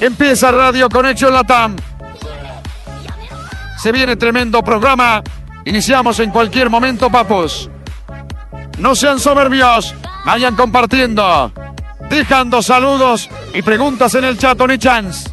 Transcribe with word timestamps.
Empieza 0.00 0.50
Radio 0.50 0.88
Conexión 0.88 1.34
Latam. 1.34 1.76
Se 3.78 3.92
viene 3.92 4.16
tremendo 4.16 4.62
programa. 4.62 5.22
Iniciamos 5.66 6.18
en 6.20 6.30
cualquier 6.30 6.70
momento, 6.70 7.10
papos. 7.10 7.70
No 8.78 8.94
sean 8.94 9.20
soberbios. 9.20 9.94
Vayan 10.24 10.56
compartiendo. 10.56 11.52
Dejando 12.08 12.62
saludos 12.62 13.28
y 13.52 13.60
preguntas 13.60 14.14
en 14.14 14.24
el 14.24 14.38
chat, 14.38 14.56
Tony 14.56 14.78
Chance. 14.78 15.29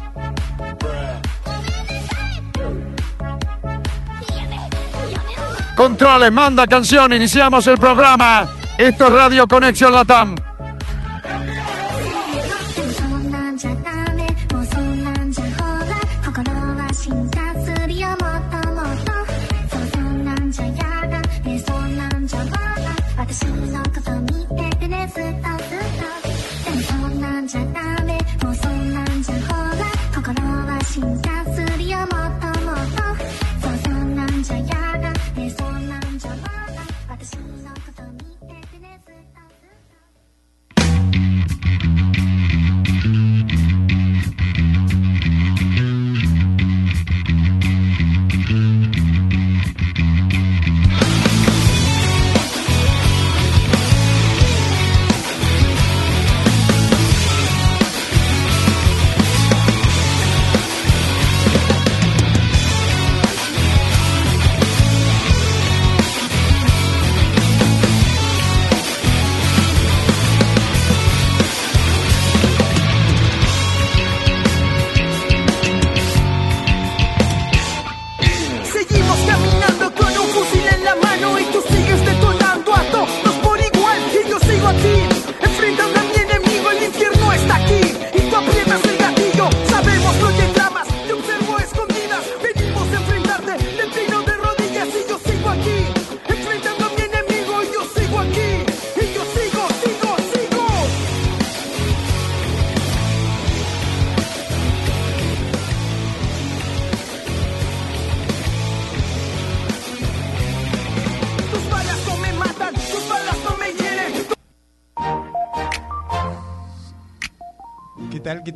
Controles, 5.78 6.32
manda 6.32 6.66
canción. 6.66 7.12
Iniciamos 7.12 7.64
el 7.68 7.78
programa. 7.78 8.48
Esto 8.76 9.06
es 9.06 9.12
Radio 9.12 9.46
Conexión 9.46 9.92
Latam. 9.92 10.34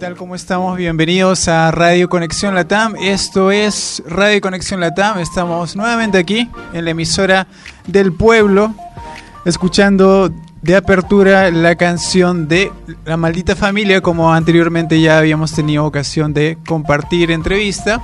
Tal? 0.02 0.16
¿Cómo 0.16 0.34
estamos? 0.34 0.76
Bienvenidos 0.76 1.46
a 1.46 1.70
Radio 1.70 2.08
Conexión 2.08 2.56
Latam. 2.56 2.96
Esto 2.96 3.52
es 3.52 4.02
Radio 4.04 4.40
Conexión 4.40 4.80
Latam. 4.80 5.20
Estamos 5.20 5.76
nuevamente 5.76 6.18
aquí 6.18 6.50
en 6.72 6.84
la 6.84 6.90
emisora 6.90 7.46
del 7.86 8.12
pueblo, 8.12 8.74
escuchando 9.44 10.34
de 10.60 10.74
apertura 10.74 11.52
la 11.52 11.76
canción 11.76 12.48
de 12.48 12.72
La 13.04 13.16
Maldita 13.16 13.54
Familia, 13.54 14.00
como 14.00 14.32
anteriormente 14.32 15.00
ya 15.00 15.18
habíamos 15.18 15.52
tenido 15.52 15.84
ocasión 15.84 16.34
de 16.34 16.58
compartir 16.66 17.30
entrevista. 17.30 18.02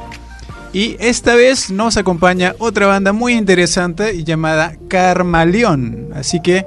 Y 0.73 0.95
esta 1.01 1.35
vez 1.35 1.69
nos 1.69 1.97
acompaña 1.97 2.55
otra 2.61 2.87
banda 2.87 3.13
muy 3.13 3.33
interesante 3.33 4.23
llamada 4.23 4.75
Carmaleón. 4.87 6.11
Así 6.15 6.41
que 6.41 6.65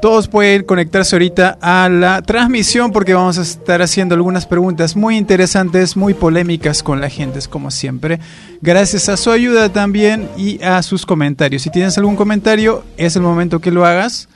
todos 0.00 0.28
pueden 0.28 0.64
conectarse 0.64 1.16
ahorita 1.16 1.58
a 1.60 1.88
la 1.88 2.22
transmisión 2.22 2.92
porque 2.92 3.14
vamos 3.14 3.38
a 3.38 3.42
estar 3.42 3.82
haciendo 3.82 4.14
algunas 4.14 4.46
preguntas 4.46 4.96
muy 4.96 5.16
interesantes, 5.16 5.96
muy 5.96 6.14
polémicas 6.14 6.82
con 6.82 7.00
la 7.00 7.08
gente, 7.08 7.40
como 7.48 7.70
siempre. 7.70 8.20
Gracias 8.60 9.08
a 9.08 9.16
su 9.16 9.30
ayuda 9.30 9.70
también 9.70 10.28
y 10.36 10.62
a 10.62 10.82
sus 10.82 11.06
comentarios. 11.06 11.62
Si 11.62 11.70
tienes 11.70 11.96
algún 11.98 12.16
comentario, 12.16 12.84
es 12.96 13.16
el 13.16 13.22
momento 13.22 13.60
que 13.60 13.70
lo 13.70 13.84
hagas 13.84 14.28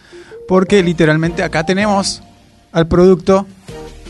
porque 0.48 0.82
literalmente 0.82 1.42
acá 1.42 1.64
tenemos 1.64 2.22
al 2.72 2.88
producto 2.88 3.46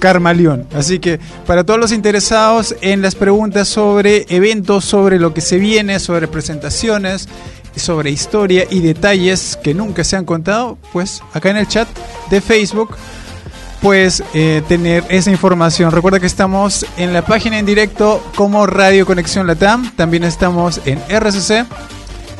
Carmaleón. 0.00 0.66
Así 0.74 0.98
que 0.98 1.20
para 1.46 1.64
todos 1.64 1.78
los 1.78 1.92
interesados 1.92 2.74
en 2.80 3.02
las 3.02 3.14
preguntas 3.14 3.68
sobre 3.68 4.24
eventos, 4.30 4.84
sobre 4.84 5.20
lo 5.20 5.32
que 5.34 5.42
se 5.42 5.58
viene, 5.58 6.00
sobre 6.00 6.26
presentaciones 6.26 7.28
sobre 7.76 8.10
historia 8.10 8.66
y 8.70 8.80
detalles 8.80 9.58
que 9.62 9.74
nunca 9.74 10.04
se 10.04 10.16
han 10.16 10.24
contado, 10.24 10.78
pues 10.92 11.22
acá 11.32 11.50
en 11.50 11.56
el 11.56 11.68
chat 11.68 11.88
de 12.30 12.40
Facebook 12.40 12.96
puedes 13.80 14.22
eh, 14.34 14.62
tener 14.68 15.04
esa 15.08 15.30
información. 15.30 15.90
Recuerda 15.90 16.20
que 16.20 16.26
estamos 16.26 16.86
en 16.96 17.12
la 17.12 17.24
página 17.24 17.58
en 17.58 17.66
directo 17.66 18.22
como 18.34 18.66
Radio 18.66 19.06
Conexión 19.06 19.46
Latam, 19.46 19.92
también 19.96 20.24
estamos 20.24 20.80
en 20.84 20.98
RCC 21.08 21.66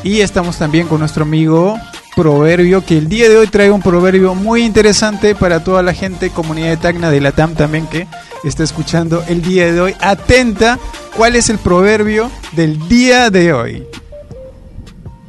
y 0.03 0.21
estamos 0.21 0.59
también 0.59 0.87
con 0.87 1.01
nuestro 1.01 1.25
amigo 1.25 1.79
Proverbio, 2.17 2.85
que 2.85 2.99
el 2.99 3.09
día 3.09 3.29
de 3.29 3.37
hoy 3.39 3.47
trae 3.47 3.71
un 3.71 3.81
proverbio 3.81 4.35
muy 4.35 4.63
interesante 4.65 5.35
para 5.35 5.63
toda 5.63 5.83
la 5.83 5.95
gente, 5.95 6.31
comunidad 6.31 6.71
de 6.71 6.77
Tacna 6.77 7.11
de 7.11 7.21
Latam 7.21 7.55
también 7.55 7.87
que 7.87 8.07
está 8.45 8.65
escuchando 8.65 9.23
el 9.29 9.43
día 9.43 9.73
de 9.73 9.81
hoy. 9.81 9.95
Atenta, 10.01 10.79
¿cuál 11.17 11.37
es 11.37 11.49
el 11.51 11.59
proverbio 11.59 12.31
del 12.53 12.89
día 12.89 13.31
de 13.31 13.53
hoy? 13.53 13.87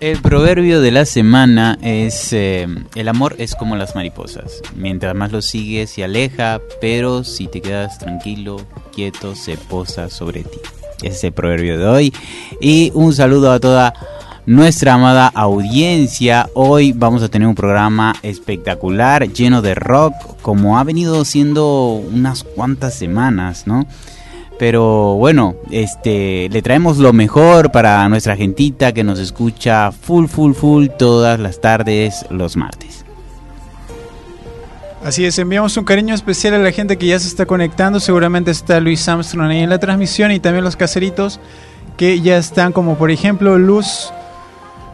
El 0.01 0.19
proverbio 0.19 0.81
de 0.81 0.89
la 0.89 1.05
semana 1.05 1.77
es 1.83 2.33
eh, 2.33 2.67
el 2.95 3.07
amor 3.07 3.35
es 3.37 3.53
como 3.53 3.75
las 3.75 3.93
mariposas. 3.93 4.63
Mientras 4.75 5.13
más 5.13 5.31
lo 5.31 5.43
sigues 5.43 5.91
se 5.91 6.03
aleja, 6.03 6.59
pero 6.81 7.23
si 7.23 7.45
te 7.45 7.61
quedas 7.61 7.99
tranquilo, 7.99 8.57
quieto, 8.95 9.35
se 9.35 9.57
posa 9.57 10.09
sobre 10.09 10.41
ti. 10.41 10.57
Ese 11.03 11.07
es 11.07 11.23
el 11.25 11.33
proverbio 11.33 11.77
de 11.77 11.85
hoy. 11.85 12.13
Y 12.59 12.91
un 12.95 13.13
saludo 13.13 13.51
a 13.51 13.59
toda 13.59 13.93
nuestra 14.47 14.95
amada 14.95 15.27
audiencia. 15.27 16.49
Hoy 16.55 16.93
vamos 16.93 17.21
a 17.21 17.29
tener 17.29 17.47
un 17.47 17.53
programa 17.53 18.15
espectacular, 18.23 19.31
lleno 19.31 19.61
de 19.61 19.75
rock, 19.75 20.15
como 20.41 20.79
ha 20.79 20.83
venido 20.83 21.23
siendo 21.25 21.93
unas 21.93 22.43
cuantas 22.43 22.95
semanas, 22.95 23.67
¿no? 23.67 23.85
Pero 24.61 25.15
bueno, 25.15 25.55
este, 25.71 26.47
le 26.51 26.61
traemos 26.61 26.99
lo 26.99 27.13
mejor 27.13 27.71
para 27.71 28.07
nuestra 28.09 28.35
gentita 28.35 28.91
que 28.91 29.03
nos 29.03 29.17
escucha 29.17 29.91
full, 29.91 30.27
full, 30.27 30.53
full 30.53 30.85
todas 30.99 31.39
las 31.39 31.59
tardes, 31.59 32.27
los 32.29 32.55
martes. 32.57 33.03
Así 35.03 35.25
es, 35.25 35.39
enviamos 35.39 35.75
un 35.77 35.83
cariño 35.83 36.13
especial 36.13 36.53
a 36.53 36.59
la 36.59 36.71
gente 36.71 36.99
que 36.99 37.07
ya 37.07 37.17
se 37.17 37.27
está 37.27 37.47
conectando. 37.47 37.99
Seguramente 37.99 38.51
está 38.51 38.79
Luis 38.79 39.07
Armstrong 39.07 39.49
ahí 39.49 39.61
en 39.61 39.69
la 39.71 39.79
transmisión 39.79 40.31
y 40.31 40.39
también 40.39 40.63
los 40.63 40.75
caseritos 40.75 41.39
que 41.97 42.21
ya 42.21 42.37
están, 42.37 42.71
como 42.71 42.99
por 42.99 43.09
ejemplo 43.09 43.57
Luz, 43.57 44.13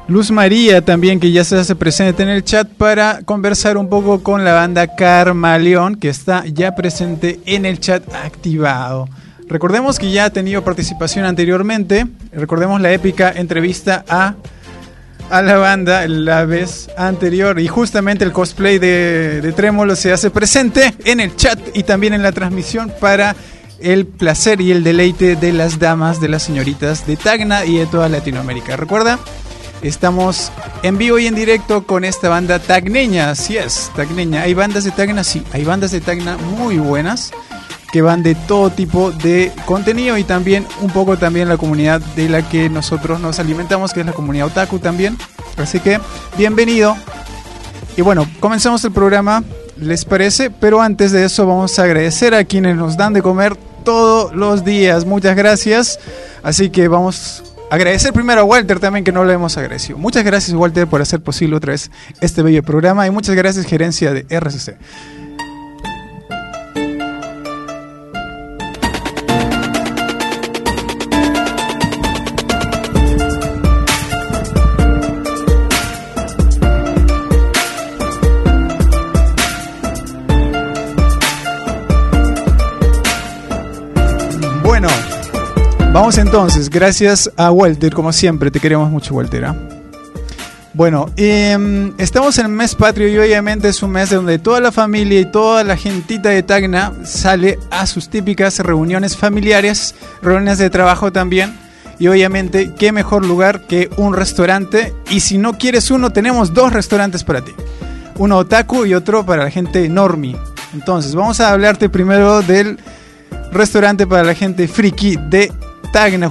Luz 0.07 0.31
María 0.31 0.81
también, 0.81 1.19
que 1.19 1.33
ya 1.33 1.43
se 1.43 1.57
hace 1.57 1.75
presente 1.75 2.23
en 2.23 2.29
el 2.29 2.45
chat 2.45 2.69
para 2.69 3.21
conversar 3.23 3.75
un 3.75 3.89
poco 3.89 4.23
con 4.23 4.45
la 4.45 4.53
banda 4.53 4.95
Carmaleón, 4.95 5.97
que 5.97 6.07
está 6.07 6.45
ya 6.45 6.73
presente 6.73 7.41
en 7.45 7.65
el 7.65 7.81
chat 7.81 8.01
activado. 8.13 9.09
Recordemos 9.49 9.97
que 9.97 10.11
ya 10.11 10.25
ha 10.25 10.29
tenido 10.29 10.63
participación 10.63 11.25
anteriormente. 11.25 12.05
Recordemos 12.33 12.81
la 12.81 12.91
épica 12.91 13.31
entrevista 13.33 14.03
a, 14.09 14.35
a 15.29 15.41
la 15.41 15.57
banda 15.57 16.05
la 16.07 16.43
vez 16.43 16.89
anterior. 16.97 17.57
Y 17.59 17.67
justamente 17.67 18.25
el 18.25 18.33
cosplay 18.33 18.77
de, 18.77 19.39
de 19.41 19.51
Trémolo 19.53 19.95
se 19.95 20.11
hace 20.11 20.31
presente 20.31 20.93
en 21.05 21.21
el 21.21 21.35
chat 21.37 21.59
y 21.73 21.83
también 21.83 22.13
en 22.13 22.23
la 22.23 22.33
transmisión 22.33 22.91
para 22.99 23.37
el 23.79 24.05
placer 24.05 24.59
y 24.59 24.71
el 24.71 24.83
deleite 24.83 25.37
de 25.37 25.53
las 25.53 25.79
damas, 25.79 26.19
de 26.19 26.27
las 26.27 26.43
señoritas 26.43 27.07
de 27.07 27.15
Tacna 27.15 27.63
y 27.63 27.77
de 27.77 27.85
toda 27.85 28.09
Latinoamérica. 28.09 28.75
Recuerda, 28.75 29.17
estamos 29.81 30.51
en 30.83 30.97
vivo 30.97 31.19
y 31.19 31.27
en 31.27 31.35
directo 31.35 31.85
con 31.85 32.03
esta 32.03 32.27
banda 32.27 32.59
tagneña, 32.59 33.29
así 33.29 33.55
es, 33.55 33.91
tagneña. 33.95 34.41
Hay 34.41 34.55
bandas 34.55 34.83
de 34.83 34.91
Tacna, 34.91 35.23
sí, 35.23 35.43
hay 35.53 35.63
bandas 35.63 35.91
de 35.91 36.01
Tacna 36.01 36.37
muy 36.37 36.79
buenas 36.79 37.31
que 37.91 38.01
van 38.01 38.23
de 38.23 38.35
todo 38.35 38.69
tipo 38.69 39.11
de 39.11 39.51
contenido 39.65 40.17
y 40.17 40.23
también 40.23 40.65
un 40.81 40.89
poco 40.89 41.17
también 41.17 41.47
la 41.47 41.57
comunidad 41.57 42.01
de 42.15 42.29
la 42.29 42.47
que 42.47 42.69
nosotros 42.69 43.19
nos 43.19 43.39
alimentamos, 43.39 43.93
que 43.93 44.01
es 44.01 44.05
la 44.05 44.13
comunidad 44.13 44.47
otaku 44.47 44.79
también. 44.79 45.17
Así 45.57 45.79
que 45.79 45.99
bienvenido. 46.37 46.95
Y 47.95 48.01
bueno, 48.01 48.27
comenzamos 48.39 48.83
el 48.85 48.91
programa, 48.91 49.43
¿les 49.77 50.05
parece? 50.05 50.51
Pero 50.51 50.81
antes 50.81 51.11
de 51.11 51.25
eso 51.25 51.47
vamos 51.47 51.79
a 51.79 51.83
agradecer 51.83 52.35
a 52.35 52.43
quienes 52.43 52.75
nos 52.75 52.97
dan 52.97 53.13
de 53.13 53.21
comer 53.21 53.55
todos 53.83 54.35
los 54.35 54.63
días. 54.65 55.05
Muchas 55.05 55.35
gracias. 55.35 55.99
Así 56.43 56.69
que 56.69 56.87
vamos 56.87 57.43
a 57.71 57.75
agradecer 57.75 58.13
primero 58.13 58.41
a 58.41 58.43
Walter 58.43 58.79
también 58.79 59.03
que 59.03 59.11
no 59.11 59.23
lo 59.23 59.31
hemos 59.31 59.57
agradecido. 59.57 59.97
Muchas 59.97 60.23
gracias 60.23 60.55
Walter 60.55 60.87
por 60.87 61.01
hacer 61.01 61.21
posible 61.21 61.55
otra 61.55 61.71
vez 61.71 61.89
este 62.21 62.43
bello 62.43 62.61
programa 62.63 63.07
y 63.07 63.11
muchas 63.11 63.35
gracias 63.35 63.65
gerencia 63.65 64.13
de 64.13 64.25
RCC. 64.29 64.77
Vamos 85.97 86.19
entonces. 86.19 86.69
Gracias 86.69 87.31
a 87.37 87.49
Walter, 87.49 87.91
como 87.91 88.13
siempre. 88.13 88.51
Te 88.51 88.59
queremos 88.59 88.91
mucho, 88.91 89.15
Walter. 89.15 89.45
¿ah? 89.45 89.55
Bueno, 90.73 91.09
em, 91.15 91.91
estamos 91.97 92.37
en 92.37 92.45
el 92.45 92.51
mes 92.51 92.75
patrio 92.75 93.07
y 93.07 93.17
obviamente 93.17 93.67
es 93.67 93.81
un 93.81 93.89
mes 93.89 94.11
donde 94.11 94.37
toda 94.37 94.59
la 94.59 94.71
familia 94.71 95.19
y 95.19 95.25
toda 95.31 95.63
la 95.63 95.75
gentita 95.75 96.29
de 96.29 96.43
Tacna 96.43 96.93
sale 97.03 97.57
a 97.71 97.87
sus 97.87 98.09
típicas 98.09 98.59
reuniones 98.59 99.17
familiares, 99.17 99.95
reuniones 100.21 100.59
de 100.59 100.69
trabajo 100.69 101.11
también. 101.11 101.57
Y 101.97 102.07
obviamente, 102.09 102.73
qué 102.77 102.91
mejor 102.91 103.25
lugar 103.25 103.61
que 103.61 103.89
un 103.97 104.13
restaurante. 104.13 104.93
Y 105.09 105.21
si 105.21 105.39
no 105.39 105.57
quieres 105.57 105.89
uno, 105.89 106.11
tenemos 106.11 106.53
dos 106.53 106.73
restaurantes 106.73 107.23
para 107.23 107.41
ti. 107.41 107.53
Uno 108.17 108.37
otaku 108.37 108.85
y 108.85 108.93
otro 108.93 109.25
para 109.25 109.45
la 109.45 109.49
gente 109.49 109.89
normie. 109.89 110.37
Entonces, 110.75 111.15
vamos 111.15 111.39
a 111.39 111.49
hablarte 111.49 111.89
primero 111.89 112.43
del 112.43 112.77
restaurante 113.51 114.05
para 114.05 114.23
la 114.23 114.35
gente 114.35 114.67
friki 114.67 115.17
de 115.17 115.51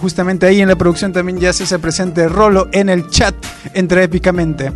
Justamente 0.01 0.47
ahí 0.47 0.61
en 0.61 0.69
la 0.69 0.77
producción 0.77 1.13
también 1.13 1.41
ya 1.41 1.53
se 1.53 1.65
hace 1.65 1.81
presente 1.81 2.29
Rolo 2.29 2.69
en 2.71 2.89
el 2.89 3.11
chat. 3.11 3.35
Entra 3.75 4.01
épicamente. 4.01 4.71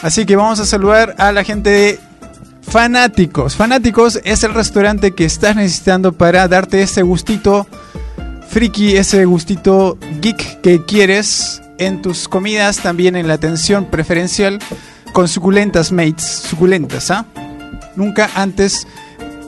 Así 0.00 0.24
que 0.24 0.36
vamos 0.36 0.58
a 0.58 0.64
saludar 0.64 1.14
a 1.18 1.32
la 1.32 1.44
gente 1.44 1.68
de 1.68 2.00
Fanáticos. 2.62 3.56
Fanáticos 3.56 4.18
es 4.24 4.42
el 4.42 4.54
restaurante 4.54 5.12
que 5.12 5.26
estás 5.26 5.54
necesitando 5.54 6.12
para 6.12 6.48
darte 6.48 6.80
ese 6.80 7.02
gustito 7.02 7.66
friki, 8.48 8.96
ese 8.96 9.26
gustito 9.26 9.98
geek 10.22 10.62
que 10.62 10.82
quieres 10.82 11.60
en 11.76 12.00
tus 12.00 12.26
comidas, 12.26 12.78
también 12.78 13.16
en 13.16 13.28
la 13.28 13.34
atención 13.34 13.84
preferencial 13.84 14.60
con 15.12 15.28
suculentas 15.28 15.92
mates, 15.92 16.24
suculentas, 16.24 17.10
¿ah? 17.10 17.26
Nunca 17.96 18.30
antes 18.34 18.86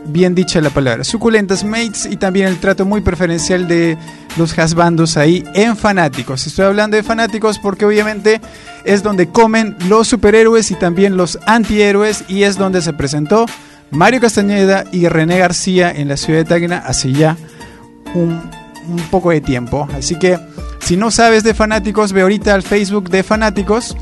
bien 0.07 0.35
dicha 0.35 0.61
la 0.61 0.71
palabra. 0.71 1.05
Suculentas 1.05 1.65
mates 1.65 2.07
y 2.07 2.17
también 2.17 2.49
el 2.49 2.59
trato 2.59 2.85
muy 2.85 3.01
preferencial 3.01 3.67
de 3.69 3.97
los 4.37 4.59
hasbandos 4.59 5.17
ahí 5.17 5.45
en 5.55 5.77
fanáticos. 5.77 6.47
Estoy 6.47 6.67
hablando 6.67 6.97
de 6.97 7.03
fanáticos 7.03 7.59
porque 7.59 7.85
obviamente 7.85 8.41
es 8.85 9.03
donde 9.03 9.29
comen 9.29 9.77
los 9.89 10.09
superhéroes 10.09 10.71
y 10.71 10.75
también 10.75 11.17
los 11.17 11.39
antihéroes 11.47 12.25
y 12.29 12.43
es 12.43 12.57
donde 12.57 12.83
se 12.83 12.93
presentó 12.93 13.47
Mario 13.91 14.21
Castañeda 14.21 14.85
y 14.93 15.09
René 15.09 15.39
García 15.39 15.91
en 15.91 16.09
la 16.09 16.17
ciudad 16.17 16.41
de 16.41 16.45
Tacna 16.45 16.79
hace 16.79 17.13
ya 17.13 17.37
un, 18.15 18.41
un 18.89 19.03
poco 19.11 19.31
de 19.31 19.41
tiempo. 19.41 19.89
Así 19.97 20.19
que 20.19 20.39
si 20.81 20.97
no 20.97 21.11
sabes 21.11 21.45
de 21.45 21.55
fanáticos, 21.55 22.13
ve 22.13 22.23
ahorita 22.23 22.55
al 22.55 22.63
Facebook 22.63 23.09
de 23.09 23.23
fanáticos, 23.23 23.97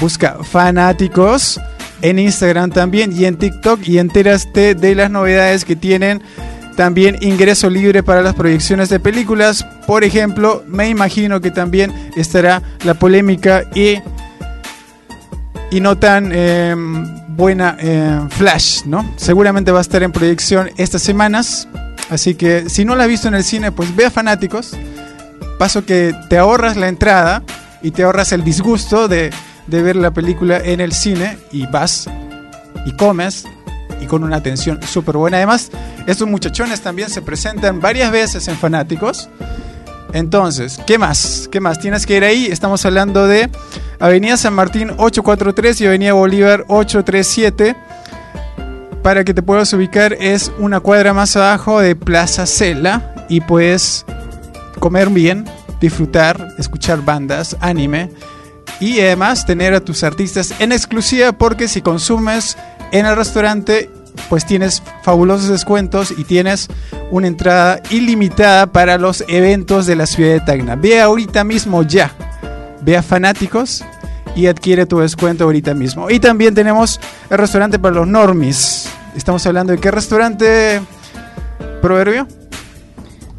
busca 0.00 0.38
fanáticos 0.42 1.60
en 2.02 2.18
Instagram 2.18 2.70
también 2.70 3.12
y 3.12 3.24
en 3.24 3.36
TikTok 3.36 3.80
y 3.88 3.98
enteraste 3.98 4.74
de 4.74 4.94
las 4.94 5.10
novedades 5.10 5.64
que 5.64 5.76
tienen 5.76 6.22
también 6.76 7.18
ingreso 7.20 7.70
libre 7.70 8.02
para 8.02 8.22
las 8.22 8.34
proyecciones 8.34 8.88
de 8.88 9.00
películas. 9.00 9.64
Por 9.86 10.04
ejemplo, 10.04 10.64
me 10.66 10.88
imagino 10.88 11.40
que 11.40 11.50
también 11.50 11.92
estará 12.16 12.62
la 12.84 12.94
polémica 12.94 13.64
y, 13.74 13.98
y 15.70 15.80
no 15.80 15.98
tan 15.98 16.30
eh, 16.32 16.74
buena 17.28 17.76
eh, 17.78 18.20
Flash, 18.30 18.84
¿no? 18.84 19.08
Seguramente 19.16 19.70
va 19.72 19.78
a 19.78 19.82
estar 19.82 20.02
en 20.02 20.12
proyección 20.12 20.70
estas 20.76 21.02
semanas. 21.02 21.68
Así 22.10 22.34
que 22.34 22.68
si 22.68 22.84
no 22.84 22.94
la 22.94 23.04
has 23.04 23.08
visto 23.08 23.28
en 23.28 23.34
el 23.34 23.44
cine, 23.44 23.72
pues 23.72 23.94
ve 23.94 24.06
a 24.06 24.10
Fanáticos. 24.10 24.76
Paso 25.58 25.84
que 25.84 26.14
te 26.28 26.38
ahorras 26.38 26.76
la 26.76 26.88
entrada 26.88 27.42
y 27.82 27.90
te 27.92 28.02
ahorras 28.02 28.32
el 28.32 28.44
disgusto 28.44 29.08
de 29.08 29.30
de 29.72 29.82
ver 29.82 29.96
la 29.96 30.10
película 30.12 30.58
en 30.58 30.80
el 30.80 30.92
cine 30.92 31.38
y 31.50 31.66
vas 31.66 32.06
y 32.84 32.92
comes 32.92 33.46
y 34.00 34.06
con 34.06 34.22
una 34.22 34.36
atención 34.36 34.80
súper 34.82 35.16
buena. 35.16 35.38
Además, 35.38 35.70
estos 36.06 36.28
muchachones 36.28 36.82
también 36.82 37.08
se 37.08 37.22
presentan 37.22 37.80
varias 37.80 38.12
veces 38.12 38.46
en 38.48 38.56
Fanáticos. 38.56 39.30
Entonces, 40.12 40.78
¿qué 40.86 40.98
más? 40.98 41.48
¿Qué 41.50 41.58
más? 41.58 41.78
Tienes 41.80 42.04
que 42.04 42.18
ir 42.18 42.24
ahí. 42.24 42.46
Estamos 42.46 42.84
hablando 42.84 43.26
de 43.26 43.48
Avenida 43.98 44.36
San 44.36 44.52
Martín 44.52 44.90
843 44.90 45.80
y 45.80 45.86
Avenida 45.86 46.12
Bolívar 46.12 46.64
837. 46.68 47.74
Para 49.02 49.24
que 49.24 49.32
te 49.32 49.42
puedas 49.42 49.72
ubicar 49.72 50.12
es 50.12 50.52
una 50.58 50.80
cuadra 50.80 51.14
más 51.14 51.34
abajo 51.34 51.80
de 51.80 51.96
Plaza 51.96 52.44
Cela 52.44 53.26
y 53.30 53.40
puedes 53.40 54.04
comer 54.80 55.08
bien, 55.08 55.46
disfrutar, 55.80 56.48
escuchar 56.58 57.02
bandas, 57.02 57.56
anime 57.60 58.10
y 58.82 59.00
además 59.00 59.46
tener 59.46 59.74
a 59.74 59.80
tus 59.80 60.02
artistas 60.02 60.52
en 60.58 60.72
exclusiva 60.72 61.30
porque 61.30 61.68
si 61.68 61.82
consumes 61.82 62.56
en 62.90 63.06
el 63.06 63.14
restaurante 63.14 63.88
pues 64.28 64.44
tienes 64.44 64.82
fabulosos 65.02 65.48
descuentos 65.48 66.12
y 66.16 66.24
tienes 66.24 66.68
una 67.12 67.28
entrada 67.28 67.80
ilimitada 67.90 68.66
para 68.66 68.98
los 68.98 69.24
eventos 69.28 69.86
de 69.86 69.94
la 69.94 70.06
ciudad 70.06 70.32
de 70.32 70.40
Tacna. 70.40 70.74
Ve 70.74 71.00
ahorita 71.00 71.44
mismo 71.44 71.84
ya. 71.84 72.12
Ve 72.82 72.96
a 72.96 73.02
Fanáticos 73.02 73.84
y 74.34 74.46
adquiere 74.46 74.84
tu 74.84 74.98
descuento 74.98 75.44
ahorita 75.44 75.74
mismo. 75.74 76.10
Y 76.10 76.18
también 76.18 76.52
tenemos 76.52 77.00
el 77.30 77.38
restaurante 77.38 77.78
para 77.78 77.94
los 77.94 78.08
normis. 78.08 78.88
Estamos 79.16 79.46
hablando 79.46 79.72
de 79.72 79.78
qué 79.78 79.92
restaurante, 79.92 80.82
Proverbio. 81.80 82.26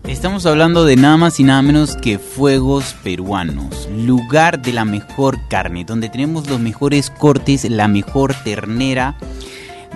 Estamos 0.07 0.45
hablando 0.45 0.83
de 0.83 0.98
nada 0.98 1.15
más 1.15 1.39
y 1.39 1.45
nada 1.45 1.62
menos 1.62 1.95
que 1.95 2.19
Fuegos 2.19 2.93
Peruanos, 3.03 3.88
lugar 3.95 4.62
de 4.62 4.74
la 4.74 4.83
mejor 4.83 5.39
carne, 5.48 5.86
donde 5.86 6.10
tenemos 6.10 6.50
los 6.50 6.60
mejores 6.60 7.10
cortes, 7.10 7.63
la 7.69 7.88
mejor 7.88 8.36
ternera, 8.43 9.15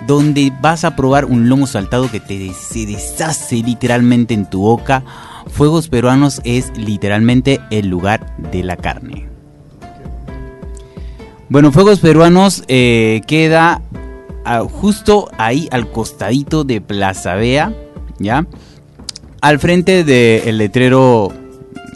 donde 0.06 0.50
vas 0.62 0.84
a 0.84 0.96
probar 0.96 1.26
un 1.26 1.50
lomo 1.50 1.66
saltado 1.66 2.10
que 2.10 2.20
te 2.20 2.54
se 2.54 2.86
deshace 2.86 3.56
literalmente 3.56 4.32
en 4.32 4.48
tu 4.48 4.62
boca. 4.62 5.04
Fuegos 5.46 5.88
Peruanos 5.88 6.40
es 6.42 6.74
literalmente 6.78 7.60
el 7.70 7.88
lugar 7.88 8.34
de 8.50 8.64
la 8.64 8.78
carne. 8.78 9.28
Bueno, 11.50 11.70
Fuegos 11.70 12.00
Peruanos 12.00 12.64
eh, 12.68 13.20
queda 13.26 13.82
ah, 14.46 14.62
justo 14.62 15.28
ahí 15.36 15.68
al 15.70 15.90
costadito 15.92 16.64
de 16.64 16.80
Plaza 16.80 17.34
Vea, 17.34 17.74
¿ya? 18.18 18.46
Al 19.40 19.58
frente 19.58 20.04
del 20.04 20.58
letrero 20.58 21.32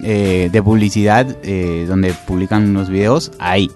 eh, 0.03 0.49
de 0.53 0.63
publicidad 0.63 1.37
eh, 1.43 1.85
donde 1.89 2.13
publican 2.27 2.69
unos 2.69 2.89
videos, 2.89 3.33
ahí. 3.39 3.71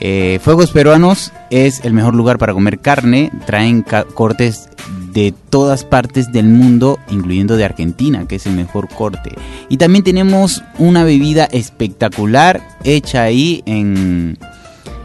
Eh, 0.00 0.38
Fuegos 0.42 0.70
Peruanos 0.70 1.32
es 1.50 1.84
el 1.84 1.92
mejor 1.92 2.14
lugar 2.14 2.38
para 2.38 2.52
comer 2.52 2.78
carne. 2.78 3.32
Traen 3.46 3.84
cortes 4.14 4.68
de 5.12 5.34
todas 5.50 5.84
partes 5.84 6.30
del 6.32 6.46
mundo, 6.46 6.98
incluyendo 7.08 7.56
de 7.56 7.64
Argentina, 7.64 8.26
que 8.28 8.36
es 8.36 8.46
el 8.46 8.54
mejor 8.54 8.88
corte. 8.88 9.32
Y 9.68 9.76
también 9.76 10.04
tenemos 10.04 10.62
una 10.78 11.02
bebida 11.02 11.44
espectacular 11.46 12.60
hecha 12.84 13.22
ahí 13.22 13.62
en, 13.66 14.38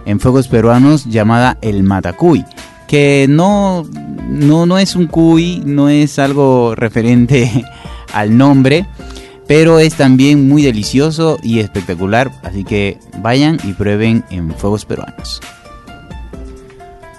en 0.05 0.19
Fuegos 0.19 0.47
Peruanos 0.47 1.05
llamada 1.05 1.57
el 1.61 1.83
Matacuy 1.83 2.45
que 2.93 3.25
no, 3.27 3.87
no, 4.29 4.67
no 4.67 4.77
es 4.77 4.95
un 4.95 5.07
cuy, 5.07 5.63
no 5.65 5.89
es 5.89 6.19
algo 6.19 6.75
referente 6.75 7.65
al 8.13 8.37
nombre, 8.37 8.85
pero 9.47 9.79
es 9.79 9.95
también 9.95 10.47
muy 10.47 10.61
delicioso 10.61 11.39
y 11.41 11.57
espectacular, 11.57 12.31
así 12.43 12.63
que 12.63 12.99
vayan 13.17 13.57
y 13.63 13.73
prueben 13.73 14.23
en 14.29 14.53
Fuegos 14.53 14.85
Peruanos. 14.85 15.41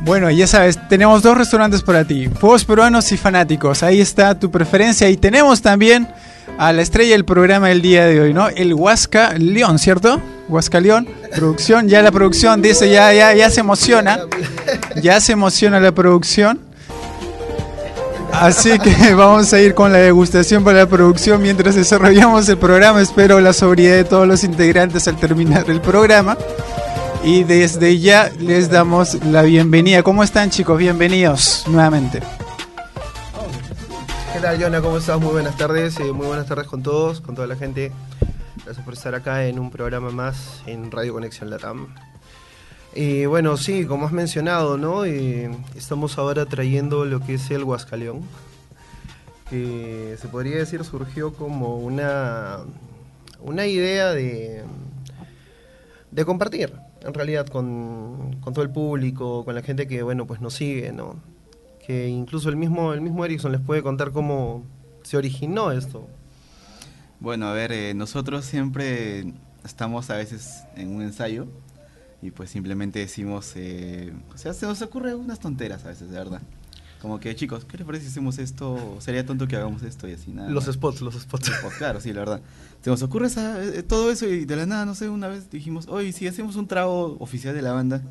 Bueno, 0.03 0.31
ya 0.31 0.47
sabes, 0.47 0.79
tenemos 0.89 1.25
dos 1.25 1.37
restaurantes 1.37 1.83
para 1.83 2.05
ti, 2.05 2.29
Fuegos 2.29 2.65
Peruanos 2.65 3.11
y 3.11 3.17
Fanáticos. 3.17 3.83
Ahí 3.83 4.01
está 4.01 4.39
tu 4.39 4.53
preferencia 4.53 5.11
y 5.11 5.17
tenemos 5.17 5.61
también 5.61 6.07
a 6.57 6.73
la 6.73 6.83
estrella 6.83 7.15
del 7.15 7.25
programa 7.25 7.71
del 7.71 7.83
día 7.83 8.07
de 8.07 8.21
hoy, 8.21 8.33
¿no? 8.33 8.49
El 8.49 8.75
Huasca 8.75 9.33
León, 9.37 9.81
¿cierto? 9.81 10.23
Huasca 10.49 10.81
León, 10.81 11.09
producción, 11.35 11.89
ya 11.89 12.03
la 12.03 12.13
producción 12.13 12.61
dice, 12.61 12.91
ya, 12.91 13.13
ya, 13.13 13.35
ya 13.35 13.51
se 13.51 13.61
emociona, 13.61 14.21
ya 15.01 15.21
se 15.21 15.33
emociona 15.33 15.81
la 15.81 15.93
producción. 15.93 16.61
Así 18.33 18.79
que 18.79 19.15
vamos 19.15 19.53
a 19.53 19.61
ir 19.61 19.75
con 19.75 19.93
la 19.93 19.99
degustación 19.99 20.65
para 20.65 20.81
la 20.81 20.87
producción 20.87 21.41
mientras 21.41 21.77
desarrollamos 21.77 22.49
el 22.49 22.59
programa. 22.59 23.01
Espero 23.01 23.41
la 23.41 23.53
sobriedad 23.53 23.97
de 23.97 24.05
todos 24.05 24.27
los 24.27 24.43
integrantes 24.45 25.07
al 25.09 25.17
terminar 25.17 25.71
el 25.71 25.81
programa. 25.81 26.37
Y 27.23 27.45
desde 27.45 27.99
ya 28.01 28.31
les 28.39 28.69
damos 28.69 29.15
la 29.25 29.43
bienvenida. 29.43 30.03
¿Cómo 30.03 30.23
están 30.23 30.51
chicos? 30.51 30.77
Bienvenidos 30.79 31.65
nuevamente. 31.69 32.21
¿Qué 34.35 34.41
tal, 34.41 34.61
Jonah? 34.61 34.81
¿Cómo 34.83 34.99
estás? 34.99 35.19
Muy 35.21 35.33
buenas 35.33 35.57
tardes. 35.57 35.99
Eh, 36.01 36.13
muy 36.13 36.27
buenas 36.27 36.47
tardes 36.47 36.67
con 36.67 36.83
todos, 36.83 37.21
con 37.21 37.35
toda 37.35 37.47
la 37.47 37.57
gente. 37.57 37.93
Gracias 38.65 38.83
por 38.83 38.95
estar 38.95 39.15
acá 39.15 39.47
en 39.47 39.59
un 39.59 39.71
programa 39.71 40.11
más 40.11 40.63
en 40.67 40.91
Radio 40.91 41.13
Conexión 41.13 41.51
Latam. 41.51 41.95
Y 42.95 43.27
bueno, 43.27 43.59
sí, 43.59 43.85
como 43.85 44.07
has 44.07 44.13
mencionado, 44.13 44.79
¿no? 44.79 45.05
Eh, 45.05 45.55
estamos 45.77 46.17
ahora 46.17 46.47
trayendo 46.47 47.05
lo 47.05 47.21
que 47.21 47.35
es 47.35 47.51
el 47.51 47.63
Huascaleón, 47.63 48.23
que 49.51 50.17
se 50.19 50.29
podría 50.29 50.57
decir 50.57 50.83
surgió 50.83 51.35
como 51.35 51.77
una, 51.77 52.61
una 53.43 53.67
idea 53.67 54.15
de, 54.15 54.65
de 56.11 56.25
compartir, 56.25 56.73
en 57.03 57.13
realidad, 57.13 57.47
con, 57.47 58.39
con 58.41 58.55
todo 58.55 58.65
el 58.65 58.71
público, 58.71 59.45
con 59.45 59.55
la 59.55 59.61
gente 59.61 59.87
que, 59.87 60.03
bueno, 60.03 60.27
pues 60.27 60.41
nos 60.41 60.55
sigue, 60.55 60.91
¿no? 60.91 61.17
Que 61.87 62.09
incluso 62.09 62.49
el 62.49 62.57
mismo, 62.57 62.95
el 62.95 63.03
mismo 63.03 63.27
Erickson 63.27 63.53
les 63.53 63.61
puede 63.61 63.83
contar 63.83 64.11
cómo 64.11 64.65
se 65.03 65.19
originó 65.19 65.71
esto. 65.71 66.09
Bueno, 67.21 67.47
a 67.47 67.53
ver, 67.53 67.73
eh, 67.73 67.95
nosotros 67.95 68.45
siempre 68.45 69.33
estamos 69.65 70.11
a 70.11 70.17
veces 70.17 70.65
en 70.77 70.95
un 70.95 71.03
ensayo 71.03 71.47
y 72.21 72.31
pues 72.31 72.51
simplemente 72.51 72.99
decimos, 72.99 73.53
eh, 73.57 74.13
o 74.35 74.39
sea, 74.39 74.53
se 74.53 74.67
nos 74.67 74.83
ocurre 74.83 75.15
unas 75.15 75.39
tonteras 75.41 75.85
a 75.85 75.89
veces, 75.89 76.11
de 76.11 76.17
verdad. 76.19 76.43
Como 77.01 77.21
que, 77.21 77.35
chicos, 77.37 77.67
¿qué 77.67 77.77
les 77.77 77.87
parece 77.87 78.05
si 78.07 78.11
hacemos 78.13 78.39
esto? 78.39 78.97
Sería 79.01 79.27
tonto 79.27 79.47
que 79.47 79.57
hagamos 79.57 79.83
esto 79.83 80.09
y 80.09 80.13
así, 80.13 80.33
nada. 80.33 80.49
Los 80.51 80.67
más. 80.67 80.75
spots, 80.75 81.03
los 81.03 81.15
spots. 81.15 81.49
Los 81.49 81.59
spots, 81.59 81.75
claro, 81.77 82.01
sí, 82.01 82.13
la 82.15 82.21
verdad. 82.21 82.41
Se 82.81 82.89
nos 82.91 83.03
ocurre 83.03 83.27
esa- 83.27 83.63
eh, 83.63 83.83
todo 83.83 84.11
eso 84.11 84.27
y 84.27 84.47
de 84.47 84.57
la 84.57 84.65
nada, 84.65 84.87
no 84.87 84.95
sé, 84.95 85.09
una 85.11 85.29
vez 85.29 85.51
dijimos, 85.51 85.87
oye, 85.89 86.13
si 86.13 86.27
hacemos 86.27 86.57
un 86.57 86.67
trago 86.67 87.17
oficial 87.21 87.55
de 87.55 87.61
la 87.63 87.73
banda 87.73 88.03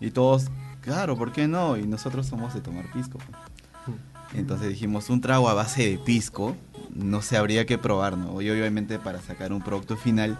y 0.00 0.10
todos, 0.10 0.46
claro, 0.80 1.16
¿por 1.18 1.32
qué 1.32 1.46
no? 1.46 1.76
Y 1.76 1.86
nosotros 1.86 2.26
somos 2.26 2.54
de 2.54 2.60
tomar 2.62 2.90
pisco. 2.92 3.18
pues. 3.18 3.98
Entonces 4.34 4.68
dijimos, 4.70 5.08
un 5.10 5.20
trago 5.20 5.48
a 5.50 5.54
base 5.54 5.88
de 5.90 5.98
pisco, 5.98 6.56
no 6.96 7.22
se 7.22 7.36
habría 7.36 7.66
que 7.66 7.78
probar, 7.78 8.16
¿no? 8.16 8.40
Y 8.40 8.50
obviamente 8.50 8.98
para 8.98 9.20
sacar 9.20 9.52
un 9.52 9.62
producto 9.62 9.96
final 9.96 10.38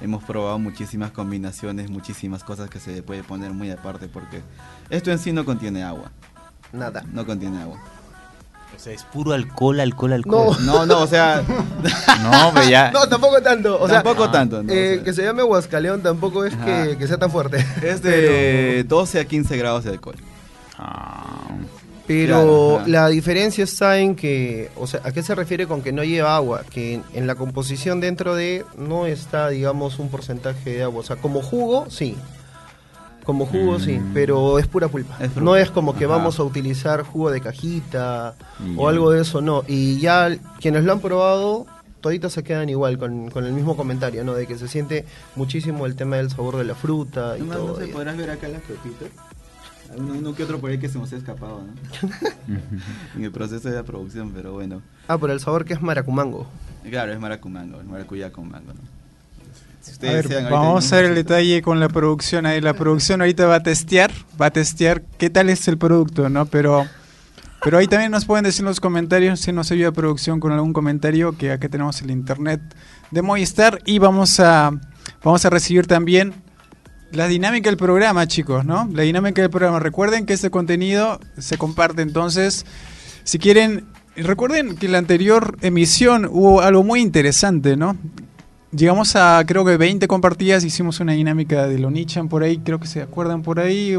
hemos 0.00 0.22
probado 0.24 0.58
muchísimas 0.58 1.10
combinaciones, 1.10 1.90
muchísimas 1.90 2.44
cosas 2.44 2.70
que 2.70 2.78
se 2.80 2.92
le 2.94 3.02
puede 3.02 3.22
poner 3.24 3.52
muy 3.52 3.70
aparte 3.70 4.08
porque 4.08 4.42
esto 4.90 5.10
en 5.10 5.18
sí 5.18 5.32
no 5.32 5.44
contiene 5.44 5.82
agua, 5.82 6.10
Nada. 6.72 7.02
no 7.12 7.26
contiene 7.26 7.60
agua. 7.62 7.78
O 8.76 8.80
sea, 8.80 8.92
es 8.92 9.02
puro 9.02 9.32
alcohol, 9.32 9.80
alcohol, 9.80 10.12
alcohol. 10.12 10.56
No, 10.60 10.86
no, 10.86 11.00
o 11.00 11.06
sea, 11.08 11.42
No, 12.22 12.52
pero 12.54 12.68
ya. 12.68 12.92
No, 12.92 13.08
tampoco 13.08 13.40
tanto. 13.42 13.80
O 13.80 13.88
sea, 13.88 14.02
tampoco 14.04 14.30
tanto. 14.30 14.62
¿no? 14.62 14.72
eh, 14.72 14.92
O 14.92 14.94
sea, 14.96 15.04
que 15.04 15.12
se 15.14 15.24
llame 15.24 15.42
Huascaleón 15.42 16.00
tampoco 16.00 16.44
es 16.44 16.54
que 16.54 17.06
sea 17.08 17.16
tan 17.18 17.30
fuerte. 17.32 17.66
es 17.82 18.02
de 18.02 18.84
12 18.86 19.18
a 19.20 19.24
15 19.24 19.56
grados 19.56 19.82
de 19.84 19.90
alcohol. 19.90 20.14
Ah, 20.78 21.47
Pero 22.08 22.76
Claro, 22.78 22.82
la 22.88 23.08
diferencia 23.08 23.62
está 23.64 23.98
en 23.98 24.16
que, 24.16 24.70
o 24.76 24.86
sea, 24.86 25.00
¿a 25.04 25.12
qué 25.12 25.22
se 25.22 25.34
refiere 25.34 25.66
con 25.66 25.82
que 25.82 25.92
no 25.92 26.02
lleva 26.02 26.34
agua? 26.34 26.62
Que 26.70 26.94
en, 26.94 27.04
en 27.12 27.26
la 27.26 27.34
composición 27.36 28.00
dentro 28.00 28.34
de 28.34 28.64
no 28.78 29.06
está, 29.06 29.50
digamos, 29.50 29.98
un 29.98 30.08
porcentaje 30.08 30.70
de 30.70 30.82
agua. 30.82 31.00
O 31.00 31.04
sea, 31.04 31.16
como 31.16 31.42
jugo, 31.42 31.86
sí. 31.90 32.16
Como 33.24 33.44
jugo, 33.44 33.78
sí, 33.78 33.98
Mm. 33.98 34.12
pero 34.14 34.58
es 34.58 34.66
pura 34.66 34.88
pulpa. 34.88 35.18
Es 35.20 35.36
no 35.36 35.54
es 35.54 35.70
como 35.70 35.94
que 35.94 36.06
Ajá. 36.06 36.16
vamos 36.16 36.38
a 36.40 36.44
utilizar 36.44 37.02
jugo 37.02 37.30
de 37.30 37.42
cajita 37.42 38.34
o 38.78 38.88
algo 38.88 39.10
de 39.10 39.20
eso, 39.20 39.42
no. 39.42 39.64
Y 39.68 40.00
ya 40.00 40.34
quienes 40.60 40.84
lo 40.84 40.92
han 40.94 41.00
probado, 41.00 41.66
toditos 42.00 42.32
se 42.32 42.42
quedan 42.42 42.70
igual, 42.70 42.96
con, 42.96 43.28
con 43.28 43.44
el 43.44 43.52
mismo 43.52 43.76
comentario, 43.76 44.24
¿no? 44.24 44.32
De 44.32 44.46
que 44.46 44.56
se 44.56 44.66
siente 44.66 45.04
muchísimo 45.36 45.84
el 45.84 45.94
tema 45.94 46.16
del 46.16 46.30
sabor 46.30 46.56
de 46.56 46.64
la 46.64 46.74
fruta 46.74 47.36
y 47.36 47.42
todo. 47.42 47.68
no 47.74 47.76
se 47.76 47.88
y- 47.88 47.92
podrás 47.92 48.16
ver 48.16 48.30
acá 48.30 48.48
las 48.48 48.62
pepitas. 48.62 49.08
Uno, 49.96 50.14
uno 50.14 50.34
que 50.34 50.42
otro 50.42 50.58
por 50.58 50.70
ahí 50.70 50.78
que 50.78 50.88
se 50.88 50.98
nos 50.98 51.12
ha 51.12 51.16
escapado, 51.16 51.62
¿no? 51.62 52.10
en 53.16 53.24
el 53.24 53.32
proceso 53.32 53.68
de 53.68 53.74
la 53.74 53.82
producción, 53.82 54.32
pero 54.32 54.52
bueno. 54.52 54.82
Ah, 55.06 55.18
por 55.18 55.30
el 55.30 55.40
sabor 55.40 55.64
que 55.64 55.72
es 55.72 55.80
maracumango. 55.80 56.46
Claro, 56.88 57.12
es 57.12 57.18
maracumango, 57.18 57.80
es 57.80 57.86
maracuyá 57.86 58.30
con 58.30 58.50
mango, 58.50 58.74
¿no? 58.74 58.98
Si 59.80 60.06
A 60.06 60.12
ver, 60.12 60.28
vamos 60.50 60.92
a 60.92 60.96
ver 60.96 61.06
el 61.06 61.14
detalle 61.14 61.62
con 61.62 61.80
la 61.80 61.88
producción 61.88 62.44
ahí. 62.46 62.60
La 62.60 62.74
producción 62.74 63.20
ahorita 63.20 63.46
va 63.46 63.56
a 63.56 63.62
testear, 63.62 64.10
va 64.40 64.46
a 64.46 64.50
testear 64.50 65.02
qué 65.18 65.30
tal 65.30 65.48
es 65.48 65.66
el 65.68 65.78
producto, 65.78 66.28
¿no? 66.28 66.44
Pero, 66.46 66.86
pero 67.64 67.78
ahí 67.78 67.86
también 67.86 68.10
nos 68.10 68.26
pueden 68.26 68.44
decir 68.44 68.60
en 68.60 68.66
los 68.66 68.80
comentarios 68.80 69.40
si 69.40 69.52
nos 69.52 69.70
ayuda 69.70 69.92
producción 69.92 70.40
con 70.40 70.52
algún 70.52 70.72
comentario, 70.72 71.36
que 71.38 71.52
acá 71.52 71.68
tenemos 71.68 72.02
el 72.02 72.10
internet 72.10 72.60
de 73.10 73.22
Movistar 73.22 73.80
y 73.86 73.98
vamos 73.98 74.40
a, 74.40 74.72
vamos 75.22 75.44
a 75.44 75.50
recibir 75.50 75.86
también 75.86 76.34
la 77.12 77.28
dinámica 77.28 77.70
del 77.70 77.76
programa, 77.76 78.26
chicos, 78.26 78.64
¿no? 78.64 78.88
La 78.92 79.02
dinámica 79.02 79.42
del 79.42 79.50
programa. 79.50 79.78
Recuerden 79.78 80.26
que 80.26 80.34
este 80.34 80.50
contenido 80.50 81.20
se 81.38 81.56
comparte, 81.58 82.02
entonces, 82.02 82.66
si 83.24 83.38
quieren, 83.38 83.86
recuerden 84.16 84.76
que 84.76 84.86
en 84.86 84.92
la 84.92 84.98
anterior 84.98 85.56
emisión 85.62 86.26
hubo 86.30 86.60
algo 86.60 86.84
muy 86.84 87.00
interesante, 87.00 87.76
¿no? 87.76 87.96
Llegamos 88.70 89.16
a 89.16 89.42
creo 89.46 89.64
que 89.64 89.78
20 89.78 90.06
compartidas, 90.08 90.62
hicimos 90.62 91.00
una 91.00 91.14
dinámica 91.14 91.66
de 91.66 91.78
Lonichan 91.78 92.28
por 92.28 92.42
ahí, 92.42 92.58
creo 92.58 92.78
que 92.78 92.86
se 92.86 93.00
acuerdan 93.00 93.42
por 93.42 93.60
ahí, 93.60 93.96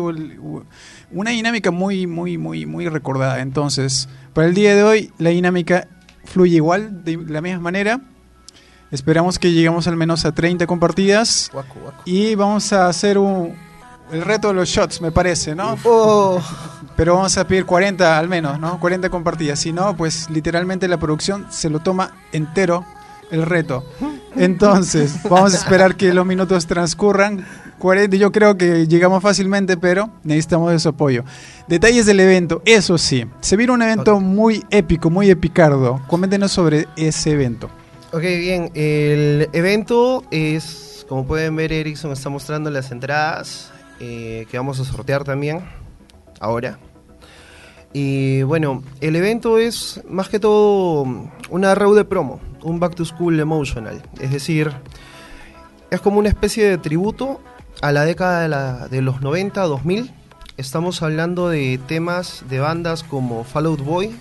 una 1.11 1.31
dinámica 1.31 1.71
muy, 1.71 2.05
muy, 2.05 2.37
muy, 2.37 2.67
muy 2.67 2.87
recordada. 2.87 3.41
Entonces, 3.41 4.07
para 4.33 4.47
el 4.47 4.53
día 4.53 4.75
de 4.75 4.83
hoy 4.83 5.11
la 5.17 5.31
dinámica 5.31 5.87
fluye 6.23 6.57
igual, 6.57 7.03
de 7.03 7.17
la 7.17 7.41
misma 7.41 7.61
manera. 7.61 7.99
Esperamos 8.91 9.37
que 9.37 9.51
lleguemos 9.51 9.87
al 9.87 9.95
menos 9.95 10.25
a 10.25 10.31
30 10.33 10.65
compartidas 10.65 11.49
Guaco, 11.53 11.79
guaco. 11.79 12.01
y 12.05 12.33
vamos 12.35 12.73
a 12.73 12.87
hacer 12.87 13.17
un, 13.17 13.55
el 14.11 14.21
reto 14.21 14.47
de 14.47 14.55
los 14.55 14.69
shots, 14.69 15.01
me 15.01 15.11
parece, 15.11 15.55
¿no? 15.55 15.77
Oh. 15.83 16.41
Pero 16.95 17.15
vamos 17.15 17.37
a 17.37 17.47
pedir 17.47 17.65
40 17.65 18.17
al 18.17 18.27
menos, 18.27 18.59
¿no? 18.59 18.79
40 18.79 19.09
compartidas. 19.09 19.59
Si 19.59 19.71
no, 19.71 19.95
pues 19.95 20.29
literalmente 20.29 20.87
la 20.87 20.97
producción 20.97 21.45
se 21.49 21.69
lo 21.69 21.79
toma 21.79 22.11
entero 22.31 22.85
el 23.31 23.45
reto. 23.45 23.85
Entonces, 24.35 25.21
vamos 25.29 25.53
a 25.53 25.57
esperar 25.57 25.95
que 25.95 26.13
los 26.13 26.25
minutos 26.25 26.65
transcurran. 26.67 27.45
40, 27.77 28.17
yo 28.17 28.31
creo 28.31 28.57
que 28.57 28.87
llegamos 28.87 29.23
fácilmente, 29.23 29.77
pero 29.77 30.09
necesitamos 30.23 30.71
de 30.71 30.79
su 30.79 30.89
apoyo. 30.89 31.23
Detalles 31.67 32.05
del 32.05 32.19
evento, 32.19 32.61
eso 32.65 32.97
sí. 32.97 33.25
Se 33.39 33.55
viene 33.55 33.71
un 33.71 33.81
evento 33.81 34.19
muy 34.19 34.65
épico, 34.69 35.09
muy 35.09 35.29
epicardo. 35.29 36.01
Coméntenos 36.07 36.51
sobre 36.51 36.87
ese 36.97 37.31
evento. 37.31 37.69
Ok, 38.11 38.21
bien. 38.21 38.71
El 38.73 39.49
evento 39.53 40.23
es, 40.31 41.05
como 41.07 41.25
pueden 41.27 41.55
ver, 41.55 41.71
Erickson 41.71 42.11
está 42.11 42.29
mostrando 42.29 42.71
las 42.71 42.91
entradas 42.91 43.71
eh, 43.99 44.47
que 44.49 44.57
vamos 44.57 44.79
a 44.79 44.85
sortear 44.85 45.23
también 45.23 45.61
ahora. 46.39 46.79
Y 47.93 48.41
bueno, 48.43 48.83
el 49.01 49.15
evento 49.15 49.57
es 49.57 50.01
más 50.07 50.29
que 50.29 50.39
todo 50.39 51.05
una 51.49 51.75
reunión 51.75 51.97
de 51.97 52.05
promo, 52.05 52.39
un 52.63 52.79
back 52.79 52.95
to 52.95 53.05
school 53.05 53.39
emotional. 53.39 54.01
Es 54.19 54.31
decir, 54.31 54.71
es 55.91 56.01
como 56.01 56.19
una 56.19 56.29
especie 56.29 56.67
de 56.67 56.77
tributo 56.77 57.41
a 57.81 57.91
la 57.91 58.05
década 58.05 58.41
de, 58.41 58.47
la- 58.47 58.87
de 58.87 59.01
los 59.01 59.21
90, 59.21 59.61
2000. 59.61 60.11
Estamos 60.57 61.01
hablando 61.03 61.49
de 61.49 61.79
temas 61.87 62.43
de 62.49 62.59
bandas 62.59 63.03
como 63.03 63.43
Fall 63.43 63.67
Out 63.67 63.81
Boy, 63.81 64.15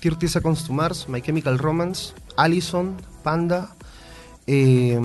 30 0.00 0.28
Seconds 0.28 0.64
to 0.66 0.72
Mars, 0.72 1.08
My 1.08 1.20
Chemical 1.22 1.58
Romance, 1.58 2.12
Allison, 2.36 2.96
Panda, 3.22 3.74
eh, 4.46 4.98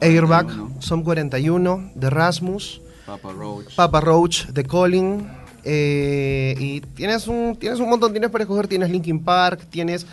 Airbag, 0.00 0.46
41. 0.46 0.82
Som 0.82 1.02
41, 1.04 1.92
The 1.98 2.10
Rasmus, 2.10 2.80
Papa 3.06 3.32
Roach. 3.32 3.74
Papa 3.74 4.00
Roach, 4.00 4.46
The 4.52 4.64
Calling. 4.64 5.28
eh, 5.66 6.54
y 6.58 6.80
tienes 6.80 7.26
un, 7.26 7.56
tienes 7.56 7.80
un 7.80 7.88
montón, 7.88 8.12
tienes 8.12 8.30
para 8.30 8.44
escoger, 8.44 8.68
tienes 8.68 8.90
Linkin 8.90 9.22
Park, 9.24 9.66
tienes... 9.70 10.06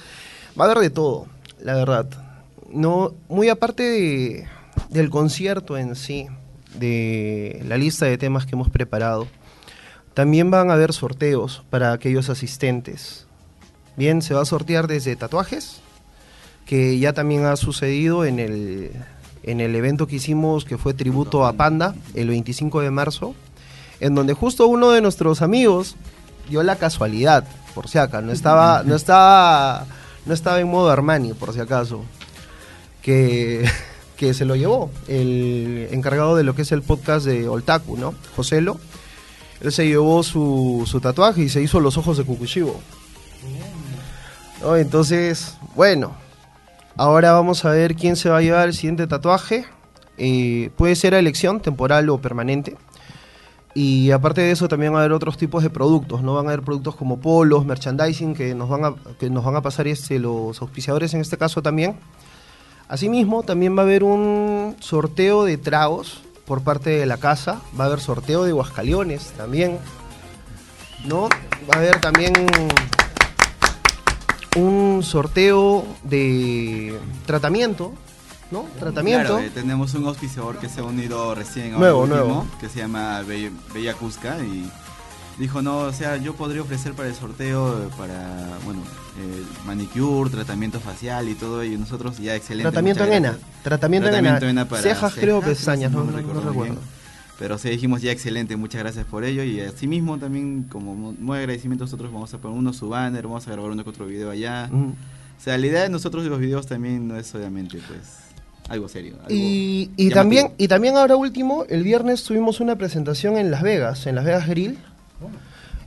Va 0.59 0.63
a 0.65 0.71
haber 0.71 0.79
de 0.79 0.89
todo, 0.89 1.27
la 1.61 1.75
verdad. 1.75 2.05
No, 2.71 3.13
muy 3.27 3.49
aparte 3.49 3.83
de- 3.83 4.47
del 4.89 5.09
concierto 5.09 5.77
en 5.77 5.95
sí, 5.95 6.27
de 6.79 7.61
la 7.67 7.77
lista 7.77 8.05
de 8.05 8.17
temas 8.17 8.45
que 8.45 8.55
hemos 8.55 8.69
preparado, 8.69 9.27
también 10.13 10.51
van 10.51 10.69
a 10.69 10.73
haber 10.73 10.93
sorteos 10.93 11.63
para 11.69 11.91
aquellos 11.93 12.29
asistentes. 12.29 13.25
Bien, 13.97 14.21
se 14.21 14.33
va 14.33 14.41
a 14.41 14.45
sortear 14.45 14.87
desde 14.87 15.15
tatuajes, 15.17 15.81
que 16.65 16.99
ya 16.99 17.13
también 17.13 17.45
ha 17.45 17.55
sucedido 17.55 18.25
en 18.25 18.39
el, 18.39 18.91
en 19.43 19.59
el 19.59 19.75
evento 19.75 20.07
que 20.07 20.17
hicimos, 20.17 20.65
que 20.65 20.77
fue 20.77 20.93
tributo 20.93 21.45
a 21.45 21.53
Panda, 21.53 21.95
el 22.13 22.29
25 22.29 22.81
de 22.81 22.91
marzo. 22.91 23.35
en 23.99 24.15
donde 24.15 24.33
justo 24.33 24.67
uno 24.67 24.91
de 24.91 25.01
nuestros 25.01 25.41
amigos 25.41 25.95
dio 26.49 26.63
la 26.63 26.75
casualidad, 26.75 27.45
por 27.75 27.87
si 27.87 27.97
acaso, 27.97 28.25
no 28.25 28.31
estaba, 28.31 28.83
no 28.85 28.95
estaba, 28.95 29.85
no 30.25 30.33
estaba 30.33 30.59
en 30.59 30.67
modo 30.67 30.89
Armani, 30.89 31.33
por 31.33 31.53
si 31.53 31.59
acaso, 31.59 32.03
que, 33.01 33.69
que 34.17 34.33
se 34.33 34.45
lo 34.45 34.55
llevó 34.55 34.91
el 35.07 35.87
encargado 35.91 36.35
de 36.35 36.43
lo 36.43 36.55
que 36.55 36.63
es 36.63 36.71
el 36.71 36.81
podcast 36.81 37.25
de 37.25 37.47
Oltaku, 37.47 37.97
¿no? 37.97 38.13
Joselo. 38.35 38.79
Él 39.61 39.71
se 39.71 39.87
llevó 39.87 40.23
su, 40.23 40.83
su 40.87 40.99
tatuaje 40.99 41.43
y 41.43 41.49
se 41.49 41.61
hizo 41.61 41.79
los 41.79 41.95
ojos 41.95 42.17
de 42.17 42.23
Kukushibo. 42.23 42.79
¿No? 44.61 44.75
Entonces, 44.75 45.55
bueno, 45.75 46.15
ahora 47.01 47.31
vamos 47.31 47.65
a 47.65 47.71
ver 47.71 47.95
quién 47.95 48.15
se 48.15 48.29
va 48.29 48.37
a 48.37 48.41
llevar 48.41 48.67
el 48.67 48.75
siguiente 48.75 49.07
tatuaje. 49.07 49.65
Eh, 50.19 50.69
puede 50.75 50.95
ser 50.95 51.15
a 51.15 51.19
elección, 51.19 51.59
temporal 51.59 52.07
o 52.09 52.19
permanente. 52.19 52.77
Y 53.73 54.11
aparte 54.11 54.41
de 54.41 54.51
eso 54.51 54.67
también 54.67 54.93
va 54.93 54.97
a 54.97 54.99
haber 54.99 55.13
otros 55.13 55.35
tipos 55.35 55.63
de 55.63 55.71
productos, 55.71 56.21
¿no? 56.21 56.35
Van 56.35 56.45
a 56.45 56.49
haber 56.49 56.61
productos 56.61 56.95
como 56.95 57.19
polos, 57.19 57.65
merchandising 57.65 58.35
que 58.35 58.53
nos 58.53 58.69
van 58.69 58.85
a, 58.85 58.95
que 59.19 59.31
nos 59.31 59.43
van 59.43 59.55
a 59.55 59.61
pasar 59.61 59.87
este, 59.87 60.19
los 60.19 60.61
auspiciadores 60.61 61.13
en 61.15 61.21
este 61.21 61.37
caso 61.37 61.63
también. 61.63 61.95
Asimismo, 62.87 63.41
también 63.41 63.75
va 63.75 63.81
a 63.81 63.85
haber 63.85 64.03
un 64.03 64.75
sorteo 64.79 65.45
de 65.45 65.57
tragos 65.57 66.21
por 66.45 66.61
parte 66.61 66.91
de 66.91 67.07
la 67.07 67.17
casa. 67.17 67.61
Va 67.79 67.85
a 67.85 67.87
haber 67.87 67.99
sorteo 67.99 68.43
de 68.43 68.51
guascaliones 68.51 69.31
también. 69.37 69.79
¿No? 71.05 71.29
Va 71.67 71.75
a 71.75 71.77
haber 71.77 71.99
también 71.99 72.33
un 74.57 75.01
sorteo 75.03 75.85
de 76.03 76.97
tratamiento. 77.25 77.93
¿No? 78.51 78.65
Tratamiento. 78.77 79.29
Claro, 79.35 79.39
eh, 79.45 79.49
tenemos 79.53 79.93
un 79.93 80.05
auspiciador 80.07 80.57
que 80.57 80.67
se 80.67 80.81
ha 80.81 80.83
unido 80.83 81.33
recién 81.35 81.67
ahora 81.67 81.79
Nuevo, 81.79 82.01
último, 82.01 82.17
nuevo. 82.19 82.45
que 82.59 82.67
se 82.67 82.79
llama 82.79 83.21
Bella, 83.21 83.49
Bella 83.73 83.93
Cusca 83.93 84.39
y 84.39 84.69
dijo, 85.37 85.61
no, 85.61 85.77
o 85.79 85.93
sea, 85.93 86.17
yo 86.17 86.33
podría 86.35 86.61
ofrecer 86.61 86.91
para 86.93 87.07
el 87.07 87.15
sorteo 87.15 87.89
para, 87.97 88.57
bueno, 88.65 88.81
eh, 89.21 89.43
manicure, 89.65 90.29
tratamiento 90.29 90.81
facial 90.81 91.29
y 91.29 91.35
todo 91.35 91.63
y 91.63 91.77
nosotros 91.77 92.17
ya 92.17 92.35
excelente. 92.35 92.69
Tratamiento 92.69 93.05
en 93.05 93.13
ENA. 93.13 93.37
Tratamiento, 93.63 94.09
Tratamiento 94.09 94.45
en 94.47 94.57
ENA 94.57 94.65
Cejas, 94.81 95.13
creo, 95.15 95.39
pestañas, 95.39 95.89
no, 95.93 96.03
no 96.03 96.11
recuerdo. 96.11 96.51
bien. 96.51 96.77
Pero 97.39 97.57
sí 97.57 97.69
dijimos 97.69 98.01
ya 98.03 98.11
excelente, 98.11 98.55
muchas 98.55 98.81
gracias 98.81 99.05
por 99.05 99.23
ello 99.23 99.43
y 99.43 99.59
asimismo 99.61 100.17
también 100.19 100.63
como 100.69 100.93
mu- 100.95 101.13
muy 101.19 101.39
agradecimiento 101.39 101.85
nosotros 101.85 102.11
vamos 102.13 102.31
a 102.33 102.37
poner 102.37 102.57
uno 102.57 102.71
su 102.71 102.87
banner, 102.89 103.23
vamos 103.25 103.47
a 103.47 103.51
grabar 103.51 103.71
uno 103.71 103.83
que 103.83 103.89
otro 103.89 104.05
video 104.05 104.29
allá. 104.29 104.69
O 104.71 105.43
sea, 105.43 105.57
la 105.57 105.65
idea 105.65 105.81
de 105.81 105.89
nosotros 105.89 106.23
de 106.23 106.29
los 106.29 106.39
videos 106.39 106.67
también 106.67 107.07
no 107.07 107.17
es 107.17 107.33
obviamente 107.33 107.79
pues 107.87 107.99
algo 108.69 108.87
serio. 108.87 109.15
algo 109.21 109.31
Y, 109.33 109.89
y 109.97 110.09
también, 110.11 110.45
y 110.59 110.67
también 110.67 110.97
ahora 110.97 111.15
último, 111.15 111.65
el 111.67 111.81
viernes 111.83 112.23
tuvimos 112.23 112.59
una 112.59 112.75
presentación 112.75 113.35
en 113.37 113.49
Las 113.49 113.63
Vegas, 113.63 114.05
en 114.05 114.13
Las 114.15 114.25
Vegas 114.25 114.47
Grill. 114.47 114.77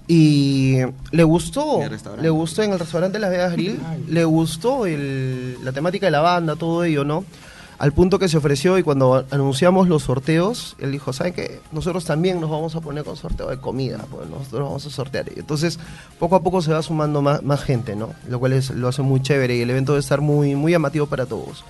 Y 0.07 0.81
le 1.13 1.23
gustó, 1.25 1.79
le 2.23 2.29
gustó 2.31 2.63
en 2.63 2.73
el 2.73 2.79
restaurante 2.79 3.19
Las 3.19 3.31
Vegas 3.31 3.53
Grill, 3.53 3.79
le 4.09 4.25
gustó 4.25 4.85
el- 4.87 5.57
la 5.65 5.73
temática 5.73 6.07
de 6.07 6.11
la 6.13 6.21
banda, 6.21 6.57
todo 6.57 6.85
ello, 6.85 7.05
¿no? 7.05 7.25
Al 7.85 7.93
punto 7.93 8.19
que 8.19 8.31
se 8.31 8.39
ofreció 8.39 8.79
y 8.79 8.83
cuando 8.83 9.27
anunciamos 9.31 9.89
los 9.89 10.05
sorteos, 10.05 10.75
él 10.79 10.91
dijo, 10.91 11.13
¿saben 11.13 11.35
qué? 11.35 11.61
Nosotros 11.71 12.07
también 12.07 12.41
nos 12.41 12.49
vamos 12.49 12.75
a 12.75 12.81
poner 12.81 13.05
con 13.05 13.15
sorteo 13.15 13.51
de 13.51 13.59
comida, 13.59 14.07
pues 14.11 14.27
nosotros 14.27 14.63
vamos 14.63 14.87
a 14.87 14.89
sortear. 14.89 15.27
Y 15.37 15.41
Entonces, 15.41 15.79
poco 16.19 16.35
a 16.35 16.43
poco 16.43 16.63
se 16.63 16.73
va 16.73 16.81
sumando 16.81 17.21
más, 17.21 17.43
más 17.43 17.63
gente, 17.63 17.95
¿no? 17.95 18.15
Lo 18.27 18.39
cual 18.39 18.55
es, 18.55 18.71
lo 18.71 18.89
hace 18.89 19.03
muy 19.03 19.21
chévere 19.21 19.55
y 19.57 19.61
el 19.61 19.69
evento 19.69 19.93
debe 19.93 20.01
estar 20.01 20.23
muy, 20.23 20.55
muy 20.55 20.73
llamativo 20.73 21.05
para 21.05 21.27
todos. 21.27 21.63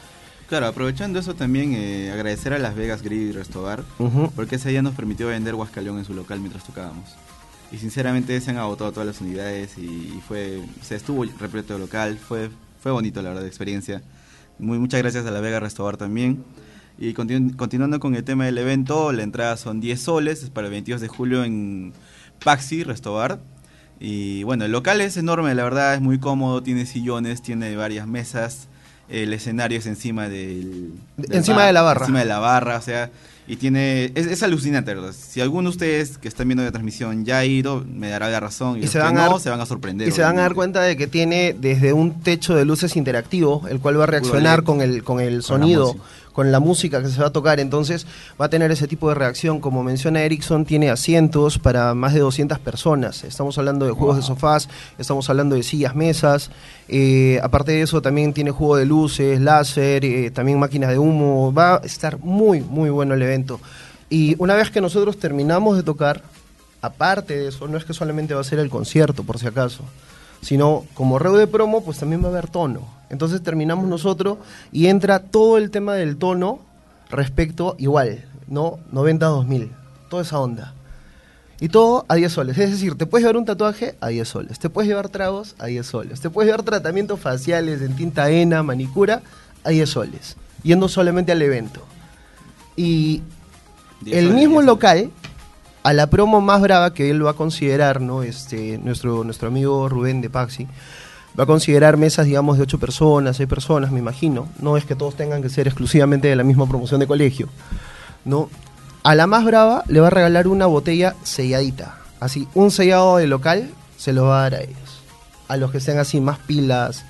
Claro, 0.48 0.68
aprovechando 0.68 1.18
eso 1.18 1.34
también 1.34 1.74
eh, 1.74 2.12
agradecer 2.12 2.52
a 2.52 2.60
Las 2.60 2.76
Vegas 2.76 3.02
Grill 3.02 3.30
y 3.30 3.32
Restobar 3.32 3.82
porque 4.36 4.54
ese 4.54 4.68
día 4.68 4.82
nos 4.82 4.94
permitió 4.94 5.26
vender 5.26 5.56
Huascalón 5.56 5.98
en 5.98 6.04
su 6.04 6.14
local 6.14 6.38
mientras 6.38 6.62
tocábamos. 6.62 7.10
Y 7.72 7.78
sinceramente 7.78 8.40
se 8.40 8.52
han 8.52 8.58
agotado 8.58 8.92
todas 8.92 9.08
las 9.08 9.20
unidades 9.20 9.76
y, 9.78 9.82
y 9.82 10.22
fue, 10.28 10.62
se 10.80 10.94
estuvo 10.94 11.24
repleto 11.40 11.74
el 11.74 11.80
local, 11.80 12.18
fue, 12.18 12.50
fue 12.80 12.92
bonito 12.92 13.20
la 13.20 13.30
verdad 13.30 13.42
la 13.42 13.48
experiencia. 13.48 14.00
Muy, 14.58 14.78
muchas 14.78 15.00
gracias 15.02 15.26
a 15.26 15.30
La 15.30 15.40
Vega 15.40 15.60
Restobar 15.60 15.96
también. 15.96 16.44
Y 16.98 17.12
continu- 17.14 17.56
continuando 17.56 17.98
con 17.98 18.14
el 18.14 18.22
tema 18.24 18.44
del 18.44 18.56
evento, 18.58 19.12
la 19.12 19.22
entrada 19.24 19.56
son 19.56 19.80
10 19.80 20.00
soles, 20.00 20.42
es 20.44 20.50
para 20.50 20.68
el 20.68 20.70
22 20.72 21.00
de 21.00 21.08
julio 21.08 21.44
en 21.44 21.92
Paxi, 22.44 22.84
Restobar. 22.84 23.40
Y 23.98 24.42
bueno, 24.44 24.64
el 24.64 24.72
local 24.72 25.00
es 25.00 25.16
enorme, 25.16 25.54
la 25.54 25.64
verdad 25.64 25.94
es 25.94 26.00
muy 26.00 26.18
cómodo, 26.18 26.62
tiene 26.62 26.86
sillones, 26.86 27.42
tiene 27.42 27.74
varias 27.76 28.06
mesas, 28.06 28.68
el 29.08 29.32
escenario 29.32 29.78
es 29.78 29.86
encima 29.86 30.28
del... 30.28 30.92
del 31.16 31.34
Encima 31.34 31.64
de 31.66 31.72
la 31.72 31.82
barra. 31.82 32.00
Encima 32.02 32.18
de 32.20 32.24
la 32.24 32.38
barra, 32.38 32.76
o 32.76 32.82
sea, 32.82 33.10
y 33.46 33.56
tiene... 33.56 34.12
Es, 34.14 34.26
es 34.26 34.42
alucinante, 34.42 34.94
¿verdad? 34.94 35.12
Si 35.12 35.40
alguno 35.40 35.68
de 35.68 35.74
ustedes 35.74 36.18
que 36.18 36.28
están 36.28 36.48
viendo 36.48 36.64
la 36.64 36.70
transmisión 36.70 37.24
ya 37.24 37.38
ha 37.38 37.44
ido, 37.44 37.84
me 37.86 38.08
dará 38.08 38.30
la 38.30 38.40
razón. 38.40 38.82
Y, 38.82 38.86
se 38.86 38.98
van 38.98 39.18
a 39.18 39.28
no, 39.28 39.38
se 39.38 39.50
van 39.50 39.60
a 39.60 39.66
sorprender. 39.66 40.08
Y 40.08 40.12
se 40.12 40.22
van 40.22 40.38
a 40.38 40.42
dar 40.42 40.54
cuenta 40.54 40.80
de 40.80 40.96
que 40.96 41.06
tiene 41.06 41.54
desde 41.58 41.92
un 41.92 42.20
techo 42.22 42.54
de 42.54 42.64
luces 42.64 42.96
interactivo, 42.96 43.62
el 43.68 43.80
cual 43.80 43.98
va 44.00 44.04
a 44.04 44.06
reaccionar 44.06 44.62
con 44.62 44.80
el, 44.80 45.04
con 45.04 45.20
el 45.20 45.42
sonido. 45.42 45.94
Con 46.34 46.50
la 46.52 46.60
música 46.60 47.00
que 47.00 47.08
se 47.08 47.20
va 47.20 47.28
a 47.28 47.32
tocar. 47.32 47.60
Entonces 47.60 48.06
va 48.38 48.46
a 48.46 48.48
tener 48.50 48.70
ese 48.70 48.86
tipo 48.86 49.08
de 49.08 49.14
reacción. 49.14 49.60
Como 49.60 49.82
menciona 49.82 50.22
Ericsson, 50.22 50.66
tiene 50.66 50.90
asientos 50.90 51.58
para 51.58 51.94
más 51.94 52.12
de 52.12 52.20
200 52.20 52.58
personas. 52.58 53.24
Estamos 53.24 53.56
hablando 53.56 53.86
de 53.86 53.92
juegos 53.92 54.16
de 54.16 54.22
sofás, 54.22 54.68
estamos 54.98 55.30
hablando 55.30 55.54
de 55.54 55.62
sillas, 55.62 55.94
mesas. 55.94 56.50
Eh, 56.88 57.40
aparte 57.42 57.72
de 57.72 57.82
eso, 57.82 58.02
también 58.02 58.34
tiene 58.34 58.50
juego 58.50 58.76
de 58.76 58.84
luces, 58.84 59.40
láser, 59.40 60.04
eh, 60.04 60.30
también 60.30 60.58
máquinas 60.58 60.90
de 60.90 60.98
humo. 60.98 61.54
Va 61.54 61.76
a 61.76 61.78
estar 61.78 62.18
muy, 62.18 62.60
muy 62.60 62.90
bueno 62.90 63.14
el 63.14 63.22
evento. 63.22 63.60
Y 64.10 64.34
una 64.38 64.54
vez 64.54 64.70
que 64.70 64.80
nosotros 64.80 65.18
terminamos 65.18 65.76
de 65.76 65.84
tocar, 65.84 66.22
aparte 66.82 67.38
de 67.38 67.48
eso, 67.48 67.68
no 67.68 67.78
es 67.78 67.84
que 67.84 67.94
solamente 67.94 68.34
va 68.34 68.40
a 68.40 68.44
ser 68.44 68.58
el 68.58 68.70
concierto, 68.70 69.22
por 69.22 69.38
si 69.38 69.46
acaso, 69.46 69.82
sino 70.42 70.84
como 70.94 71.18
reo 71.18 71.36
de 71.36 71.46
promo, 71.46 71.82
pues 71.84 71.98
también 71.98 72.22
va 72.22 72.26
a 72.26 72.30
haber 72.30 72.48
tono. 72.48 72.82
Entonces 73.14 73.44
terminamos 73.44 73.86
nosotros 73.88 74.38
y 74.72 74.88
entra 74.88 75.20
todo 75.20 75.56
el 75.56 75.70
tema 75.70 75.94
del 75.94 76.16
tono 76.16 76.58
respecto 77.10 77.76
igual, 77.78 78.24
¿no? 78.48 78.80
90-2000, 78.92 79.70
toda 80.10 80.24
esa 80.24 80.40
onda. 80.40 80.74
Y 81.60 81.68
todo 81.68 82.04
a 82.08 82.16
10 82.16 82.32
soles. 82.32 82.58
Es 82.58 82.72
decir, 82.72 82.98
te 82.98 83.06
puedes 83.06 83.22
llevar 83.22 83.36
un 83.36 83.44
tatuaje 83.44 83.94
a 84.00 84.08
10 84.08 84.26
soles. 84.26 84.58
Te 84.58 84.68
puedes 84.68 84.88
llevar 84.88 85.10
tragos 85.10 85.54
a 85.60 85.66
10 85.66 85.86
soles. 85.86 86.20
Te 86.20 86.28
puedes 86.28 86.48
llevar 86.48 86.64
tratamientos 86.64 87.20
faciales 87.20 87.80
en 87.82 87.94
tinta 87.94 88.28
henna, 88.28 88.64
manicura 88.64 89.22
a 89.62 89.70
10 89.70 89.88
soles. 89.88 90.36
Yendo 90.64 90.88
solamente 90.88 91.30
al 91.30 91.40
evento. 91.40 91.82
Y 92.74 93.22
el 94.06 94.24
soles, 94.26 94.34
mismo 94.34 94.60
local, 94.60 95.12
a 95.84 95.92
la 95.92 96.08
promo 96.08 96.40
más 96.40 96.60
brava 96.62 96.92
que 96.92 97.10
él 97.10 97.24
va 97.24 97.30
a 97.30 97.34
considerar, 97.34 98.00
¿no? 98.00 98.24
Este, 98.24 98.76
nuestro, 98.78 99.22
nuestro 99.22 99.46
amigo 99.46 99.88
Rubén 99.88 100.20
de 100.20 100.30
Paxi, 100.30 100.66
va 101.38 101.44
a 101.44 101.46
considerar 101.46 101.96
mesas, 101.96 102.26
digamos, 102.26 102.56
de 102.56 102.62
ocho 102.62 102.78
personas, 102.78 103.36
seis 103.36 103.48
personas, 103.48 103.90
me 103.90 103.98
imagino. 103.98 104.48
No 104.60 104.76
es 104.76 104.84
que 104.84 104.94
todos 104.94 105.16
tengan 105.16 105.42
que 105.42 105.48
ser 105.48 105.66
exclusivamente 105.66 106.28
de 106.28 106.36
la 106.36 106.44
misma 106.44 106.68
promoción 106.68 107.00
de 107.00 107.06
colegio, 107.06 107.48
¿no? 108.24 108.48
A 109.02 109.14
la 109.14 109.26
más 109.26 109.44
brava 109.44 109.84
le 109.88 110.00
va 110.00 110.06
a 110.06 110.10
regalar 110.10 110.48
una 110.48 110.66
botella 110.66 111.14
selladita. 111.24 111.98
Así, 112.20 112.48
un 112.54 112.70
sellado 112.70 113.18
de 113.18 113.26
local 113.26 113.70
se 113.98 114.12
lo 114.12 114.24
va 114.26 114.38
a 114.38 114.42
dar 114.42 114.54
a 114.54 114.62
ellos. 114.62 115.02
A 115.48 115.56
los 115.56 115.70
que 115.70 115.80
sean 115.80 115.98
así 115.98 116.20
más 116.20 116.38
pilas, 116.38 117.04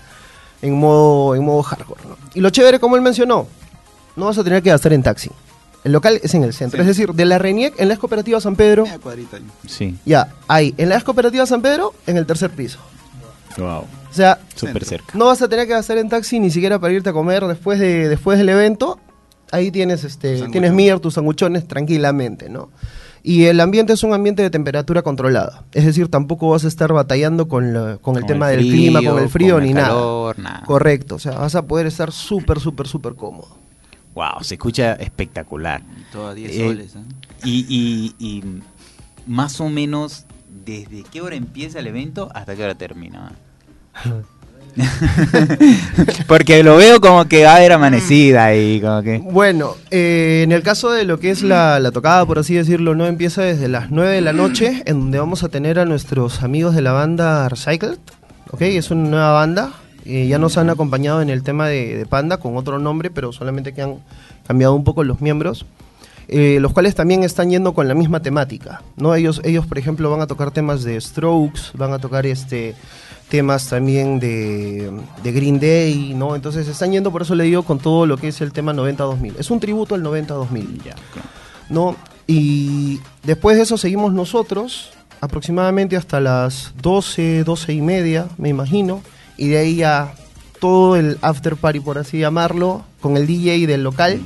en 0.60 0.78
modo, 0.78 1.36
en 1.36 1.44
modo 1.44 1.62
hardcore, 1.62 2.00
¿no? 2.08 2.16
Y 2.34 2.40
lo 2.40 2.50
chévere, 2.50 2.80
como 2.80 2.96
él 2.96 3.02
mencionó, 3.02 3.46
no 4.16 4.26
vas 4.26 4.38
a 4.38 4.44
tener 4.44 4.62
que 4.62 4.70
gastar 4.70 4.92
en 4.92 5.02
taxi. 5.02 5.30
El 5.84 5.92
local 5.92 6.18
es 6.22 6.34
en 6.34 6.42
el 6.42 6.54
centro. 6.54 6.78
Sí. 6.78 6.80
Es 6.80 6.86
decir, 6.86 7.12
de 7.12 7.24
la 7.26 7.38
RENIEC 7.38 7.78
en 7.78 7.88
la 7.88 7.94
ex 7.94 8.00
cooperativa 8.00 8.40
San 8.40 8.56
Pedro, 8.56 8.86
ahí. 8.86 9.28
Sí. 9.66 9.98
ya, 10.06 10.32
hay 10.48 10.74
en 10.78 10.88
la 10.88 10.94
ex 10.94 11.04
cooperativa 11.04 11.44
San 11.44 11.60
Pedro, 11.60 11.92
en 12.06 12.16
el 12.16 12.24
tercer 12.24 12.50
piso. 12.50 12.78
Wow. 13.58 13.80
O 14.10 14.14
sea, 14.16 14.38
Súper 14.54 14.84
Centro. 14.84 14.88
cerca. 15.06 15.18
no 15.18 15.26
vas 15.26 15.42
a 15.42 15.48
tener 15.48 15.66
que 15.66 15.72
gastar 15.72 15.98
en 15.98 16.08
taxi 16.08 16.38
ni 16.40 16.50
siquiera 16.50 16.78
para 16.78 16.92
irte 16.92 17.10
a 17.10 17.12
comer 17.12 17.44
después, 17.46 17.78
de, 17.80 18.08
después 18.08 18.38
del 18.38 18.48
evento. 18.48 18.98
Ahí 19.52 19.70
tienes, 19.70 20.04
este, 20.04 20.34
Sanguchón. 20.34 20.52
tienes 20.52 20.72
mier, 20.72 21.00
tus 21.00 21.14
sanguchones 21.14 21.66
tranquilamente, 21.68 22.48
¿no? 22.48 22.70
Y 23.22 23.44
el 23.44 23.58
ambiente 23.60 23.92
es 23.94 24.02
un 24.02 24.12
ambiente 24.12 24.42
de 24.42 24.50
temperatura 24.50 25.02
controlada. 25.02 25.64
Es 25.72 25.84
decir, 25.86 26.08
tampoco 26.08 26.50
vas 26.50 26.64
a 26.64 26.68
estar 26.68 26.92
batallando 26.92 27.48
con, 27.48 27.72
la- 27.72 27.96
con 27.98 28.16
el 28.16 28.22
Con 28.22 28.26
tema 28.26 28.50
el 28.52 28.58
del 28.58 28.66
clima, 28.72 29.00
con 29.02 29.18
el 29.22 29.28
frío, 29.28 29.54
con 29.54 29.62
el 29.62 29.68
ni 29.70 29.74
calor, 29.74 30.38
nada. 30.38 30.50
nada. 30.56 30.66
Correcto. 30.66 31.14
O 31.14 31.18
sea, 31.18 31.32
vas 31.38 31.54
a 31.54 31.62
poder 31.62 31.86
estar 31.86 32.12
súper, 32.12 32.60
súper, 32.60 32.86
súper 32.86 33.14
cómodo. 33.14 33.56
Wow, 34.14 34.42
se 34.42 34.54
escucha 34.54 34.92
espectacular. 34.94 35.82
Y 35.98 36.12
todo 36.12 36.28
a 36.28 36.34
10 36.34 36.52
Eh, 36.52 36.66
soles, 36.68 36.94
¿eh? 36.96 36.98
Y, 37.44 37.66
y, 37.68 38.14
y 38.24 38.44
más 39.26 39.60
o 39.60 39.68
menos, 39.70 40.26
¿desde 40.64 41.02
qué 41.10 41.20
hora 41.22 41.34
empieza 41.36 41.78
el 41.78 41.86
evento 41.86 42.30
hasta 42.34 42.54
qué 42.54 42.62
hora 42.64 42.74
termina? 42.74 43.32
Porque 46.26 46.62
lo 46.64 46.76
veo 46.76 47.00
como 47.00 47.26
que 47.26 47.44
va 47.44 47.52
a 47.52 47.56
haber 47.56 47.72
amanecida 47.72 48.54
y. 48.54 48.80
Bueno, 49.22 49.74
eh, 49.90 50.42
en 50.44 50.52
el 50.52 50.62
caso 50.62 50.90
de 50.90 51.04
lo 51.04 51.20
que 51.20 51.30
es 51.30 51.42
la, 51.42 51.78
la 51.80 51.92
tocada, 51.92 52.26
por 52.26 52.38
así 52.38 52.54
decirlo, 52.54 52.94
no 52.94 53.06
empieza 53.06 53.42
desde 53.42 53.68
las 53.68 53.90
9 53.90 54.10
de 54.14 54.20
la 54.20 54.32
noche, 54.32 54.82
en 54.86 55.00
donde 55.00 55.18
vamos 55.18 55.42
a 55.44 55.48
tener 55.48 55.78
a 55.78 55.84
nuestros 55.84 56.42
amigos 56.42 56.74
de 56.74 56.82
la 56.82 56.92
banda 56.92 57.48
Recycled. 57.48 57.98
¿Ok? 58.50 58.62
Es 58.62 58.90
una 58.90 59.08
nueva 59.08 59.32
banda. 59.32 59.72
eh, 60.04 60.26
ya 60.28 60.38
nos 60.38 60.58
han 60.58 60.70
acompañado 60.70 61.22
en 61.22 61.30
el 61.30 61.42
tema 61.42 61.68
de, 61.68 61.96
de 61.96 62.06
Panda 62.06 62.36
con 62.38 62.56
otro 62.56 62.78
nombre, 62.78 63.10
pero 63.10 63.32
solamente 63.32 63.72
que 63.72 63.82
han 63.82 63.96
cambiado 64.46 64.74
un 64.74 64.84
poco 64.84 65.02
los 65.04 65.20
miembros. 65.20 65.66
eh, 66.28 66.58
los 66.60 66.72
cuales 66.72 66.94
también 66.94 67.22
están 67.24 67.50
yendo 67.50 67.74
con 67.74 67.86
la 67.88 67.94
misma 67.94 68.20
temática, 68.20 68.82
¿no? 68.96 69.14
Ellos, 69.14 69.40
ellos, 69.44 69.66
por 69.66 69.78
ejemplo, 69.78 70.10
van 70.10 70.20
a 70.22 70.26
tocar 70.26 70.50
temas 70.52 70.82
de 70.82 70.98
Strokes, 71.00 71.72
van 71.74 71.92
a 71.92 71.98
tocar 71.98 72.26
este 72.26 72.74
temas 73.28 73.68
también 73.68 74.20
de, 74.20 74.90
de 75.22 75.32
Green 75.32 75.58
Day, 75.58 76.14
¿no? 76.14 76.34
Entonces 76.36 76.68
están 76.68 76.92
yendo, 76.92 77.10
por 77.10 77.22
eso 77.22 77.34
le 77.34 77.44
digo, 77.44 77.62
con 77.62 77.78
todo 77.78 78.06
lo 78.06 78.16
que 78.16 78.28
es 78.28 78.40
el 78.40 78.52
tema 78.52 78.72
90-2000. 78.72 79.34
Es 79.38 79.50
un 79.50 79.60
tributo 79.60 79.94
al 79.94 80.02
90-2000, 80.02 80.94
¿no? 81.70 81.96
Y 82.26 83.00
después 83.22 83.56
de 83.56 83.64
eso 83.64 83.76
seguimos 83.76 84.12
nosotros, 84.12 84.90
aproximadamente 85.20 85.96
hasta 85.96 86.20
las 86.20 86.72
12, 86.80 87.44
12 87.44 87.72
y 87.72 87.80
media, 87.82 88.26
me 88.38 88.48
imagino, 88.48 89.02
y 89.36 89.48
de 89.48 89.58
ahí 89.58 89.76
ya 89.76 90.14
todo 90.60 90.96
el 90.96 91.18
after 91.20 91.56
party, 91.56 91.80
por 91.80 91.98
así 91.98 92.18
llamarlo, 92.18 92.84
con 93.00 93.16
el 93.16 93.26
DJ 93.26 93.66
del 93.66 93.82
local. 93.82 94.20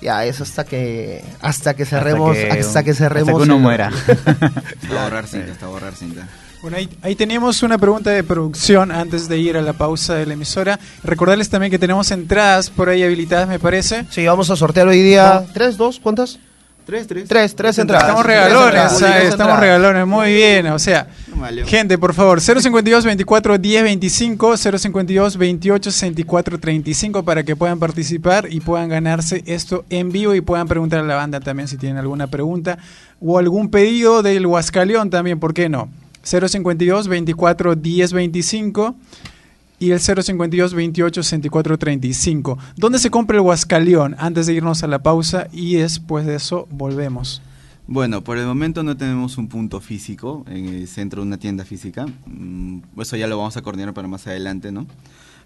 Ya, 0.00 0.24
es 0.24 0.40
hasta 0.40 0.64
que 0.64 1.22
hasta 1.42 1.74
que 1.74 1.84
cerremos, 1.84 2.36
hasta 2.36 2.82
que, 2.82 2.94
cerremos. 2.94 3.28
Hasta 3.28 3.38
que 3.38 3.44
uno 3.44 3.56
el- 3.56 3.60
muera. 3.60 3.88
Hasta 4.82 5.02
borrar 5.04 5.26
cinta, 5.26 5.52
hasta 5.52 5.66
borrar 5.66 5.94
cinta. 5.94 6.26
Bueno, 6.62 6.76
ahí, 6.76 6.90
ahí 7.00 7.14
teníamos 7.14 7.62
una 7.62 7.78
pregunta 7.78 8.10
de 8.10 8.22
producción 8.22 8.92
antes 8.92 9.28
de 9.28 9.38
ir 9.38 9.56
a 9.56 9.62
la 9.62 9.72
pausa 9.72 10.14
de 10.16 10.26
la 10.26 10.34
emisora. 10.34 10.78
Recordarles 11.02 11.48
también 11.48 11.70
que 11.70 11.78
tenemos 11.78 12.10
entradas 12.10 12.68
por 12.68 12.90
ahí 12.90 13.02
habilitadas, 13.02 13.48
me 13.48 13.58
parece. 13.58 14.04
Sí, 14.10 14.26
vamos 14.26 14.50
a 14.50 14.56
sortear 14.56 14.86
hoy 14.86 15.00
día. 15.00 15.46
¿Tres, 15.54 15.78
dos? 15.78 15.98
¿Cuántas? 15.98 16.38
Tres, 16.84 17.06
tres. 17.06 17.28
Tres, 17.28 17.54
tres 17.56 17.78
entradas. 17.78 18.04
Estamos 18.04 18.26
regalones, 18.26 19.02
estamos 19.32 19.58
regalones, 19.58 20.06
muy 20.06 20.34
bien. 20.34 20.66
O 20.66 20.78
sea, 20.78 21.06
Vale. 21.34 21.64
gente, 21.64 21.96
por 21.96 22.12
favor, 22.12 22.42
052 22.42 23.04
24 23.04 23.56
10 23.56 23.82
25, 23.84 24.56
052 24.56 25.36
28 25.38 25.90
64 25.90 26.58
35 26.58 27.22
para 27.22 27.42
que 27.42 27.56
puedan 27.56 27.78
participar 27.78 28.48
y 28.50 28.60
puedan 28.60 28.88
ganarse 28.90 29.42
esto 29.46 29.84
en 29.88 30.10
vivo 30.10 30.34
y 30.34 30.42
puedan 30.42 30.68
preguntar 30.68 31.00
a 31.00 31.04
la 31.04 31.14
banda 31.14 31.40
también 31.40 31.68
si 31.68 31.78
tienen 31.78 31.96
alguna 31.96 32.26
pregunta 32.26 32.76
o 33.20 33.38
algún 33.38 33.70
pedido 33.70 34.22
del 34.22 34.44
Huascaleón 34.44 35.08
también, 35.08 35.38
¿por 35.38 35.54
qué 35.54 35.68
no? 35.68 35.88
052 36.22 37.08
24 37.08 37.76
10 37.76 38.12
25 38.12 38.94
y 39.78 39.92
el 39.92 40.00
052 40.00 40.74
28 40.74 41.22
64 41.22 41.78
35. 41.78 42.58
¿Dónde 42.76 42.98
se 42.98 43.10
compra 43.10 43.36
el 43.38 43.42
Huascaleón? 43.42 44.14
Antes 44.18 44.46
de 44.46 44.52
irnos 44.54 44.82
a 44.82 44.86
la 44.86 45.02
pausa 45.02 45.48
y 45.52 45.76
después 45.76 46.26
de 46.26 46.36
eso 46.36 46.68
volvemos. 46.70 47.40
Bueno, 47.86 48.22
por 48.22 48.38
el 48.38 48.46
momento 48.46 48.82
no 48.82 48.96
tenemos 48.96 49.36
un 49.36 49.48
punto 49.48 49.80
físico 49.80 50.44
en 50.48 50.66
el 50.68 50.86
centro 50.86 51.22
de 51.22 51.26
una 51.26 51.38
tienda 51.38 51.64
física. 51.64 52.06
Mm, 52.26 52.80
Eso 53.00 53.16
ya 53.16 53.26
lo 53.26 53.36
vamos 53.36 53.56
a 53.56 53.62
coordinar 53.62 53.94
para 53.94 54.06
más 54.06 54.26
adelante, 54.26 54.70
¿no? 54.70 54.86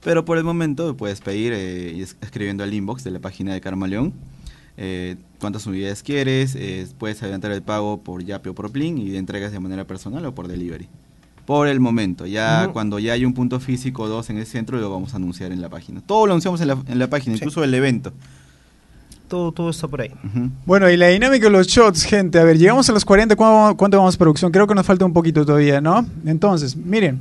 Pero 0.02 0.26
por 0.26 0.36
el 0.36 0.44
momento 0.44 0.94
puedes 0.96 1.20
pedir 1.20 1.52
eh, 1.54 2.04
escribiendo 2.20 2.62
al 2.62 2.74
inbox 2.74 3.02
de 3.04 3.12
la 3.12 3.20
página 3.20 3.54
de 3.54 3.62
Carmaleón 3.62 4.12
eh, 4.76 5.16
cuántas 5.40 5.66
unidades 5.66 6.02
quieres, 6.02 6.54
eh, 6.56 6.86
puedes 6.98 7.22
adelantar 7.22 7.52
el 7.52 7.62
pago 7.62 7.98
por 8.02 8.24
Yape 8.24 8.48
o 8.50 8.54
por 8.54 8.70
Plin 8.72 8.98
y 8.98 9.16
entregas 9.16 9.52
de 9.52 9.60
manera 9.60 9.84
personal 9.86 10.24
o 10.26 10.34
por 10.34 10.48
delivery. 10.48 10.88
Por 11.46 11.68
el 11.68 11.78
momento, 11.78 12.26
ya 12.26 12.68
cuando 12.72 12.98
ya 12.98 13.12
hay 13.12 13.24
un 13.26 13.34
punto 13.34 13.60
físico 13.60 14.04
o 14.04 14.08
dos 14.08 14.30
en 14.30 14.38
el 14.38 14.46
centro 14.46 14.78
lo 14.80 14.90
vamos 14.90 15.12
a 15.12 15.16
anunciar 15.16 15.52
en 15.52 15.60
la 15.60 15.68
página. 15.68 16.00
Todo 16.00 16.26
lo 16.26 16.32
anunciamos 16.32 16.60
en 16.62 16.68
la, 16.68 16.78
en 16.88 16.98
la 16.98 17.08
página, 17.10 17.36
Sí. 17.36 17.40
incluso 17.42 17.62
el 17.62 17.74
evento. 17.74 18.12
Todo, 19.28 19.52
todo 19.52 19.70
está 19.70 19.88
por 19.88 20.00
ahí. 20.02 20.10
Bueno, 20.66 20.88
y 20.90 20.96
la 20.96 21.08
dinámica 21.08 21.46
de 21.46 21.50
los 21.50 21.66
shots, 21.66 22.04
gente. 22.04 22.38
A 22.38 22.44
ver, 22.44 22.58
llegamos 22.58 22.88
a 22.88 22.92
los 22.92 23.04
40. 23.04 23.36
¿Cuánto, 23.36 23.76
cuánto 23.76 23.96
vamos 23.98 24.16
producción? 24.16 24.52
Creo 24.52 24.66
que 24.66 24.74
nos 24.74 24.86
falta 24.86 25.04
un 25.04 25.12
poquito 25.12 25.44
todavía, 25.44 25.80
¿no? 25.80 26.06
Entonces, 26.26 26.76
miren. 26.76 27.20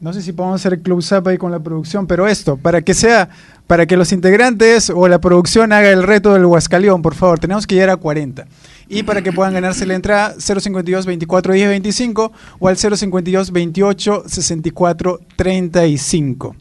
No 0.00 0.14
sé 0.14 0.22
si 0.22 0.32
podemos 0.32 0.58
hacer 0.64 0.80
close-up 0.80 1.28
ahí 1.28 1.36
con 1.36 1.52
la 1.52 1.58
producción, 1.58 2.06
pero 2.06 2.26
esto, 2.26 2.56
para 2.56 2.80
que 2.80 2.94
sea, 2.94 3.28
para 3.66 3.84
que 3.84 3.98
los 3.98 4.12
integrantes 4.12 4.88
o 4.88 5.06
la 5.08 5.20
producción 5.20 5.74
haga 5.74 5.90
el 5.90 6.02
reto 6.02 6.32
del 6.32 6.46
Huascaleón, 6.46 7.02
por 7.02 7.14
favor, 7.14 7.38
tenemos 7.38 7.66
que 7.66 7.74
llegar 7.74 7.90
a 7.90 7.96
40. 7.96 8.46
Y 8.88 9.02
para 9.02 9.20
que 9.20 9.30
puedan 9.30 9.52
ganarse 9.52 9.84
la 9.84 9.94
entrada, 9.94 10.34
052 10.38 11.04
24 11.04 11.52
10 11.52 11.68
25 11.68 12.32
o 12.58 12.68
al 12.68 12.78
052 12.78 13.52
28 13.52 14.24
64 14.26 15.20
35. 15.36 16.56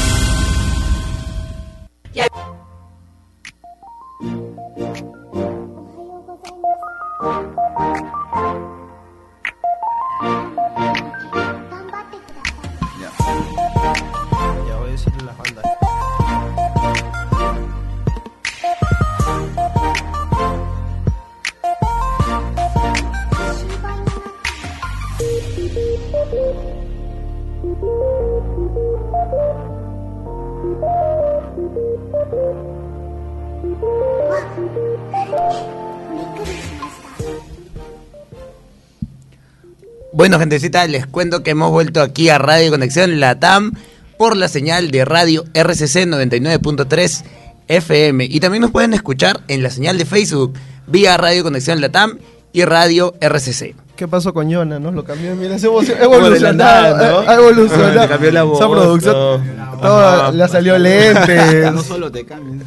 Bueno, 40.28 40.40
gentecita, 40.40 40.86
les 40.86 41.06
cuento 41.06 41.42
que 41.42 41.52
hemos 41.52 41.70
vuelto 41.70 42.02
aquí 42.02 42.28
a 42.28 42.36
Radio 42.36 42.70
Conexión 42.70 43.18
Latam 43.18 43.72
por 44.18 44.36
la 44.36 44.48
señal 44.48 44.90
de 44.90 45.06
radio 45.06 45.44
RCC 45.54 46.04
99.3 46.04 47.24
FM. 47.66 48.26
Y 48.26 48.38
también 48.38 48.60
nos 48.60 48.70
pueden 48.70 48.92
escuchar 48.92 49.40
en 49.48 49.62
la 49.62 49.70
señal 49.70 49.96
de 49.96 50.04
Facebook 50.04 50.52
vía 50.86 51.16
Radio 51.16 51.44
Conexión 51.44 51.80
Latam 51.80 52.18
y 52.52 52.62
Radio 52.66 53.14
RCC. 53.22 53.74
¿Qué 53.96 54.06
pasó 54.06 54.34
con 54.34 54.50
Yona? 54.50 54.78
¿No? 54.78 54.92
Lo 54.92 55.02
cambió, 55.02 55.34
mira, 55.34 55.56
evolucionado. 56.02 57.22
¿no? 57.22 57.30
Ha 57.30 57.34
evolucionado. 57.34 58.08
Cambió 58.10 58.30
la 58.30 58.42
voz, 58.42 58.60
Esa 58.60 58.68
producción. 58.68 59.14
todo. 59.14 59.40
todo, 59.80 60.32
le 60.32 60.48
salió 60.48 60.78
lentes. 60.78 61.72
No 61.72 61.82
solo 61.82 62.12
te 62.12 62.26
cambian. 62.26 62.66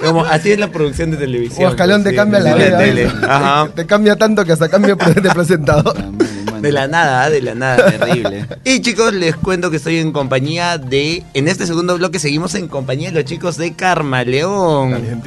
Como 0.00 0.24
así 0.24 0.52
es 0.52 0.60
la 0.60 0.70
producción 0.70 1.10
de 1.10 1.16
televisión. 1.16 1.64
Huascalón 1.64 2.04
te 2.04 2.10
pues, 2.10 2.16
cambia 2.16 2.40
sí, 2.40 2.48
la 2.48 2.54
vida. 2.54 3.66
¿eh? 3.66 3.70
Te 3.74 3.84
cambia 3.84 4.14
tanto 4.14 4.44
que 4.44 4.52
hasta 4.52 4.68
cambia 4.68 4.94
de 5.22 5.30
presentador. 5.30 5.96
De 6.60 6.72
la 6.72 6.88
nada, 6.88 7.30
de 7.30 7.42
la 7.42 7.54
nada. 7.54 7.90
Terrible. 7.90 8.46
Y 8.64 8.80
chicos, 8.80 9.12
les 9.14 9.36
cuento 9.36 9.70
que 9.70 9.76
estoy 9.76 9.98
en 9.98 10.12
compañía 10.12 10.78
de. 10.78 11.24
En 11.34 11.48
este 11.48 11.66
segundo 11.66 11.96
bloque 11.96 12.18
seguimos 12.18 12.54
en 12.54 12.68
compañía 12.68 13.10
de 13.10 13.16
los 13.16 13.24
chicos 13.24 13.56
de 13.56 13.74
Karma 13.74 14.24
León. 14.24 15.22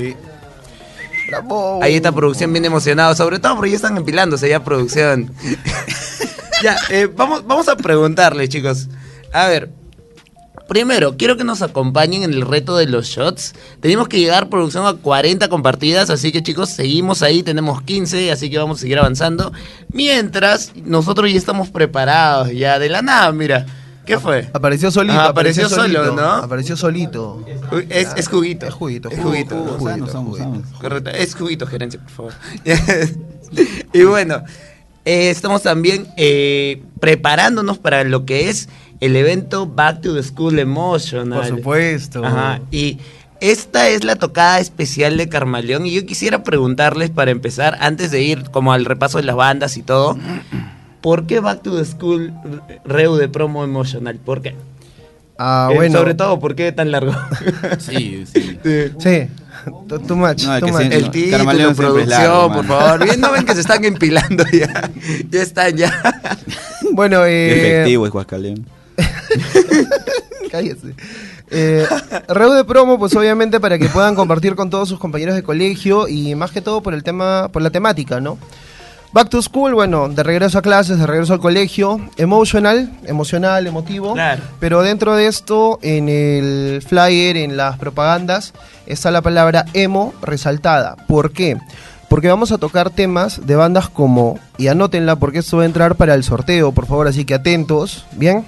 Bravo. 1.27 1.79
Ahí 1.81 1.95
está 1.95 2.11
producción 2.11 2.51
bien 2.51 2.65
emocionado, 2.65 3.15
sobre 3.15 3.39
todo 3.39 3.55
porque 3.55 3.71
ya 3.71 3.77
están 3.77 3.97
empilándose 3.97 4.49
ya 4.49 4.63
producción. 4.63 5.33
ya, 6.63 6.77
eh, 6.89 7.07
vamos, 7.07 7.45
vamos 7.45 7.67
a 7.67 7.75
preguntarle, 7.75 8.47
chicos. 8.49 8.89
A 9.31 9.47
ver, 9.47 9.69
primero, 10.71 11.17
quiero 11.17 11.35
que 11.35 11.43
nos 11.43 11.61
acompañen 11.61 12.23
en 12.23 12.31
el 12.31 12.43
reto 12.43 12.77
de 12.77 12.85
los 12.85 13.07
shots. 13.07 13.53
Tenemos 13.81 14.07
que 14.07 14.19
llegar 14.19 14.47
producción 14.47 14.85
a 14.85 14.93
40 14.93 15.49
compartidas, 15.49 16.09
así 16.09 16.31
que 16.31 16.41
chicos, 16.41 16.69
seguimos 16.69 17.23
ahí, 17.23 17.43
tenemos 17.43 17.81
15, 17.81 18.31
así 18.31 18.49
que 18.49 18.57
vamos 18.57 18.77
a 18.77 18.79
seguir 18.79 18.97
avanzando. 18.97 19.51
Mientras, 19.91 20.71
nosotros 20.85 21.29
ya 21.29 21.37
estamos 21.37 21.69
preparados, 21.69 22.53
ya 22.53 22.79
de 22.79 22.87
la 22.87 23.01
nada, 23.01 23.29
mira. 23.33 23.65
¿Qué 24.05 24.17
fue? 24.17 24.49
Apareció 24.53 24.91
solito. 24.91 25.19
Ah, 25.19 25.25
apareció 25.25 25.67
solo, 25.67 25.81
solito, 25.81 26.15
¿no? 26.15 26.21
Apareció 26.21 26.77
solito. 26.77 27.45
Es, 27.89 28.13
es 28.15 28.29
juguito. 28.29 28.65
Es 28.65 28.73
juguito, 28.73 29.09
Es 29.09 29.19
juguito. 29.19 29.57
Correcto, 30.79 31.09
es 31.09 31.35
juguito, 31.35 31.67
gerencia, 31.67 31.99
por 31.99 32.11
favor. 32.11 32.33
y 33.91 34.03
bueno, 34.03 34.41
eh, 35.03 35.31
estamos 35.31 35.63
también 35.63 36.07
eh, 36.15 36.81
preparándonos 37.01 37.77
para 37.77 38.05
lo 38.05 38.25
que 38.25 38.49
es 38.49 38.69
el 39.01 39.15
evento 39.17 39.67
Back 39.67 40.01
to 40.01 40.13
the 40.15 40.23
School 40.23 40.57
Emotional. 40.59 41.27
Por 41.39 41.47
supuesto. 41.47 42.23
Ajá, 42.25 42.61
y 42.71 42.97
esta 43.41 43.89
es 43.89 44.03
la 44.03 44.15
tocada 44.15 44.59
especial 44.59 45.17
de 45.17 45.27
Carmaleón 45.27 45.85
y 45.85 45.91
yo 45.91 46.05
quisiera 46.05 46.43
preguntarles 46.43 47.09
para 47.09 47.31
empezar, 47.31 47.77
antes 47.81 48.11
de 48.11 48.21
ir 48.21 48.43
como 48.51 48.71
al 48.71 48.85
repaso 48.85 49.17
de 49.17 49.23
las 49.23 49.35
bandas 49.35 49.75
y 49.77 49.81
todo, 49.81 50.17
¿por 51.01 51.25
qué 51.25 51.39
Back 51.39 51.63
to 51.63 51.75
the 51.75 51.83
School 51.85 52.31
Reu 52.85 53.15
de 53.15 53.27
promo 53.27 53.63
emocional? 53.63 54.17
¿Por 54.23 54.41
qué? 54.43 54.55
Ah, 55.39 55.69
Eh, 55.71 55.75
bueno. 55.75 55.97
Sobre 55.97 56.13
todo, 56.13 56.39
¿por 56.39 56.53
qué 56.53 56.71
tan 56.71 56.91
largo? 56.91 57.13
Sí, 57.79 58.25
sí. 58.31 58.59
Sí, 58.99 59.27
too 59.87 59.99
too 59.99 60.15
much. 60.15 60.43
No, 60.43 60.59
too 60.59 60.67
much. 60.67 60.81
sí, 60.83 60.89
El 60.91 61.01
No, 61.05 61.11
título, 61.11 61.37
Carmaleón 61.37 61.75
producción, 61.75 62.09
largo, 62.09 62.53
por 62.53 62.65
favor. 62.65 63.03
Bien, 63.05 63.19
no 63.19 63.31
ven 63.31 63.43
que 63.45 63.55
se 63.55 63.61
están 63.61 63.83
empilando 63.85 64.43
ya. 64.53 64.91
Ya 65.31 65.41
están, 65.41 65.75
ya. 65.75 65.91
Bueno, 66.93 67.25
eh, 67.25 67.79
Efectivo 67.79 68.05
es 68.05 68.13
Huascaleón. 68.13 68.65
Cállese. 70.51 70.95
Eh, 71.49 71.85
Reu 72.27 72.53
de 72.53 72.63
promo, 72.63 72.97
pues 72.97 73.15
obviamente 73.15 73.59
para 73.59 73.77
que 73.77 73.89
puedan 73.89 74.15
compartir 74.15 74.55
con 74.55 74.69
todos 74.69 74.87
sus 74.87 74.99
compañeros 74.99 75.35
de 75.35 75.43
colegio 75.43 76.07
y 76.07 76.33
más 76.35 76.51
que 76.51 76.61
todo 76.61 76.81
por 76.81 76.93
el 76.93 77.03
tema, 77.03 77.49
por 77.51 77.61
la 77.61 77.69
temática, 77.69 78.19
¿no? 78.19 78.37
Back 79.13 79.27
to 79.27 79.41
school, 79.41 79.73
bueno, 79.73 80.07
de 80.07 80.23
regreso 80.23 80.57
a 80.57 80.61
clases, 80.61 80.97
de 80.97 81.05
regreso 81.05 81.33
al 81.33 81.41
colegio, 81.41 81.99
emotional, 82.15 82.89
emocional, 83.05 83.67
emotivo. 83.67 84.13
Claro. 84.13 84.41
Pero 84.61 84.81
dentro 84.83 85.15
de 85.15 85.27
esto, 85.27 85.79
en 85.81 86.07
el 86.07 86.81
flyer, 86.81 87.35
en 87.35 87.57
las 87.57 87.77
propagandas, 87.77 88.53
está 88.85 89.11
la 89.11 89.21
palabra 89.21 89.65
emo 89.73 90.13
resaltada. 90.21 90.95
¿Por 91.09 91.33
qué? 91.33 91.57
Porque 92.07 92.29
vamos 92.29 92.53
a 92.53 92.57
tocar 92.57 92.89
temas 92.89 93.45
de 93.45 93.57
bandas 93.57 93.89
como, 93.89 94.39
y 94.57 94.67
anótenla 94.67 95.17
porque 95.17 95.39
esto 95.39 95.57
va 95.57 95.63
a 95.63 95.65
entrar 95.65 95.95
para 95.95 96.13
el 96.13 96.23
sorteo, 96.23 96.71
por 96.71 96.85
favor, 96.85 97.09
así 97.09 97.25
que 97.25 97.33
atentos, 97.33 98.05
¿bien? 98.13 98.45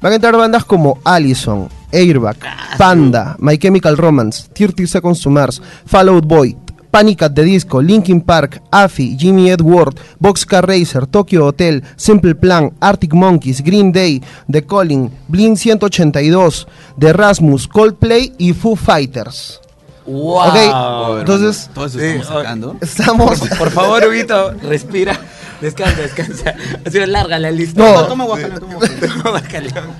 Van 0.00 0.12
a 0.12 0.14
entrar 0.16 0.36
bandas 0.36 0.64
como 0.64 0.98
Allison, 1.04 1.68
Airbag, 1.92 2.36
Panda, 2.76 3.36
My 3.40 3.58
Chemical 3.58 3.96
Romance, 3.96 4.48
30 4.52 4.86
Seconds 4.86 5.20
to 5.20 5.30
Mars, 5.30 5.60
Fall 5.86 6.08
Out 6.08 6.24
Boy, 6.24 6.56
Panic 6.90 7.22
at 7.22 7.32
the 7.34 7.42
Disco, 7.42 7.82
Linkin 7.82 8.20
Park, 8.20 8.62
Afi, 8.70 9.16
Jimmy 9.18 9.50
Edward, 9.50 9.98
Boxcar 10.20 10.66
Racer, 10.66 11.06
Tokyo 11.06 11.44
Hotel, 11.44 11.82
Simple 11.96 12.34
Plan, 12.36 12.72
Arctic 12.80 13.12
Monkeys, 13.12 13.60
Green 13.62 13.90
Day, 13.92 14.22
The 14.50 14.64
Calling, 14.64 15.10
Blink 15.26 15.58
182, 15.58 16.66
The 16.98 17.12
Rasmus, 17.12 17.66
Coldplay 17.68 18.32
y 18.38 18.52
Foo 18.52 18.76
Fighters. 18.76 19.60
¡Wow! 20.06 21.18
Entonces 21.18 21.68
Todo 21.74 21.84
eso 21.86 21.98
Sí, 21.98 22.04
estamos 22.06 22.26
sacando. 22.28 22.76
estamos... 22.80 23.38
Por, 23.40 23.58
por 23.58 23.70
favor, 23.70 24.02
Huguito, 24.08 24.52
respira. 24.62 25.18
Descansa, 25.60 26.02
descansa. 26.02 26.54
Ha 26.86 26.90
sido 26.90 27.06
larga 27.06 27.38
la 27.38 27.50
lista. 27.50 27.80
No. 27.82 28.06
Toma 28.06 28.24
Huascaleón, 28.24 28.60
toma. 28.60 28.78
Toma 28.78 29.30
Huascaleón. 29.32 29.90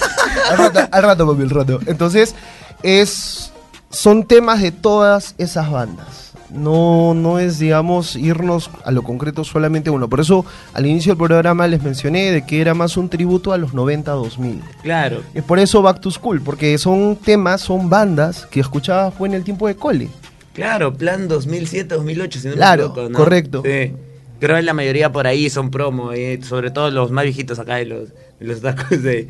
al 0.50 0.58
rato, 0.58 0.88
al 0.90 1.02
rato, 1.02 1.26
papi, 1.26 1.42
al 1.42 1.50
rato. 1.50 1.80
Entonces, 1.86 2.34
es, 2.82 3.52
son 3.90 4.24
temas 4.24 4.62
de 4.62 4.72
todas 4.72 5.34
esas 5.38 5.70
bandas. 5.70 6.32
No, 6.50 7.12
no 7.12 7.38
es, 7.38 7.58
digamos, 7.58 8.16
irnos 8.16 8.70
a 8.84 8.90
lo 8.90 9.02
concreto 9.02 9.44
solamente 9.44 9.90
uno. 9.90 10.08
Por 10.08 10.20
eso, 10.20 10.46
al 10.72 10.86
inicio 10.86 11.12
del 11.12 11.18
programa 11.18 11.66
les 11.66 11.82
mencioné 11.82 12.30
de 12.30 12.46
que 12.46 12.62
era 12.62 12.72
más 12.72 12.96
un 12.96 13.10
tributo 13.10 13.52
a 13.52 13.58
los 13.58 13.74
90-2000. 13.74 14.60
Claro. 14.82 15.22
Es 15.34 15.42
por 15.42 15.58
eso 15.58 15.82
Back 15.82 16.00
to 16.00 16.10
School, 16.10 16.40
porque 16.40 16.78
son 16.78 17.16
temas, 17.16 17.60
son 17.60 17.90
bandas 17.90 18.46
que 18.46 18.60
escuchaba 18.60 19.10
fue 19.10 19.28
en 19.28 19.34
el 19.34 19.44
tiempo 19.44 19.66
de 19.66 19.76
cole. 19.76 20.08
Claro, 20.54 20.94
plan 20.94 21.28
2007-2008, 21.28 22.32
si 22.32 22.48
no 22.48 22.54
Claro, 22.54 22.84
me 22.84 22.88
equivoco, 22.88 23.10
¿no? 23.10 23.18
correcto. 23.18 23.62
Sí. 23.64 23.92
Creo 24.40 24.56
que 24.56 24.62
la 24.62 24.74
mayoría 24.74 25.10
por 25.10 25.26
ahí 25.26 25.50
son 25.50 25.70
promo, 25.70 26.12
eh, 26.12 26.38
sobre 26.42 26.70
todo 26.70 26.90
los 26.90 27.10
más 27.10 27.24
viejitos 27.24 27.58
acá 27.58 27.76
de 27.76 27.86
los, 27.86 28.08
de 28.38 28.46
los 28.46 28.60
tacos 28.60 29.02
de, 29.02 29.28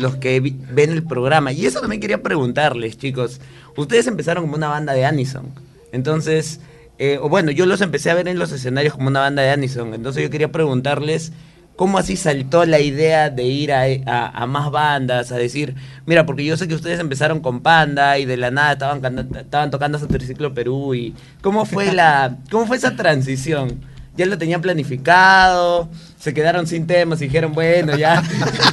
los 0.00 0.16
que 0.16 0.40
vi- 0.40 0.56
ven 0.72 0.90
el 0.90 1.02
programa. 1.02 1.52
Y 1.52 1.64
eso 1.66 1.80
también 1.80 2.00
quería 2.00 2.22
preguntarles, 2.22 2.98
chicos. 2.98 3.40
Ustedes 3.76 4.06
empezaron 4.06 4.44
como 4.44 4.56
una 4.56 4.68
banda 4.68 4.92
de 4.92 5.04
Anison. 5.06 5.46
Entonces, 5.92 6.60
eh, 6.98 7.18
o 7.20 7.28
bueno, 7.28 7.50
yo 7.50 7.66
los 7.66 7.80
empecé 7.80 8.10
a 8.10 8.14
ver 8.14 8.28
en 8.28 8.38
los 8.38 8.52
escenarios 8.52 8.94
como 8.94 9.08
una 9.08 9.20
banda 9.20 9.42
de 9.42 9.50
Anison. 9.50 9.94
Entonces 9.94 10.22
yo 10.22 10.30
quería 10.30 10.52
preguntarles 10.52 11.32
cómo 11.76 11.96
así 11.96 12.16
saltó 12.16 12.66
la 12.66 12.80
idea 12.80 13.30
de 13.30 13.44
ir 13.44 13.72
a, 13.72 13.84
a- 14.06 14.28
a 14.42 14.46
más 14.46 14.70
bandas, 14.70 15.32
a 15.32 15.36
decir, 15.38 15.74
mira, 16.06 16.26
porque 16.26 16.44
yo 16.44 16.56
sé 16.58 16.68
que 16.68 16.74
ustedes 16.74 17.00
empezaron 17.00 17.40
con 17.40 17.60
Panda 17.62 18.18
y 18.18 18.26
de 18.26 18.36
la 18.36 18.50
nada 18.50 18.72
estaban, 18.72 19.18
estaban 19.34 19.70
tocando 19.70 19.96
hasta 19.96 20.08
Triciclo 20.08 20.52
Perú 20.52 20.94
y 20.94 21.14
cómo 21.40 21.64
fue 21.64 21.92
la, 21.92 22.36
cómo 22.50 22.66
fue 22.66 22.76
esa 22.76 22.94
transición. 22.96 23.90
Ya 24.16 24.26
lo 24.26 24.36
tenían 24.36 24.60
planificado, 24.60 25.88
se 26.18 26.34
quedaron 26.34 26.66
sin 26.66 26.86
temas 26.86 27.20
y 27.22 27.24
dijeron, 27.26 27.52
bueno, 27.54 27.96
ya. 27.96 28.22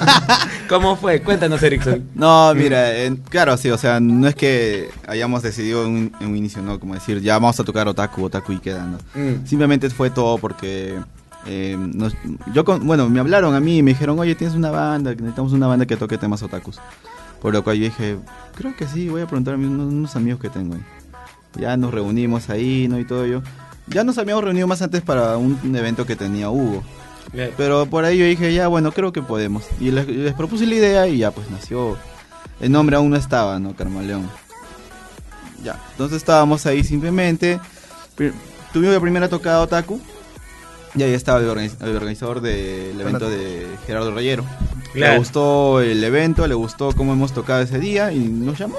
¿Cómo 0.70 0.96
fue? 0.98 1.22
Cuéntanos, 1.22 1.64
Erickson. 1.64 2.04
No, 2.14 2.54
mira, 2.54 2.96
en- 3.04 3.16
claro, 3.18 3.56
sí, 3.58 3.70
o 3.70 3.78
sea, 3.78 4.00
no 4.00 4.28
es 4.28 4.36
que 4.36 4.90
hayamos 5.08 5.42
decidido 5.42 5.86
en 5.86 5.92
un, 5.92 6.12
en 6.20 6.28
un 6.28 6.36
inicio, 6.38 6.62
¿no? 6.62 6.80
Como 6.80 6.94
decir, 6.94 7.22
ya 7.22 7.34
vamos 7.36 7.60
a 7.60 7.64
tocar 7.64 7.88
otaku, 7.88 8.26
otaku 8.26 8.52
y 8.54 8.60
queda, 8.60 8.86
¿no? 8.86 8.98
Mm. 9.16 9.46
Simplemente 9.48 9.90
fue 9.90 10.10
todo 10.10 10.38
porque... 10.38 10.96
eh, 11.46 11.78
nos- 11.80 12.16
yo 12.54 12.66
con- 12.66 12.86
bueno, 12.86 13.10
me 13.10 13.20
hablaron 13.22 13.56
a 13.56 13.60
mí 13.62 13.78
y 13.78 13.84
me 13.84 13.92
dijeron, 13.92 14.20
oye, 14.20 14.36
tienes 14.36 14.56
una 14.58 14.72
banda, 14.72 15.12
necesitamos 15.12 15.54
una 15.54 15.68
banda 15.68 15.86
que 15.86 15.96
toque 15.96 16.18
temas 16.18 16.44
otakus. 16.44 16.80
Por 17.42 17.54
lo 17.54 17.64
cual 17.64 17.78
yo 17.78 17.86
dije, 17.86 18.18
creo 18.56 18.76
que 18.76 18.86
sí, 18.88 19.08
voy 19.08 19.22
a 19.22 19.26
preguntar 19.26 19.54
a 19.54 19.58
mis- 19.58 19.70
unos, 19.70 19.92
unos 19.94 20.16
amigos 20.18 20.42
que 20.42 20.50
tengo 20.50 20.76
ahí. 20.76 20.82
Ya 21.60 21.78
nos 21.78 21.94
reunimos 21.94 22.50
ahí, 22.50 22.88
¿no? 22.90 23.00
Y 23.00 23.06
todo 23.06 23.24
ello. 23.26 23.42
Ya 23.90 24.04
nos 24.04 24.18
habíamos 24.18 24.44
reunido 24.44 24.68
más 24.68 24.82
antes 24.82 25.02
para 25.02 25.38
un, 25.38 25.76
evento 25.76 26.06
que 26.06 26.16
tenía 26.16 26.50
Hugo. 26.50 26.84
Pero 27.58 27.86
por 27.86 28.06
ahí 28.06 28.18
yo 28.18 28.26
dije, 28.26 28.54
ya, 28.54 28.68
bueno, 28.68 28.92
creo 28.92 29.12
que 29.14 29.22
podemos. 29.22 29.64
Y 29.80 29.92
les, 29.92 30.08
les 30.08 30.34
propuse 30.34 30.66
la 30.66 30.76
idea 30.76 31.08
y 31.08 31.20
ya, 31.20 31.32
pues 31.32 31.50
nació. 31.50 31.98
El 32.60 32.72
nombre 32.72 32.96
aún 32.96 33.10
no 33.10 33.16
estaba, 33.16 33.60
¿no? 33.60 33.76
Carmaleón. 33.76 34.30
Ya, 35.64 35.80
entonces 35.92 36.18
estábamos 36.18 36.66
ahí 36.66 36.84
simplemente. 36.84 37.60
Tuvimos 38.74 38.94
la 38.94 39.00
primera 39.02 39.30
tocada 39.30 39.62
Otaku. 39.62 40.00
Y 40.96 41.04
ahí 41.04 41.14
estaba 41.14 41.40
el, 41.40 41.48
organiz- 41.48 41.82
el 41.82 41.96
organizador 41.96 42.42
del 42.42 43.00
evento 43.00 43.30
de 43.30 43.68
Gerardo 43.86 44.12
Reyero. 44.12 44.44
Claro. 44.94 45.14
Le 45.14 45.20
gustó 45.20 45.82
el 45.82 46.04
evento, 46.04 46.48
le 46.48 46.56
gustó 46.56 46.94
cómo 46.94 47.14
hemos 47.14 47.32
tocado 47.32 47.62
ese 47.62 47.78
día 47.80 48.12
y 48.12 48.20
nos 48.20 48.58
llamó. 48.58 48.78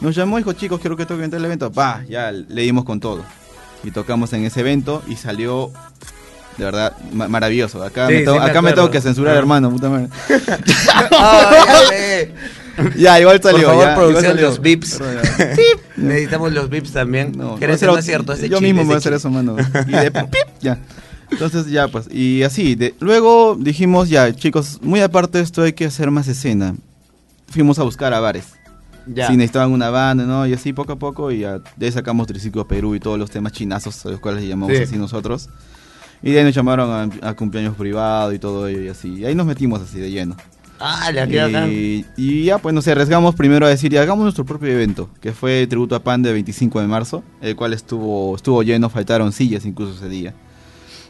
Nos 0.00 0.14
llamó 0.14 0.38
y 0.38 0.42
dijo, 0.42 0.54
chicos, 0.54 0.80
quiero 0.80 0.96
que 0.96 1.04
toquen 1.04 1.24
en 1.24 1.34
el 1.34 1.44
evento. 1.44 1.70
Va, 1.70 2.02
ya 2.08 2.32
le 2.32 2.62
dimos 2.62 2.84
con 2.84 2.98
todo. 2.98 3.24
Y 3.84 3.90
tocamos 3.90 4.32
en 4.32 4.44
ese 4.44 4.60
evento 4.60 5.02
y 5.08 5.16
salió 5.16 5.70
de 6.56 6.64
verdad 6.64 6.96
ma- 7.12 7.28
maravilloso. 7.28 7.82
Acá, 7.82 8.08
Sí, 8.08 8.14
me, 8.14 8.18
tengo- 8.20 8.34
sí 8.34 8.38
me 8.40 8.44
acá 8.50 8.62
me 8.62 8.72
tengo 8.72 8.90
que 8.90 9.00
censurar, 9.00 9.36
Ah. 9.36 9.38
hermano, 9.38 9.70
puta 9.70 9.88
madre. 9.88 10.08
Ay, 11.10 12.32
ya 12.96 13.20
igual 13.20 13.40
Por 13.40 13.52
salió. 13.52 13.68
favor, 13.68 13.84
ya, 13.84 13.94
producción, 13.94 14.40
los 14.40 14.60
ya. 15.14 15.54
Necesitamos 15.96 16.52
los 16.52 16.68
vips 16.70 16.92
también. 16.92 17.32
No, 17.36 17.56
no 17.66 17.78
ser- 17.78 17.98
es 18.00 18.04
cierto, 18.04 18.34
Yo 18.48 18.58
Chile, 18.58 18.72
mismo 18.72 18.84
voy 18.84 18.94
a 18.94 18.98
hacer 18.98 19.10
Chile. 19.12 19.16
eso, 19.16 19.30
mano. 19.30 19.56
Y 19.86 19.90
de 19.92 20.10
pip, 20.10 20.34
ya. 20.60 20.78
Entonces 21.30 21.66
ya 21.66 21.88
pues, 21.88 22.06
y 22.10 22.42
así, 22.42 22.74
de, 22.74 22.94
luego 23.00 23.54
dijimos 23.58 24.08
ya, 24.08 24.34
chicos, 24.34 24.78
muy 24.80 25.00
aparte 25.00 25.38
de 25.38 25.44
esto 25.44 25.62
hay 25.62 25.74
que 25.74 25.84
hacer 25.84 26.10
más 26.10 26.26
escena. 26.26 26.74
Fuimos 27.50 27.78
a 27.78 27.82
buscar 27.82 28.14
a 28.14 28.20
bares. 28.20 28.46
Ya. 29.12 29.26
Si 29.28 29.36
necesitaban 29.36 29.70
una 29.72 29.90
banda, 29.90 30.24
¿no? 30.24 30.46
Y 30.46 30.52
así 30.52 30.72
poco 30.72 30.92
a 30.92 30.96
poco, 30.98 31.30
y 31.32 31.40
ya, 31.40 31.58
de 31.76 31.86
ahí 31.86 31.92
sacamos 31.92 32.26
Triciclo 32.26 32.66
Perú 32.68 32.94
y 32.94 33.00
todos 33.00 33.18
los 33.18 33.30
temas 33.30 33.52
chinazos, 33.52 34.04
a 34.06 34.10
los 34.10 34.20
cuales 34.20 34.42
le 34.42 34.48
llamamos 34.48 34.76
Sí. 34.76 34.82
así 34.82 34.96
nosotros. 34.96 35.48
Y 36.22 36.32
de 36.32 36.38
ahí 36.40 36.44
nos 36.44 36.54
llamaron 36.54 37.12
a, 37.22 37.28
a 37.28 37.34
cumpleaños 37.34 37.76
privado 37.76 38.32
y 38.32 38.38
todo 38.38 38.66
ello 38.66 38.82
y 38.82 38.88
así. 38.88 39.14
Y 39.20 39.24
ahí 39.24 39.34
nos 39.34 39.46
metimos 39.46 39.80
así 39.80 39.98
de 39.98 40.10
lleno. 40.10 40.36
Ah, 40.80 41.08
acá. 41.08 41.68
Y, 41.68 42.04
y 42.16 42.44
ya, 42.44 42.58
pues 42.58 42.74
nos 42.74 42.86
arriesgamos 42.86 43.34
primero 43.34 43.66
a 43.66 43.68
decir, 43.68 43.90
ya 43.92 44.02
hagamos 44.02 44.22
nuestro 44.22 44.44
propio 44.44 44.68
evento, 44.70 45.10
que 45.20 45.32
fue 45.32 45.66
tributo 45.66 45.96
a 45.96 46.02
Pan 46.04 46.22
de 46.22 46.32
25 46.32 46.80
de 46.80 46.86
marzo, 46.86 47.24
el 47.40 47.56
cual 47.56 47.72
estuvo, 47.72 48.36
estuvo 48.36 48.62
lleno, 48.62 48.88
faltaron 48.88 49.32
sillas 49.32 49.64
incluso 49.64 49.94
ese 49.94 50.08
día. 50.08 50.34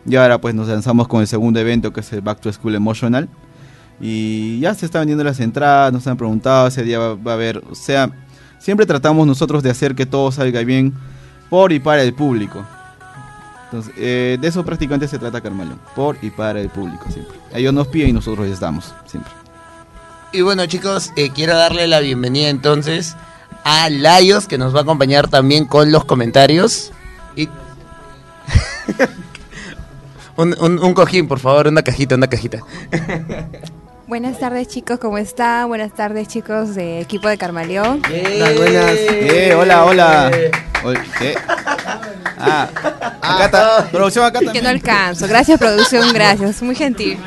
Y 0.08 0.16
ahora 0.16 0.40
pues 0.40 0.54
nos 0.54 0.68
lanzamos 0.68 1.06
con 1.08 1.20
el 1.20 1.26
segundo 1.26 1.60
evento, 1.60 1.92
que 1.92 2.00
es 2.00 2.12
el 2.12 2.22
Back 2.22 2.40
to 2.40 2.52
School 2.52 2.74
Emotional. 2.76 3.28
Y 4.00 4.60
ya 4.60 4.74
se 4.74 4.86
están 4.86 5.02
vendiendo 5.02 5.24
las 5.24 5.40
entradas, 5.40 5.92
nos 5.92 6.06
han 6.06 6.16
preguntado, 6.16 6.68
ese 6.68 6.82
día 6.84 6.98
va, 6.98 7.32
a 7.32 7.34
haber, 7.34 7.62
o 7.70 7.74
sea, 7.74 8.10
siempre 8.58 8.86
tratamos 8.86 9.26
nosotros 9.26 9.62
de 9.62 9.70
hacer 9.70 9.94
que 9.94 10.06
todo 10.06 10.30
salga 10.30 10.60
bien 10.62 10.92
por 11.50 11.72
y 11.72 11.80
para 11.80 12.02
el 12.02 12.14
público. 12.14 12.64
Entonces, 13.64 13.92
eh, 13.98 14.38
de 14.40 14.48
eso 14.48 14.64
prácticamente 14.64 15.08
se 15.08 15.18
trata 15.18 15.40
Carmelo, 15.40 15.78
por 15.94 16.16
y 16.22 16.30
para 16.30 16.60
el 16.60 16.68
público 16.70 17.04
siempre. 17.12 17.36
Ellos 17.52 17.74
nos 17.74 17.88
piden 17.88 18.10
y 18.10 18.12
nosotros 18.12 18.46
les 18.46 18.60
damos, 18.60 18.94
siempre. 19.06 19.32
Y 20.32 20.42
bueno, 20.42 20.64
chicos, 20.66 21.10
eh, 21.16 21.30
quiero 21.34 21.56
darle 21.56 21.88
la 21.88 22.00
bienvenida 22.00 22.48
entonces 22.50 23.16
a 23.64 23.90
Layos, 23.90 24.46
que 24.46 24.58
nos 24.58 24.74
va 24.74 24.80
a 24.80 24.82
acompañar 24.82 25.28
también 25.28 25.64
con 25.66 25.90
los 25.90 26.04
comentarios. 26.04 26.92
Y... 27.34 27.46
un- 30.36 30.56
un 30.60 30.94
cojín, 30.94 31.26
por 31.28 31.40
favor, 31.40 31.66
una 31.68 31.82
cajita, 31.82 32.14
una 32.14 32.28
cajita. 32.28 32.60
Buenas 34.08 34.38
tardes 34.38 34.68
chicos, 34.68 34.98
¿cómo 34.98 35.18
están? 35.18 35.68
Buenas 35.68 35.92
tardes 35.92 36.28
chicos 36.28 36.74
de 36.74 37.00
equipo 37.00 37.28
de 37.28 37.36
Carmaleón. 37.36 38.00
Buenas, 38.02 38.56
buenas. 38.56 38.92
Eh, 38.96 39.54
hola, 39.54 39.84
hola. 39.84 40.30
¿Qué? 41.18 41.34
Ah, 42.40 42.68
acá 43.20 43.44
está. 43.46 43.88
Producción 43.90 44.24
acá 44.24 44.38
Que 44.38 44.44
no 44.44 44.52
también. 44.52 44.66
alcanzo. 44.76 45.26
Gracias 45.26 45.58
producción, 45.58 46.12
gracias. 46.14 46.62
Muy 46.62 46.76
gentil. 46.76 47.18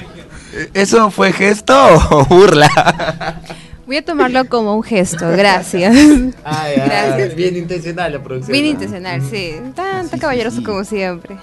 ¿Eso 0.74 1.12
fue 1.12 1.34
gesto 1.34 1.76
o 2.12 2.24
burla? 2.28 2.70
Voy 3.86 3.98
a 3.98 4.06
tomarlo 4.06 4.46
como 4.48 4.74
un 4.74 4.84
gesto, 4.84 5.28
gracias. 5.32 5.94
Ay, 5.94 6.34
ay, 6.46 6.76
Gracias. 6.86 7.36
bien 7.36 7.58
intencional 7.58 8.13
la 8.13 8.24
producción. 8.24 8.54
Bien 8.54 8.63
¿no? 8.63 8.72
intencional, 8.72 9.22
sí. 9.30 9.56
Tan, 9.76 10.08
tan 10.10 10.17
caballeroso 10.17 10.63
como 10.63 10.86
siempre. 10.86 11.36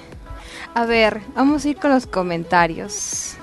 A 0.74 0.86
ver, 0.86 1.20
vamos 1.36 1.66
a 1.66 1.68
ir 1.68 1.76
con 1.76 1.90
los 1.90 2.06
comentarios. 2.06 3.34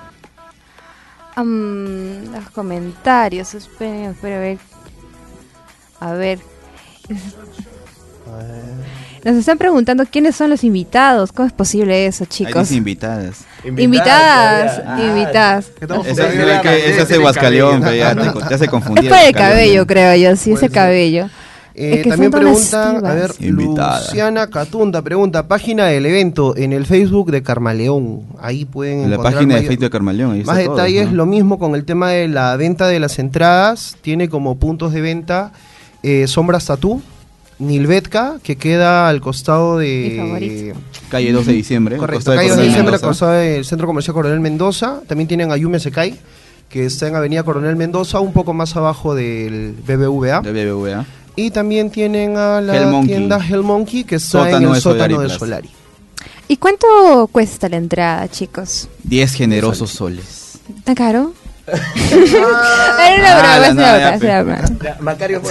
Am, 1.36 2.32
los 2.34 2.50
comentarios, 2.54 3.54
esperen, 3.54 4.12
esperen, 4.12 4.60
a 6.00 6.12
ver. 6.14 6.40
A 8.32 8.38
ver. 8.38 8.86
Nos 9.24 9.36
están 9.38 9.58
preguntando 9.58 10.06
quiénes 10.06 10.36
son 10.36 10.50
los 10.52 10.64
invitados. 10.64 11.32
¿Cómo 11.32 11.48
es 11.48 11.54
posible 11.54 12.06
eso, 12.06 12.24
Hay 12.26 12.28
chicos? 12.30 12.62
dice 12.70 12.76
invitadas. 12.76 13.46
Invitadas, 13.64 14.82
Ah, 14.86 14.98
invitadas. 15.02 15.72
Jugando 15.80 16.04
es 16.06 17.18
Huascaleón, 17.20 17.82
pe, 17.82 17.98
ya 17.98 18.16
te, 18.16 18.48
te 18.48 18.54
hace 18.56 18.68
confundir. 18.68 19.06
Es 19.06 19.10
por 19.12 19.20
el 19.28 19.34
cabello, 19.34 19.88
creo 19.88 20.16
yo, 20.16 20.36
sí, 20.36 20.52
ese 20.52 20.62
ser. 20.62 20.72
cabello. 20.72 21.30
Eh, 21.78 21.96
Es 21.96 22.04
que 22.04 22.10
también 22.10 22.32
preguntan, 22.32 23.06
a 23.06 23.14
ver. 23.14 23.32
Invitada. 23.40 24.00
Luciana 24.00 24.48
Catunda 24.50 25.02
pregunta, 25.02 25.48
página 25.48 25.88
del 25.88 26.06
evento 26.06 26.56
en 26.56 26.72
el 26.72 26.86
Facebook 26.86 27.32
de 27.32 27.44
Carmaleón. 27.44 28.22
Ahí 28.40 28.64
pueden 28.64 29.02
En 29.02 29.10
la 29.10 29.16
encontrar 29.16 29.34
página 29.34 29.56
de 29.56 29.62
Facebook 29.62 29.80
de 29.82 29.90
Carmaleón. 29.90 30.32
ahí 30.32 30.44
Más 30.46 30.64
todo, 30.64 30.76
detalles, 30.76 31.08
¿no? 31.12 31.18
lo 31.18 31.26
mismo 31.26 31.60
con 31.60 31.76
el 31.76 31.84
tema 31.84 32.12
de 32.12 32.30
la 32.30 32.56
venta 32.56 32.88
de 32.88 33.00
las 33.02 33.20
entradas. 33.20 33.98
Tiene 34.02 34.30
como 34.30 34.56
puntos 34.58 34.94
de 34.94 35.02
venta 35.02 35.52
eh, 36.02 36.28
Sombras 36.28 36.66
Tatú, 36.66 37.02
Nilvetka, 37.60 38.38
que 38.42 38.56
queda 38.56 39.10
al 39.10 39.20
costado 39.22 39.78
de... 39.78 40.74
Calle 41.10 41.32
12 41.32 41.52
de 41.52 41.58
diciembre. 41.58 41.98
Correcto, 41.98 42.36
calle 42.36 42.50
2 42.50 42.58
de 42.58 42.64
diciembre, 42.64 42.96
al 42.96 43.02
costado 43.02 43.32
del 43.34 43.66
Centro 43.66 43.88
Comercial 43.88 44.14
Coronel 44.14 44.40
Mendoza. 44.40 45.02
También 45.08 45.28
tienen 45.28 45.52
Ayume 45.52 45.80
Secai, 45.80 46.16
que 46.70 46.86
está 46.86 47.08
en 47.08 47.16
Avenida 47.16 47.44
Coronel 47.44 47.76
Mendoza, 47.76 48.20
un 48.22 48.34
poco 48.34 48.54
más 48.54 48.76
abajo 48.76 49.14
del 49.14 49.74
BBVA. 49.86 50.42
De 50.42 50.52
BBVA. 50.66 51.06
Y 51.36 51.52
también 51.52 51.90
tienen 51.90 52.38
a 52.38 52.62
la 52.62 52.76
Hell 52.76 53.06
tienda 53.06 53.46
Hell 53.46 53.64
Monkey, 53.64 54.04
que 54.04 54.16
está 54.16 54.44
Sótano 54.44 54.58
en 54.58 54.64
el 54.64 54.74
de 54.74 54.82
Solari 54.82 55.14
sótano 55.14 55.30
de. 55.30 55.38
Solari. 55.38 55.70
¿Y 56.48 56.58
cuánto 56.58 57.28
cuesta 57.32 57.68
la 57.68 57.78
entrada, 57.78 58.28
chicos? 58.28 58.88
10 59.04 59.34
generosos 59.34 59.90
soles. 59.92 60.60
¿Está 60.78 60.96
caro? 60.96 61.34
Macario 65.00 65.42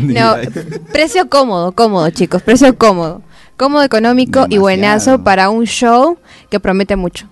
No, 0.00 0.36
precio 0.92 1.28
cómodo, 1.28 1.72
cómodo, 1.72 2.10
chicos, 2.10 2.42
precio 2.42 2.76
cómodo. 2.76 3.22
Cómodo, 3.56 3.84
económico 3.84 4.46
y 4.48 4.58
buenazo 4.58 5.22
para 5.22 5.48
un 5.48 5.64
show 5.66 6.18
que 6.50 6.58
promete 6.58 6.96
mucho. 6.96 7.28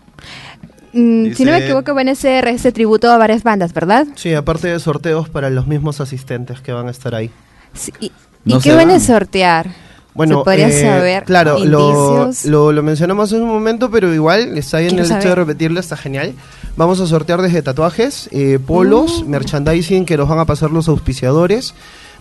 Mm, 0.93 1.33
Si 1.35 1.45
no 1.45 1.53
me 1.53 1.59
equivoco, 1.59 1.95
van 1.95 2.09
a 2.09 2.15
ser 2.15 2.49
este 2.49 2.71
tributo 2.73 3.11
a 3.11 3.17
varias 3.19 3.43
bandas, 3.43 3.73
¿verdad? 3.73 4.07
Sí, 4.15 4.35
aparte 4.35 4.69
de 4.69 4.79
sorteos 4.79 5.29
para 5.29 5.49
los 5.51 5.67
mismos 5.67 6.01
asistentes 6.01 6.61
que 6.61 6.73
van 6.73 6.89
a 6.89 6.91
estar 6.91 7.15
ahí. 7.15 7.31
Sí, 7.75 7.93
¿Y, 8.01 8.13
No 8.45 8.59
y 8.59 8.61
qué 8.61 8.75
van 8.75 8.91
a 8.91 9.01
sortear? 9.01 9.71
Bueno, 10.15 10.41
¿Se 10.41 10.45
podría 10.45 10.69
eh, 10.69 10.83
saber 10.83 11.25
claro, 11.25 11.59
lo, 11.65 12.31
lo, 12.45 12.71
lo 12.73 12.83
mencionamos 12.83 13.33
en 13.33 13.41
un 13.41 13.49
momento, 13.49 13.91
pero 13.91 14.13
igual 14.13 14.59
está 14.59 14.79
bien 14.81 14.99
el 14.99 15.07
hecho 15.07 15.29
de 15.31 15.35
repetirlo, 15.35 15.81
está 15.81 15.97
genial. 15.97 16.35
Vamos 16.77 17.01
a 17.01 17.07
sortear 17.07 17.41
desde 17.41 17.63
tatuajes, 17.63 18.29
eh, 18.31 18.59
polos, 18.67 19.23
Uh. 19.23 19.29
merchandising 19.29 20.05
que 20.05 20.19
nos 20.19 20.29
van 20.29 20.39
a 20.41 20.45
pasar 20.45 20.71
los 20.71 20.87
auspiciadores. 20.89 21.73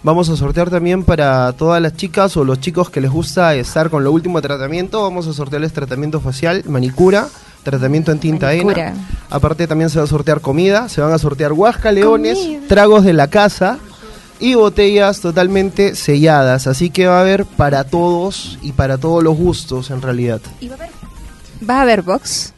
Vamos 0.04 0.30
a 0.30 0.38
sortear 0.38 0.70
también 0.70 1.04
para 1.04 1.52
todas 1.52 1.82
las 1.82 1.96
chicas 1.98 2.38
o 2.38 2.46
los 2.46 2.62
chicos 2.62 2.90
que 2.90 3.02
les 3.02 3.12
gusta 3.12 3.54
estar 3.56 3.90
con 3.90 4.06
lo 4.06 4.12
último 4.14 4.40
de 4.40 4.48
tratamiento. 4.48 5.02
Vamos 5.04 5.28
a 5.28 5.34
sortearles 5.34 5.74
tratamiento 5.74 6.22
facial, 6.22 6.64
manicura, 6.68 7.28
tratamiento 7.64 8.12
en 8.12 8.20
tinta 8.20 8.48
Manicura. 8.48 8.90
ENA. 8.90 9.08
Aparte 9.30 9.68
también 9.68 9.90
se 9.90 10.00
va 10.00 10.06
a 10.06 10.08
sortear 10.08 10.42
comida, 10.42 10.90
se 10.90 11.02
van 11.02 11.14
a 11.14 11.18
sortear 11.18 11.54
huasca 11.54 11.92
leones, 11.92 12.38
Comida. 12.38 12.62
tragos 12.68 13.04
de 13.04 13.14
la 13.14 13.28
casa 13.28 13.78
y 14.40 14.56
botellas 14.56 15.22
totalmente 15.22 15.96
selladas. 15.96 16.68
Así 16.68 16.90
que 16.90 17.08
va 17.08 17.18
a 17.20 17.22
haber 17.22 17.46
para 17.46 17.84
todos 17.84 18.58
y 18.62 18.72
para 18.72 18.98
todos 18.98 19.24
los 19.24 19.36
gustos 19.38 19.92
en 19.92 20.02
realidad. 20.02 20.42
¿Y 20.60 20.68
va 20.70 20.76
a 20.76 20.78
haber, 20.78 20.90
va 21.70 21.76
a 21.78 21.82
haber 21.84 22.02
box? 22.02 22.54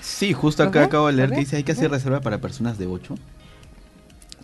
Sí, 0.00 0.32
justo 0.32 0.62
acá 0.62 0.84
acabo 0.84 1.08
de 1.08 1.14
leer 1.14 1.30
que 1.30 1.36
dice 1.40 1.56
hay 1.56 1.64
que 1.64 1.72
hacer 1.72 1.90
reserva 1.90 2.20
para 2.20 2.38
personas 2.38 2.78
de 2.78 2.86
8. 2.86 3.16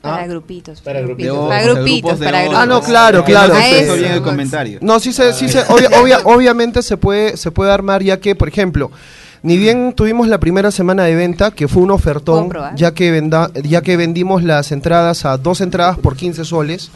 Para 0.01 0.23
Ah. 0.23 0.27
grupitos. 0.27 0.81
Para 0.81 1.01
grupitos. 1.01 1.33
grupitos. 1.35 1.49
Para 1.49 1.61
O 1.61 1.65
sea, 1.65 1.75
grupitos. 1.75 2.19
Para 2.19 2.41
grupos. 2.43 2.59
Ah, 2.61 2.67
no, 2.67 2.81
claro, 2.83 3.25
claro. 3.25 3.55
No 3.55 3.61
eso. 3.61 3.95
bien 3.95 4.13
el 4.13 4.23
comentario. 4.23 4.79
No, 4.81 5.01
sí 5.01 5.13
se, 5.13 5.33
sí 5.33 5.49
se, 5.49 5.61
obvia- 5.67 5.91
obvia- 6.01 6.21
obviamente 6.25 6.83
se 6.83 6.97
puede, 6.97 7.37
se 7.37 7.51
puede 7.51 7.73
armar 7.73 8.03
ya 8.03 8.19
que, 8.21 8.37
por 8.37 8.47
ejemplo, 8.49 8.93
ni 9.43 9.57
bien 9.57 9.93
tuvimos 9.95 10.29
la 10.29 10.39
primera 10.39 10.71
semana 10.71 11.05
de 11.05 11.15
venta, 11.15 11.51
que 11.51 11.69
fue 11.69 11.83
un 11.83 11.91
ofertón, 11.91 12.41
Compro, 12.41 12.65
¿ah? 12.65 12.73
ya 12.75 12.93
que, 12.95 13.11
venda, 13.11 13.51
ya 13.63 13.83
que 13.83 13.97
vendimos 13.97 14.43
las 14.43 14.73
entradas 14.73 15.25
a 15.25 15.37
dos 15.39 15.61
entradas 15.61 15.99
por 15.99 16.17
15 16.17 16.45
soles, 16.45 16.91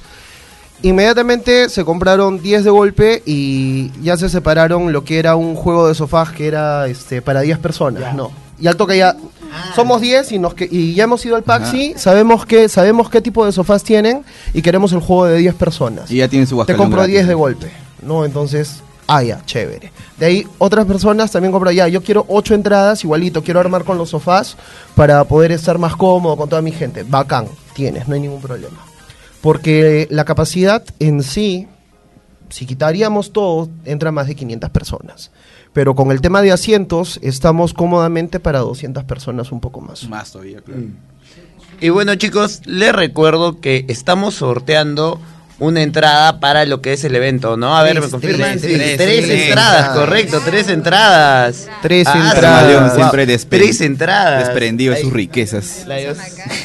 inmediatamente 0.83 1.69
se 1.69 1.85
compraron 1.85 2.41
10 2.43 2.65
de 2.65 2.71
golpe 2.71 3.23
y 3.25 3.91
ya 4.03 4.17
se 4.17 4.29
separaron 4.29 4.93
lo 4.93 5.05
que 5.05 5.19
era 5.19 5.37
un 5.37 5.55
juego 5.55 5.87
de 5.89 5.95
sofás 5.95 6.31
que 6.31 6.47
era 6.49 6.87
este 6.89 7.23
para 7.23 7.41
10 7.43 7.59
personas, 7.59 8.15
no. 8.15 8.31
Y 8.59 8.67
al 8.69 8.77
toque 8.77 8.97
ya 8.99 9.17
somos 9.75 10.01
10 10.01 10.33
y 10.33 10.39
nos 10.39 10.55
que- 10.55 10.69
y 10.71 10.95
ya 10.95 11.05
hemos 11.05 11.25
ido 11.27 11.37
al 11.37 11.43
Paxi, 11.43 11.95
sabemos 11.97 12.47
que 12.47 12.69
sabemos 12.69 13.11
qué 13.11 13.21
tipo 13.21 13.45
de 13.45 13.53
sofás 13.53 13.83
tienen 13.83 14.23
y 14.55 14.63
queremos 14.63 14.93
el 14.93 15.01
juego 15.01 15.27
de 15.27 15.39
10 15.39 15.55
personas 15.55 16.11
Y 16.11 16.17
ya 16.19 16.29
tienen 16.29 16.47
su 16.47 16.65
te 16.65 16.75
compro 16.77 16.99
gratis. 16.99 17.13
10 17.15 17.29
de 17.29 17.35
golpe, 17.35 17.73
¿no? 18.03 18.25
Entonces, 18.25 18.83
ah, 19.07 19.23
ya, 19.23 19.45
chévere. 19.45 19.93
De 20.19 20.27
ahí 20.27 20.47
otras 20.59 20.87
personas 20.87 21.31
también 21.31 21.53
compran, 21.53 21.75
ya, 21.75 21.89
yo 21.89 22.03
quiero 22.03 22.25
8 22.29 22.55
entradas, 22.55 23.05
igualito, 23.05 23.43
quiero 23.43 23.61
armar 23.61 23.85
con 23.85 23.99
los 23.99 24.11
sofás 24.11 24.57
para 24.95 25.25
poder 25.25 25.53
estar 25.53 25.79
más 25.79 25.97
cómodo 25.97 26.37
con 26.37 26.49
toda 26.49 26.63
mi 26.63 26.73
gente. 26.73 27.03
Bacán, 27.03 27.47
tienes, 27.75 28.09
no 28.09 28.15
hay 28.15 28.21
ningún 28.21 28.41
problema. 28.41 28.79
Porque 29.41 30.07
la 30.11 30.25
capacidad 30.25 30.85
en 30.99 31.23
sí, 31.23 31.67
si 32.49 32.67
quitaríamos 32.67 33.33
todo, 33.33 33.69
entra 33.85 34.13
más 34.13 34.27
de 34.29 34.35
500 34.35 34.71
personas. 34.71 35.31
Pero 35.73 35.95
con 35.95 36.11
el 36.11 36.21
tema 36.21 36.43
de 36.43 36.53
asientos, 36.53 37.19
estamos 37.23 37.73
cómodamente 37.73 38.41
para 38.41 38.61
200 38.61 39.05
personas, 39.05 39.51
un 39.53 39.61
poco 39.61 39.81
más. 39.81 40.09
Más 40.09 40.31
todavía, 40.31 40.61
claro. 40.61 40.83
Y 41.81 41.89
bueno 41.89 42.15
chicos, 42.15 42.61
les 42.65 42.95
recuerdo 42.95 43.61
que 43.61 43.87
estamos 43.89 44.35
sorteando 44.35 45.19
una 45.63 45.83
entrada 45.83 46.41
para 46.41 46.67
lo 46.67 46.81
que 46.81 46.93
es 46.93 47.05
el 47.05 47.15
evento, 47.15 47.57
¿no? 47.57 47.77
A 47.77 47.83
ver, 47.83 48.01
me 48.01 48.09
confirman. 48.09 48.59
tres, 48.59 48.63
Tres, 48.63 48.97
tres, 48.97 49.25
tres 49.27 49.47
entradas, 49.49 49.97
correcto, 49.97 50.41
tres 50.45 50.69
entradas. 50.69 51.69
Tres 51.81 52.07
Ah, 52.09 52.15
entradas. 52.17 52.41
Carmaleón 52.41 52.87
wow. 52.89 52.97
siempre 52.97 53.27
despre- 53.27 53.59
Tres 53.59 53.81
entradas. 53.81 54.45
desprendido 54.47 54.95
de 54.95 55.01
sus 55.03 55.13
riquezas. 55.13 55.87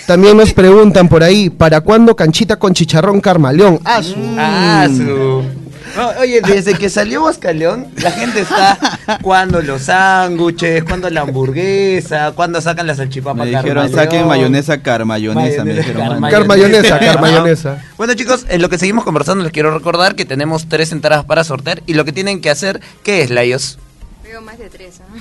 También 0.07 0.35
nos 0.35 0.51
preguntan 0.53 1.07
por 1.09 1.23
ahí, 1.23 1.49
¿para 1.49 1.81
cuándo 1.81 2.15
canchita 2.15 2.55
con 2.57 2.73
chicharrón 2.73 3.21
Carmaleón? 3.21 3.79
Ah, 3.85 4.01
su- 4.01 4.15
Ah. 4.37 4.87
No, 5.97 6.09
oye, 6.19 6.41
desde 6.41 6.75
que 6.75 6.89
salió 6.89 7.23
Huascaleón, 7.23 7.87
la 7.97 8.11
gente 8.11 8.41
está 8.41 8.77
cuando 9.23 9.61
los 9.61 9.81
sándwiches, 9.83 10.83
cuando 10.83 11.09
la 11.09 11.21
hamburguesa, 11.21 12.33
cuando 12.35 12.61
sacan 12.61 12.85
la 12.85 12.95
salchipapa 12.95 13.43
Me 13.43 13.49
dijeron, 13.49 13.91
saquen 13.91 14.27
mayonesa 14.27 14.81
carmayonesa. 14.83 15.65
Me 15.65 15.73
dijeron, 15.73 16.03
Carmayonesa. 16.21 16.29
Carmayonesa, 16.37 16.99
carmayonesa. 17.13 17.83
Bueno 17.97 18.13
chicos, 18.13 18.45
en 18.47 18.61
lo 18.61 18.69
que 18.69 18.77
seguimos 18.77 19.03
conversando 19.03 19.43
les 19.43 19.51
quiero 19.51 19.75
recordar 19.75 20.15
que 20.15 20.25
tenemos 20.25 20.69
tres 20.69 20.91
entradas 20.91 21.25
para 21.25 21.43
sortear 21.43 21.81
y 21.87 21.95
lo 21.95 22.05
que 22.05 22.11
tienen 22.11 22.41
que 22.41 22.51
hacer, 22.51 22.79
¿qué 23.03 23.23
es, 23.23 23.31
Layos? 23.31 23.79
Veo 24.23 24.41
más 24.41 24.59
de 24.59 24.69
tres, 24.69 25.01
¿ah? 25.01 25.15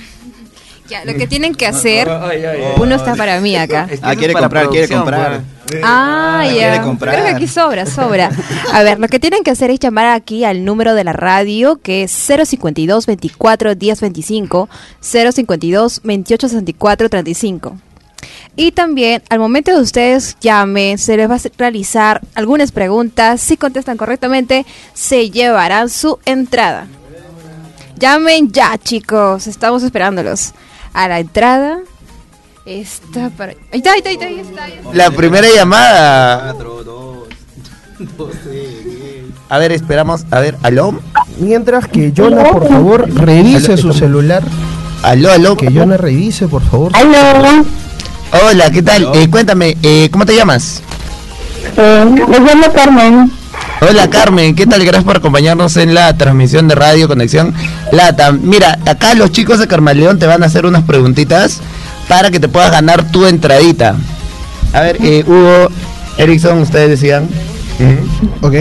Ya, 0.89 1.03
lo 1.05 1.13
que 1.15 1.27
tienen 1.27 1.53
que 1.53 1.67
hacer, 1.67 2.09
Ay, 2.21 2.43
ay, 2.45 2.61
ay. 2.63 2.73
uno 2.81 2.95
está 2.95 3.15
para 3.15 3.39
mí 3.41 3.55
acá. 3.55 3.87
Este 3.89 4.05
Ah, 4.05 4.13
es 4.13 4.17
quiere 4.17 4.33
para 4.33 4.45
comprar, 4.45 4.69
quiere 4.69 4.87
comprar. 4.87 5.41
pues. 5.67 5.81
Ah, 5.83 6.43
ya. 6.45 6.81
quiere. 6.81 6.97
Creo 6.97 7.23
que 7.25 7.29
aquí 7.31 7.47
sobra, 7.47 7.85
sobra. 7.85 8.31
A 8.71 8.83
ver, 8.83 8.99
lo 8.99 9.07
que 9.09 9.19
tienen 9.19 9.43
que 9.43 9.51
hacer 9.51 9.69
es 9.69 9.79
llamar 9.79 10.07
aquí 10.07 10.45
al 10.45 10.63
número 10.63 10.93
de 10.95 11.03
la 11.03 11.11
radio, 11.13 11.75
que 11.81 12.03
es 12.03 12.11
052 12.11 13.05
24 13.05 13.75
10 13.75 14.01
25, 14.01 14.69
052 15.01 16.01
28 16.03 16.47
64 16.47 17.09
35. 17.09 17.77
Y 18.55 18.71
también, 18.71 19.21
al 19.29 19.39
momento 19.39 19.71
de 19.75 19.81
ustedes 19.81 20.37
llamen, 20.41 20.97
se 20.97 21.15
les 21.17 21.29
va 21.29 21.35
a 21.35 21.39
realizar 21.57 22.21
algunas 22.33 22.71
preguntas. 22.71 23.39
Si 23.41 23.55
contestan 23.57 23.97
correctamente, 23.97 24.65
se 24.93 25.29
llevarán 25.29 25.89
su 25.89 26.17
entrada. 26.25 26.87
Llamen 27.99 28.51
ya, 28.51 28.77
chicos. 28.77 29.47
Estamos 29.47 29.83
esperándolos. 29.83 30.53
A 30.97 31.07
la 31.07 31.19
entrada 31.19 31.81
está 32.65 33.29
para. 33.29 33.51
Ahí 33.71 33.77
está, 33.77 33.91
ahí 33.91 33.99
está, 33.99 34.09
ahí 34.09 34.15
está, 34.15 34.25
ahí 34.25 34.39
está, 34.39 34.63
ahí 34.63 34.73
está. 34.79 34.93
La 34.95 35.11
primera 35.11 35.47
llamada. 35.47 36.55
A 39.47 39.57
ver, 39.59 39.73
esperamos. 39.73 40.25
A 40.31 40.39
ver, 40.39 40.57
aló. 40.63 40.99
Mientras 41.37 41.87
que 41.87 42.11
Jonah, 42.17 42.45
por 42.45 42.67
favor, 42.67 43.07
revise 43.13 43.77
su 43.77 43.93
celular. 43.93 44.41
Aló, 45.03 45.31
aló. 45.31 45.55
Que 45.55 45.71
Jonah 45.71 45.97
revise, 45.97 46.47
por 46.47 46.63
favor. 46.63 46.91
Hola, 48.31 48.71
¿qué 48.71 48.81
tal? 48.81 49.11
Eh, 49.13 49.29
cuéntame, 49.29 49.77
eh, 49.83 50.09
¿cómo 50.11 50.25
te 50.25 50.35
llamas? 50.35 50.81
Eh, 51.77 52.05
me 52.27 52.39
llamo 52.39 52.73
Carmen. 52.73 53.31
Hola 53.79 54.09
Carmen, 54.09 54.55
¿qué 54.55 54.65
tal? 54.65 54.81
Gracias 54.83 55.03
por 55.03 55.17
acompañarnos 55.17 55.77
en 55.77 55.93
la 55.93 56.15
transmisión 56.17 56.67
de 56.67 56.75
Radio 56.75 57.07
Conexión 57.07 57.53
Lata. 57.91 58.31
Mira, 58.31 58.79
acá 58.85 59.13
los 59.13 59.31
chicos 59.31 59.59
de 59.59 59.67
Carmaleón 59.67 60.17
te 60.17 60.25
van 60.25 60.41
a 60.43 60.47
hacer 60.47 60.65
unas 60.65 60.83
preguntitas 60.83 61.61
para 62.07 62.31
que 62.31 62.39
te 62.39 62.47
puedas 62.47 62.71
ganar 62.71 63.03
tu 63.11 63.25
entradita. 63.25 63.95
A 64.73 64.81
ver, 64.81 64.97
eh, 65.01 65.23
Hugo, 65.27 65.69
Erickson, 66.17 66.59
ustedes 66.59 66.89
decían. 66.89 67.27
Ok. 68.41 68.53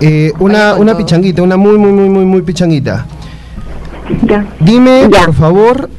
Eh, 0.00 0.32
una, 0.38 0.74
una 0.74 0.96
pichanguita, 0.96 1.42
una 1.42 1.56
muy, 1.56 1.76
muy, 1.76 1.92
muy, 1.92 2.08
muy, 2.08 2.24
muy 2.24 2.42
pichanguita. 2.42 3.06
Dime, 4.60 5.08
por 5.10 5.34
favor, 5.34 5.90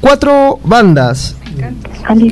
cuatro 0.00 0.58
bandas 0.64 1.36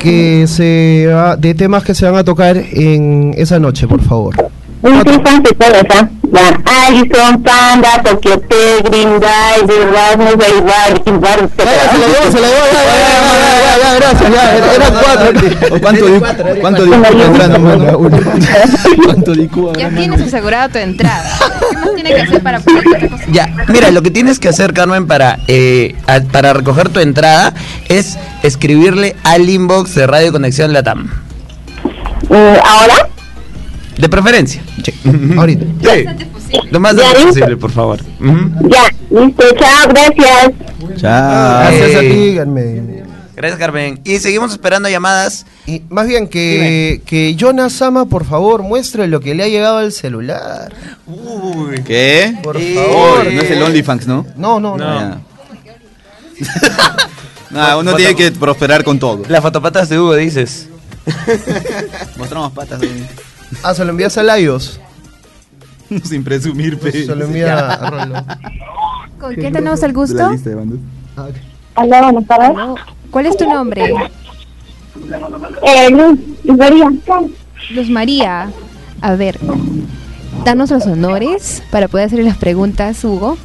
que 0.00 0.46
se 0.48 1.07
va- 1.09 1.36
de 1.36 1.54
temas 1.54 1.82
que 1.84 1.94
se 1.94 2.04
van 2.07 2.16
a 2.16 2.24
tocar 2.24 2.57
en 2.57 3.34
esa 3.36 3.59
noche, 3.59 3.86
por 3.86 4.02
favor. 4.02 4.34
De 4.83 5.55
todas, 5.59 5.85
¿ah? 5.91 6.09
Ya. 6.33 6.61
Allison, 6.87 7.43
Panda, 7.43 8.03
Tokyo 8.03 8.39
T, 8.41 8.55
Green 8.85 9.20
Day, 9.20 9.64
The 9.66 9.87
Rasmus, 9.87 10.35
Igual, 10.35 11.03
Igual, 11.07 11.51
Se 11.57 11.64
la 11.64 11.72
llevó, 11.93 12.33
se 12.33 12.41
la 12.41 12.49
llevó, 12.49 12.64
ya, 12.72 12.83
ya, 12.85 12.99
ya, 12.99 13.59
ya, 13.62 13.79
ya, 13.83 13.95
gracias, 13.95 14.33
ya, 14.33 14.57
era- 14.57 14.74
eran 14.74 14.93
cuatro. 14.93 15.81
¿Cuánto 15.81 16.07
di- 16.07 16.20
cuánto 16.61 16.85
di 16.85 16.93
entrando, 16.93 17.59
mano? 17.61 17.99
¿Cuánto 19.05 19.33
di 19.33 19.49
Ya 19.79 19.89
tienes 19.91 20.20
asegurada 20.20 20.68
tu 20.68 20.79
entrada. 20.79 21.24
¿Qué 21.70 21.77
más 21.77 21.95
tiene 21.95 22.14
que 22.14 22.20
hacer 22.22 22.43
para 22.43 22.61
poder? 22.61 23.11
Ya, 23.33 23.49
mira, 23.68 23.91
lo 23.91 24.03
que 24.03 24.11
tienes 24.11 24.39
que 24.39 24.49
hacer, 24.49 24.72
Carmen, 24.74 25.07
para, 25.07 25.39
eh, 25.49 25.95
a- 26.07 26.20
para 26.20 26.53
recoger 26.53 26.89
tu 26.91 27.01
entrada 27.01 27.55
es 27.89 28.18
escribirle 28.43 29.16
al 29.24 29.49
inbox 29.49 29.95
de 29.95 30.07
Radio 30.07 30.33
Conexión 30.33 30.72
Latam. 30.72 31.09
¿Ahora? 32.29 33.09
De 33.99 34.09
preferencia. 34.09 34.62
Ahorita. 35.38 35.64
Sí. 35.82 36.59
Lo 36.70 36.78
más 36.80 36.94
¿Ya 36.97 37.03
antes 37.03 37.14
listo? 37.24 37.28
posible, 37.40 37.57
por 37.57 37.70
favor. 37.72 38.01
Ya, 38.68 38.84
listo, 39.11 39.44
chao, 39.59 39.88
gracias. 39.88 40.53
Chao. 41.01 41.61
Gracias 41.61 41.94
a 41.97 42.01
ti, 42.01 42.34
Carmen. 42.36 43.03
Gracias, 43.34 43.59
Carmen. 43.59 44.01
Y 44.05 44.18
seguimos 44.18 44.53
esperando 44.53 44.88
llamadas. 44.88 45.44
Y 45.66 45.82
más 45.90 46.07
bien 46.07 46.28
que, 46.28 47.03
que 47.05 47.34
Jonas 47.36 47.72
Sama, 47.74 48.07
por 48.07 48.24
favor, 48.24 48.62
muestre 48.62 49.07
lo 49.09 49.20
que 49.20 49.34
le 49.34 49.42
ha 49.44 49.49
llegado 49.49 49.78
al 49.78 49.92
celular. 49.92 50.72
Uy. 51.07 51.82
¿Qué? 51.84 52.34
Por 52.42 52.57
Eh, 52.57 52.74
favor. 52.74 53.30
No 53.32 53.42
es 53.42 53.51
el 53.51 53.62
OnlyFans, 53.62 54.07
¿no? 54.07 54.26
No, 54.36 54.59
no, 54.61 54.76
no. 54.78 55.20
Nah, 57.51 57.76
uno 57.78 57.94
tiene 57.94 58.14
que 58.14 58.30
prosperar 58.32 58.84
con 58.84 58.99
todo. 58.99 59.22
Las 59.28 59.42
fotopatas 59.42 59.88
de 59.88 59.99
Hugo, 59.99 60.14
dices. 60.14 60.68
Mostramos 62.16 62.53
patas. 62.53 62.80
¿no? 62.80 62.88
Ah, 63.62 63.74
se 63.74 63.84
lo 63.84 63.90
envías 63.90 64.16
a 64.18 64.22
Laios. 64.22 64.80
Sin 66.05 66.24
presumir, 66.24 66.78
pe. 66.78 66.90
Se 67.07 67.14
lo 67.14 67.24
envía 67.24 67.59
a 67.59 67.90
Rolo. 67.90 68.24
¿Con 69.20 69.34
quién 69.34 69.53
tenemos 69.53 69.82
el 69.82 69.92
gusto? 69.92 70.28
bandas. 70.28 70.78
Hola, 71.74 72.03
buenas 72.03 72.26
tardes. 72.26 72.51
¿Cuál 73.11 73.26
es 73.26 73.36
tu 73.36 73.49
nombre? 73.49 73.94
Eh, 75.62 75.90
Luz, 75.90 76.18
Luz 76.44 76.57
María. 76.59 76.92
Luz 77.74 77.88
María. 77.90 78.51
A 79.01 79.14
ver, 79.14 79.38
danos 80.44 80.70
los 80.70 80.86
honores 80.86 81.62
para 81.70 81.88
poder 81.88 82.07
hacer 82.07 82.24
las 82.24 82.36
preguntas, 82.36 83.03
Hugo. 83.05 83.36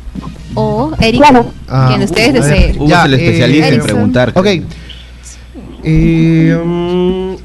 O 0.56 0.92
Eric, 1.00 1.24
Ah, 1.70 1.88
quien 1.90 2.02
ustedes 2.04 2.34
deseen. 2.34 2.76
Hugo 2.82 2.94
es 2.94 3.06
el 3.06 3.14
especialista 3.14 3.68
en 3.68 3.74
Erickson. 3.74 3.94
preguntar. 3.94 4.32
Ok. 4.36 4.48
Eh, 5.84 6.62
mm, 6.64 7.36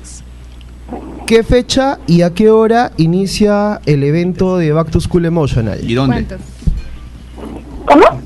¿Qué 1.27 1.43
fecha 1.43 1.99
y 2.07 2.23
a 2.23 2.31
qué 2.31 2.51
hora 2.51 2.93
inicia 2.99 3.81
el 3.87 4.05
evento 4.05 4.59
de 4.59 4.73
Back 4.73 4.91
to 4.91 5.01
School 5.01 5.25
Emotional? 5.27 5.79
¿Y 5.83 5.95
dónde? 5.95 6.25
¿Cuántos? 6.25 6.41
¿Cómo? 7.85 8.21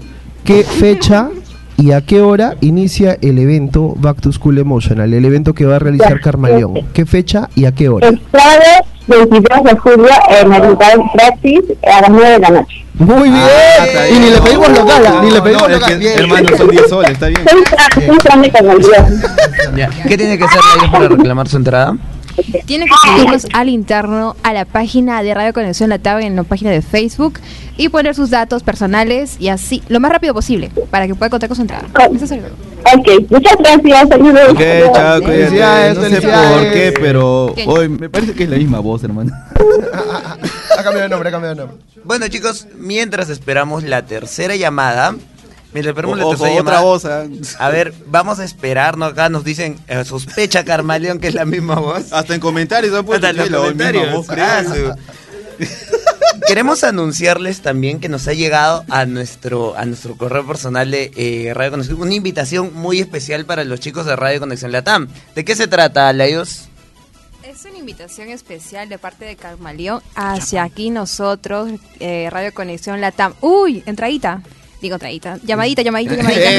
¿Qué 0.45 0.65
fecha 0.65 1.31
y 1.79 1.93
a 1.93 2.03
qué 2.03 2.21
hora 2.21 2.57
inicia 2.61 3.17
el 3.23 3.39
evento 3.39 3.95
Back 3.97 4.21
to 4.21 4.33
School 4.33 4.59
Emotional? 4.59 5.15
El 5.15 5.25
evento 5.25 5.55
que 5.55 5.65
va 5.65 5.77
a 5.77 5.79
realizar 5.79 6.21
Carmaleón. 6.21 6.75
¿Qué 6.93 7.07
fecha 7.07 7.49
y 7.55 7.65
a 7.65 7.73
qué 7.73 7.89
hora? 7.89 8.09
El 8.09 8.21
sábado 8.31 8.85
22 9.07 9.65
de 9.65 9.77
julio 9.79 10.09
en 10.29 10.53
el 10.53 10.63
Hotel 10.63 11.01
Praxis 11.15 11.61
a 11.91 12.01
las 12.03 12.11
9 12.11 12.29
de 12.33 12.39
la 12.39 12.51
noche. 12.51 12.85
Muy 12.99 13.31
bien. 13.31 13.43
Ah, 13.43 14.09
y 14.11 14.19
ni 14.19 14.29
le 14.31 14.41
pedimos 14.43 14.69
No, 14.69 14.75
local, 14.81 15.03
no, 15.09 15.23
ni 15.23 15.31
le 15.31 15.41
pedimos 15.41 15.63
no, 15.63 15.69
local. 15.71 15.99
que, 15.99 16.15
hermano, 16.17 16.49
son 16.55 16.69
10 16.69 16.89
soles, 16.89 17.11
está 17.13 17.29
bien. 17.29 17.41
Soy 17.49 17.63
tra- 17.63 18.07
soy 18.07 18.19
trámite 18.19 18.59
con 18.59 18.71
el 18.73 18.79
día. 18.79 19.09
Ya. 19.75 19.89
¿Qué 20.07 20.19
tiene 20.19 20.37
que 20.37 20.45
hacer 20.45 20.61
Laios 20.77 20.93
para 20.93 21.09
reclamar 21.09 21.49
su 21.49 21.57
entrada? 21.57 21.97
Tienen 22.67 22.89
que 22.89 22.95
seguirnos 23.03 23.47
al 23.53 23.69
interno 23.69 24.37
a 24.43 24.53
la 24.53 24.65
página 24.65 25.23
de 25.23 25.35
Radio 25.35 25.53
Conexión 25.53 25.91
Latam 25.91 26.21
en 26.21 26.37
la 26.37 26.45
página 26.45 26.71
de 26.71 26.83
Facebook 26.83 27.41
y 27.77 27.89
poner 27.89 28.15
sus 28.15 28.31
datos 28.31 28.63
personales 28.63 29.37
y 29.39 29.49
así, 29.49 29.83
lo 29.89 30.01
más 30.01 30.13
rápido 30.13 30.35
posible, 30.35 30.71
para 30.91 31.07
que 31.07 31.15
pueda 31.15 31.31
contar 31.31 31.49
con 31.49 31.57
su 31.57 31.63
entrada. 31.63 31.87
Eso 32.15 32.25
es 32.25 32.33
Ok, 32.33 33.31
muchas 33.31 33.57
gracias. 33.59 34.09
Saludos. 34.09 34.51
Ok, 34.51 34.61
chao, 34.95 35.23
cuídate. 35.23 35.95
No 35.95 36.03
sé 36.03 36.21
por 36.21 36.73
qué, 36.73 36.95
pero 37.01 37.53
¿Qué? 37.55 37.65
hoy 37.67 37.89
me 37.89 38.09
parece 38.09 38.33
que 38.33 38.45
es 38.45 38.51
la 38.51 38.57
misma 38.57 38.81
voz, 38.81 39.05
hermano. 39.05 39.33
Ha 40.79 40.83
cambiado 40.83 41.03
de 41.03 41.09
nombre, 41.11 41.29
ha 41.29 41.33
cambiado 41.33 41.55
de 41.55 41.61
nombre. 41.61 41.85
Bueno, 42.05 42.27
chicos, 42.29 42.67
mientras 42.79 43.29
esperamos 43.29 43.83
la 43.83 44.07
tercera 44.07 44.57
llamada. 44.57 45.15
La 45.73 45.81
O- 45.93 46.29
o- 46.29 46.31
tercera 46.37 46.61
otra 46.61 46.81
voz, 46.81 47.05
ah. 47.05 47.25
A 47.59 47.69
ver, 47.69 47.95
vamos 48.07 48.39
a 48.41 48.45
esperar, 48.45 48.97
¿no? 48.99 49.05
Acá 49.05 49.29
nos 49.29 49.45
dicen, 49.45 49.79
eh, 49.89 50.05
sospecha 50.05 50.65
Carmaleón 50.65 51.19
que 51.21 51.29
es 51.29 51.35
la 51.35 51.45
misma 51.45 51.77
voz. 51.77 52.13
Hasta 52.13 52.35
en 52.35 52.41
comentarios 52.41 52.93
han 52.95 53.05
puesto 53.07 53.27
Hasta 53.27 53.45
en 53.45 53.53
los 53.53 53.61
comentarios. 53.63 54.13
voz. 54.13 54.27
Ah, 54.31 54.63
Queremos 56.47 56.83
anunciarles 56.85 57.61
también 57.61 58.01
que 58.01 58.09
nos 58.09 58.27
ha 58.27 58.33
llegado 58.33 58.85
a 58.89 59.05
nuestro 59.07 59.77
a 59.77 59.85
nuestro 59.85 60.17
correo 60.17 60.47
personal 60.47 60.91
de 60.91 61.13
eh, 61.17 61.53
Radio 61.55 61.73
Conexión 61.73 62.01
una 62.01 62.15
invitación 62.15 62.73
muy 62.75 62.99
especial 62.99 63.45
para 63.45 63.63
los 63.65 63.79
chicos 63.79 64.07
de 64.07 64.17
Radio 64.17 64.41
Conexión 64.41 64.73
Latam. 64.73 65.09
¿De 65.35 65.45
qué 65.45 65.55
se 65.55 65.69
trata, 65.69 66.13
Laios? 66.13 66.63
Es 67.45 67.65
una 67.65 67.79
invitación 67.79 68.29
especial 68.31 68.89
de 68.89 68.99
parte 68.99 69.25
de 69.25 69.37
Carmaleón 69.37 70.03
hacia 70.15 70.63
aquí 70.65 70.91
nosotros, 70.91 71.71
eh, 72.01 72.29
Radio 72.31 72.53
Conexión 72.55 73.01
Latam. 73.01 73.35
Uy, 73.41 73.83
entradita. 73.87 74.43
Digo 74.81 74.95
entradita. 74.95 75.39
Llamadita, 75.45 75.83
llamadita, 75.83 76.15
llamadita. 76.17 76.51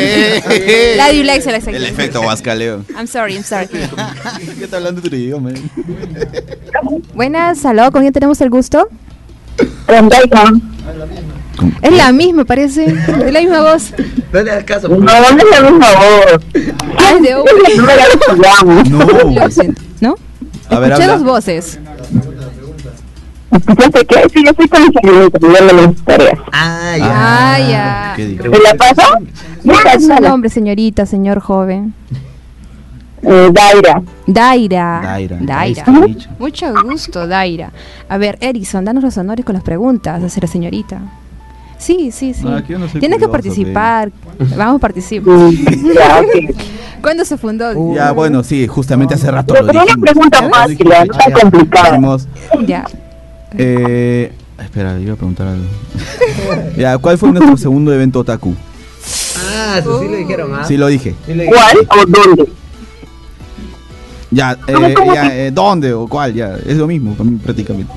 la 0.98 1.10
dislexia, 1.10 1.52
la 1.52 1.58
El 1.58 1.64
dislexia. 1.64 1.88
efecto 1.90 2.22
Huascaleo. 2.22 2.86
I'm 2.96 3.08
sorry, 3.08 3.34
I'm 3.34 3.44
sorry. 3.44 3.68
¿Qué 4.58 4.64
está 4.66 4.78
hablando 4.78 5.02
tu 5.02 5.08
idioma? 5.16 5.52
eh? 5.52 5.56
Buenas, 7.16 7.66
aló, 7.66 7.92
¿con 7.92 8.02
quién 8.02 8.14
tenemos 8.14 8.40
el 8.42 8.50
gusto? 8.52 8.88
Con 9.88 10.08
Dayton. 10.10 10.62
Es 11.82 11.92
la 11.94 12.12
misma, 12.12 12.46
parece. 12.46 12.86
Es 12.86 13.32
la 13.34 13.40
misma 13.40 13.62
voz. 13.62 13.92
No 14.32 14.42
le 14.42 14.52
hagas 14.52 14.64
caso. 14.66 14.88
No, 14.88 14.98
no 15.00 15.12
es 15.14 15.46
la 15.52 15.62
misma 15.70 15.88
voz. 15.94 16.42
Ah, 16.98 17.14
es 17.16 17.22
de. 17.24 17.34
No. 18.90 19.32
Lo 19.32 19.50
siento, 19.52 19.82
¿no? 20.00 20.16
A 20.70 20.80
ver, 20.80 20.92
Escuché 20.92 21.10
habla. 21.12 21.18
dos 21.18 21.24
voces. 21.24 21.80
¿Escuchaste 23.52 24.06
qué? 24.06 24.30
Sí, 24.34 24.44
yo 24.44 24.52
estoy 24.52 24.68
con 24.68 24.82
el 24.84 24.94
señorita 24.94 25.40
pidiendo 25.40 25.74
las 25.74 25.92
historias. 25.92 26.40
Ah, 26.52 26.96
ya. 26.98 27.06
Ah, 27.14 27.60
ya. 27.60 28.14
¿Qué 28.16 28.26
dijo? 28.28 28.44
¿Me 28.46 28.60
la 28.60 28.74
pasó? 28.76 29.14
¿Cuál 29.64 29.96
es 29.96 30.06
su 30.06 30.16
nombre, 30.22 30.50
señorita, 30.50 31.06
señor 31.06 31.40
joven? 31.40 31.94
Eh, 33.24 33.52
Daira. 33.52 34.02
Daira. 34.26 35.02
Daira. 35.04 35.38
Daira. 35.42 35.86
Mucho 36.40 36.74
gusto, 36.84 37.28
Daira. 37.28 37.72
A 38.10 38.18
ver, 38.18 38.38
Erison, 38.42 38.84
danos 38.84 39.04
los 39.04 39.18
honores 39.18 39.46
con 39.46 39.54
las 39.54 39.64
preguntas 39.64 40.24
hacia 40.24 40.42
la 40.42 40.48
señorita. 40.48 41.02
Sí, 41.78 42.12
sí, 42.12 42.34
sí. 42.34 42.44
No, 42.46 42.60
no 42.60 42.88
Tienes 43.00 43.20
que 43.20 43.28
participar. 43.28 44.12
Vamos 44.56 44.76
a 44.76 44.80
participar. 44.80 45.52
Ya. 45.52 46.22
¿Cuándo 47.02 47.26
se 47.26 47.36
fundó? 47.38 47.96
Ya, 47.96 48.12
bueno, 48.12 48.44
sí, 48.44 48.68
justamente 48.68 49.16
hace 49.16 49.32
rato 49.32 49.54
Pero 49.54 49.66
lo 49.66 49.72
una 49.72 49.82
dijimos. 49.82 50.02
pregunta 50.10 50.50
fácil, 50.50 50.88
no 50.88 51.40
complicada. 51.40 52.18
Ya. 52.66 52.86
Eh, 53.58 54.32
espera, 54.60 55.00
iba 55.00 55.14
a 55.14 55.16
preguntar 55.16 55.48
algo. 55.48 55.66
ya, 56.78 56.98
¿cuál 56.98 57.18
fue 57.18 57.32
nuestro 57.32 57.58
segundo 57.58 57.94
evento 57.94 58.20
otaku? 58.20 58.56
Ah, 59.38 59.78
eso 59.80 60.00
sí 60.00 60.08
lo 60.08 60.18
dijeron, 60.18 60.54
¿ah? 60.54 60.64
Sí 60.64 60.78
lo 60.78 60.88
dije. 60.88 61.16
Sí 61.26 61.34
lo 61.34 61.44
¿Cuál 61.46 61.78
o 61.90 62.06
dónde? 62.06 62.52
Ya, 64.32 64.58
eh, 64.68 64.96
ya, 65.14 65.36
eh, 65.36 65.52
¿dónde 65.52 65.94
o 65.94 66.08
cuál? 66.08 66.34
Ya, 66.34 66.56
es 66.66 66.78
lo 66.78 66.88
mismo 66.88 67.14
para 67.14 67.30
mí 67.30 67.38
prácticamente. 67.38 67.92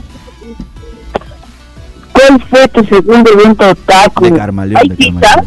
¿Cuál 2.12 2.42
fue 2.48 2.68
tu 2.68 2.84
segundo 2.84 3.30
evento 3.32 3.68
otaku? 3.68 4.24
De 4.24 4.32
Carmaleón, 4.32 4.80
¿Hay 4.82 4.88
de? 4.88 4.96
Carmaleón. 4.96 5.46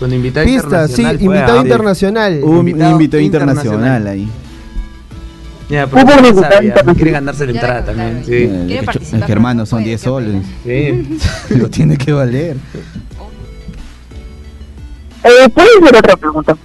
Con 0.00 0.12
invitado 0.12 0.46
Pistas, 0.46 0.90
sí, 0.90 1.02
fue, 1.04 1.12
invitado 1.12 1.60
¿ah? 1.60 1.62
internacional. 1.62 2.40
Un 2.42 2.58
Invitado 2.58 2.90
invitado 2.92 3.22
internacional. 3.22 3.74
internacional 3.74 4.06
ahí. 4.08 4.28
Ya, 5.72 5.86
pero 5.86 6.02
un 6.02 6.06
no 6.06 6.28
internacional. 6.28 6.96
Quiere 6.96 7.10
ganarse 7.12 7.46
la 7.46 7.52
entrada 7.52 7.84
también. 7.86 8.22
Sí. 8.26 8.34
Eh, 8.34 8.64
¿Quiere 8.66 8.74
es 8.74 8.80
que, 8.80 8.86
participar? 8.86 9.30
hermano, 9.30 9.64
son 9.64 9.78
Puede, 9.78 9.86
10 9.86 10.00
qué 10.00 10.04
soles. 10.04 10.42
Sí. 10.64 11.18
lo 11.56 11.70
tiene 11.70 11.96
que 11.96 12.12
valer. 12.12 12.58
Eh, 15.24 15.48
¿Puedes 15.54 15.70
hacer 15.82 15.96
otra 15.96 16.16
pregunta? 16.18 16.56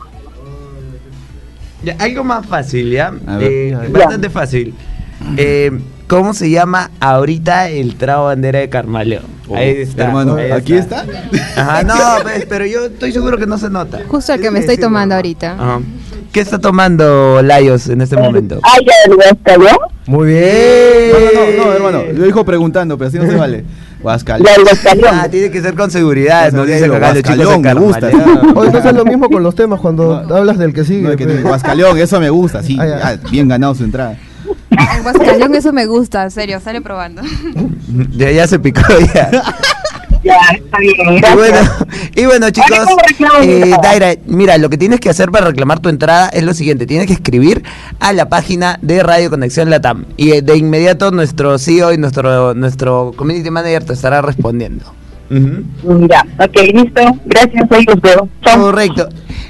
Ya, 1.84 1.96
algo 2.00 2.26
más 2.26 2.46
fácil, 2.46 2.92
¿ya? 2.92 3.14
A 3.26 3.38
ver. 3.38 3.50
Eh, 3.50 3.78
bastante 3.92 4.30
fácil. 4.30 4.76
Eh, 5.38 5.72
¿Cómo 6.08 6.34
se 6.34 6.50
llama 6.50 6.92
ahorita 7.00 7.70
el 7.70 7.96
trago 7.96 8.26
bandera 8.26 8.60
de 8.60 8.68
Carmaleón? 8.68 9.24
ahí 9.56 9.70
está. 9.84 10.08
Hermano, 10.08 10.36
ahí 10.36 10.52
¿aquí 10.52 10.74
está? 10.74 11.06
Ajá, 11.56 11.84
no, 11.84 11.96
pues, 12.24 12.46
pero 12.50 12.66
yo 12.66 12.88
estoy 12.88 13.14
seguro 13.14 13.38
que 13.38 13.48
no 13.48 13.58
se 13.58 13.70
nota. 13.70 14.02
Justo 14.06 14.34
el 14.34 14.42
que 14.42 14.52
me 14.52 14.60
estoy 14.60 14.78
tomando 14.78 15.16
ahorita. 15.16 15.54
Ajá. 15.54 15.80
¿Qué 16.38 16.42
está 16.42 16.60
tomando 16.60 17.42
Layos 17.42 17.90
en 17.90 18.00
este 18.00 18.16
momento? 18.16 18.60
Ay, 18.62 18.86
ya. 18.86 19.76
Muy 20.06 20.28
bien. 20.28 21.12
No, 21.12 21.20
no, 21.20 21.58
no, 21.58 21.66
no, 21.66 21.74
hermano. 21.74 22.04
Lo 22.14 22.26
dijo 22.26 22.46
preguntando, 22.46 22.96
pero 22.96 23.08
así 23.08 23.18
no 23.18 23.26
se 23.26 23.36
vale. 23.36 23.66
Huascalión. 24.04 24.48
Ah, 25.12 25.28
tiene 25.32 25.50
que 25.50 25.60
ser 25.64 25.74
con 25.74 25.90
seguridad, 25.90 26.52
No, 26.52 26.64
digo, 26.64 26.94
acá 26.94 27.16
los 27.16 27.24
chicos 27.24 27.60
me 27.60 27.74
gusta. 27.74 28.08
Oye, 28.56 28.72
no 28.72 28.78
es 28.78 28.94
lo 28.94 29.06
mismo 29.06 29.32
con 29.32 29.42
los 29.42 29.56
temas 29.56 29.80
cuando 29.80 30.14
hablas 30.14 30.60
del 30.60 30.76
que 30.76 30.84
sigue. 30.84 31.02
No, 31.02 31.10
es 31.10 31.18
que. 31.18 31.26
Huascalión, 31.26 31.98
eso 31.98 32.20
me 32.20 32.30
gusta, 32.30 32.62
sí. 32.62 32.78
Ah, 32.80 32.86
ya. 32.86 33.00
ah, 33.02 33.16
bien 33.32 33.48
ganado 33.48 33.74
su 33.74 33.84
entrada. 33.84 34.16
El 35.42 35.56
eso 35.56 35.74
me 35.74 35.88
gusta, 35.88 36.24
en 36.24 36.32
serio, 36.32 36.60
sale 36.60 36.82
probando. 36.82 37.24
Ya, 38.16 38.30
ya 38.30 38.48
se 38.48 38.60
picó 38.60 38.82
ya. 39.14 39.32
Ya, 40.28 40.56
está 40.56 40.78
bien, 40.80 40.96
Y 41.14 41.36
bueno, 41.36 41.60
y 42.16 42.26
bueno 42.26 42.50
chicos, 42.50 42.72
Ahora, 42.72 42.86
¿cómo 42.86 43.02
reclamo 43.08 43.40
mi 43.40 43.72
eh? 43.72 43.76
Daira, 43.82 44.14
mira, 44.26 44.58
lo 44.58 44.70
que 44.70 44.78
tienes 44.78 45.00
que 45.00 45.10
hacer 45.10 45.32
para 45.32 45.48
reclamar 45.48 45.80
tu 45.80 45.88
entrada 45.90 46.28
es 46.30 46.44
lo 46.44 46.54
siguiente, 46.54 46.86
tienes 46.86 47.08
que 47.08 47.14
escribir 47.14 47.64
a 48.00 48.12
la 48.12 48.28
página 48.28 48.78
de 48.82 49.04
Radio 49.04 49.30
Conexión 49.30 49.70
Latam 49.70 50.06
y 50.18 50.32
eh, 50.32 50.42
de 50.42 50.58
inmediato 50.58 51.12
nuestro 51.12 51.58
CEO 51.58 51.94
y 51.94 51.98
nuestro 51.98 52.54
nuestro 52.54 53.14
community 53.16 53.50
manager 53.50 53.86
te 53.86 53.94
estará 53.94 54.22
respondiendo. 54.22 54.86
Ya, 55.30 56.26
ok, 56.40 56.56
listo. 56.74 57.02
Gracias, 57.26 57.72
ahí 57.72 57.84
los 57.86 58.02
veo. 58.02 58.30
Chao. 58.44 58.62
Correcto. 58.62 59.10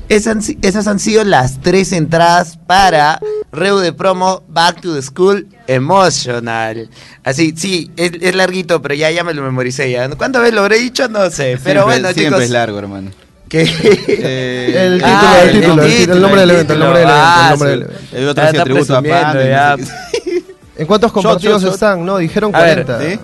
Esas, 0.10 0.49
esas 0.62 0.88
han 0.88 0.99
sido 0.99 1.24
las 1.26 1.60
tres 1.62 1.91
entradas 1.91 2.58
para 2.66 3.20
Reu 3.51 3.80
de 3.80 3.91
promo 3.91 4.41
Back 4.47 4.80
to 4.82 4.93
the 4.95 5.01
School 5.01 5.47
Emotional. 5.68 6.89
Así, 7.26 7.53
sí, 7.58 7.91
es, 7.97 8.12
es 8.22 8.34
larguito, 8.36 8.82
pero 8.82 8.95
ya, 8.95 9.12
ya 9.12 9.24
me 9.26 9.34
lo 9.34 9.41
memoricé. 9.41 9.91
Ya. 9.91 10.08
¿Cuántas 10.12 10.41
veces 10.43 10.55
lo 10.55 10.62
habré 10.62 10.80
dicho? 10.80 11.10
No 11.10 11.30
sé. 11.30 11.60
Pero 11.62 11.82
Siempre- 11.82 11.84
bueno, 11.84 12.08
siempre 12.14 12.26
chicos. 12.26 12.43
es 12.43 12.49
largo, 12.51 12.80
hermano. 12.80 13.12
que 13.49 13.64
Eh, 14.08 14.74
El 14.86 15.01
Ah, 15.03 15.41
título, 15.41 15.41
el 15.41 15.49
el 15.49 15.62
título, 15.62 15.84
el, 15.84 15.89
título, 15.97 16.14
el 16.16 16.22
nombre 16.22 16.41
del 16.41 16.49
el 16.49 16.55
evento, 16.55 16.74
el 16.74 16.80
título. 16.80 16.86
nombre 16.86 16.99
del 16.99 17.10
evento, 17.10 17.26
el 17.28 17.43
Ah, 17.43 17.49
nombre 17.49 17.70
del 17.70 17.82
evento. 17.82 18.16
El 18.18 18.28
otro 18.30 18.43
hacía 18.43 18.51
está 18.60 18.64
tributo 18.64 18.97
a 18.97 19.01
qué. 19.78 20.41
¿En 20.78 20.86
cuántos 20.88 21.12
compartidos 21.12 21.62
shot, 21.62 21.70
shot. 21.72 21.74
están? 21.74 22.05
No, 22.05 22.18
dijeron 22.18 22.55
A 22.55 22.62
ver, 22.62 22.86
40. 22.86 23.01
¿sí? 23.01 23.20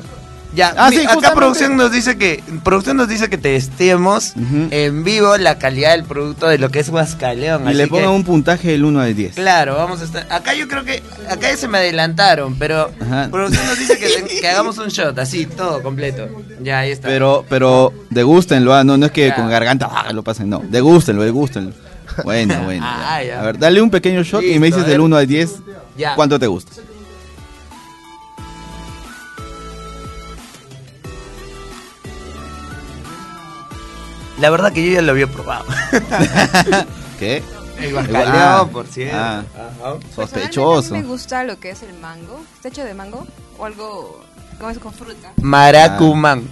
Ya, 0.55 0.73
Ah, 0.77 0.89
mi- 0.91 0.97
sí, 0.97 1.05
acá 1.07 1.33
producción 1.33 1.75
nos 1.77 1.91
dice 1.91 2.15
que 2.17 2.43
producción 2.63 2.97
nos 2.97 3.07
dice 3.07 3.27
que 3.29 3.37
testemos 3.39 4.33
en 4.69 5.03
vivo 5.03 5.35
la 5.37 5.57
calidad 5.57 5.91
del 5.93 6.03
producto 6.03 6.47
de 6.47 6.59
lo 6.59 6.69
que 6.69 6.79
es 6.79 6.89
Huascaleón. 6.89 7.67
Y 7.69 7.73
le 7.73 7.85
que- 7.85 7.89
pongan 7.89 8.09
un 8.11 8.23
puntaje 8.23 8.69
del 8.71 8.85
1 8.85 8.99
al 9.01 9.15
10. 9.15 9.35
Claro, 9.35 9.75
vamos 9.75 10.01
a 10.01 10.03
estar. 10.03 10.27
Acá 10.31 10.53
yo 10.53 10.67
creo 10.67 10.83
que. 10.83 11.01
Acá 11.29 11.49
ya 11.49 11.57
se 11.57 11.67
me 11.67 11.79
adelantaron, 11.79 12.55
pero. 12.59 12.91
Ajá. 13.01 13.29
Producción 13.31 13.65
nos 13.65 13.79
dice 13.79 13.97
que, 13.97 14.39
que 14.41 14.47
hagamos 14.47 14.77
un 14.77 14.89
shot, 14.89 15.17
así, 15.17 15.45
todo 15.47 15.81
completo. 15.81 16.27
Ya, 16.61 16.79
ahí 16.79 16.91
está. 16.91 17.07
Pero, 17.07 17.45
pero 17.49 17.91
degústenlo, 18.11 18.73
ah, 18.75 18.83
no, 18.83 18.95
no 18.97 19.07
es 19.07 19.11
que 19.11 19.29
Ya. 19.29 19.35
con 19.35 19.49
garganta 19.49 19.89
ah, 19.91 20.13
lo 20.13 20.23
pasen, 20.23 20.49
no. 20.49 20.61
Degústenlo, 20.69 21.23
degústenlo. 21.23 21.73
Bueno, 22.23 22.61
bueno. 22.65 22.85
Ah, 22.87 23.21
ya. 23.23 23.27
ya. 23.27 23.39
A 23.41 23.43
ver, 23.43 23.57
dale 23.57 23.81
un 23.81 23.89
pequeño 23.89 24.21
shot 24.21 24.43
y 24.43 24.59
me 24.59 24.67
dices 24.67 24.85
del 24.85 25.01
1 25.01 25.17
al 25.17 25.25
10 25.25 25.51
Ya. 25.97 26.13
cuánto 26.15 26.37
te 26.39 26.45
gusta. 26.45 26.73
La 34.39 34.49
verdad 34.49 34.71
que 34.73 34.85
yo 34.85 34.93
ya 34.93 35.01
lo 35.01 35.11
había 35.11 35.27
probado. 35.27 35.65
¿Qué? 37.19 37.43
El 37.79 37.91
Ah, 37.91 37.99
Huascaleón, 37.99 38.69
por 38.69 38.87
cierto. 38.87 39.17
ah. 39.17 39.43
Ajá. 39.55 39.95
Sospechoso. 40.15 40.93
me 40.93 41.03
gusta 41.03 41.43
lo 41.43 41.59
que 41.59 41.71
es 41.71 41.83
el 41.83 41.93
mango. 41.99 42.43
¿Está 42.55 42.69
hecho 42.69 42.83
de 42.83 42.93
mango? 42.93 43.27
O 43.57 43.65
algo. 43.65 44.23
¿Cómo 44.57 44.69
es 44.69 44.79
con 44.79 44.93
fruta? 44.93 45.33
Maracumán. 45.41 46.43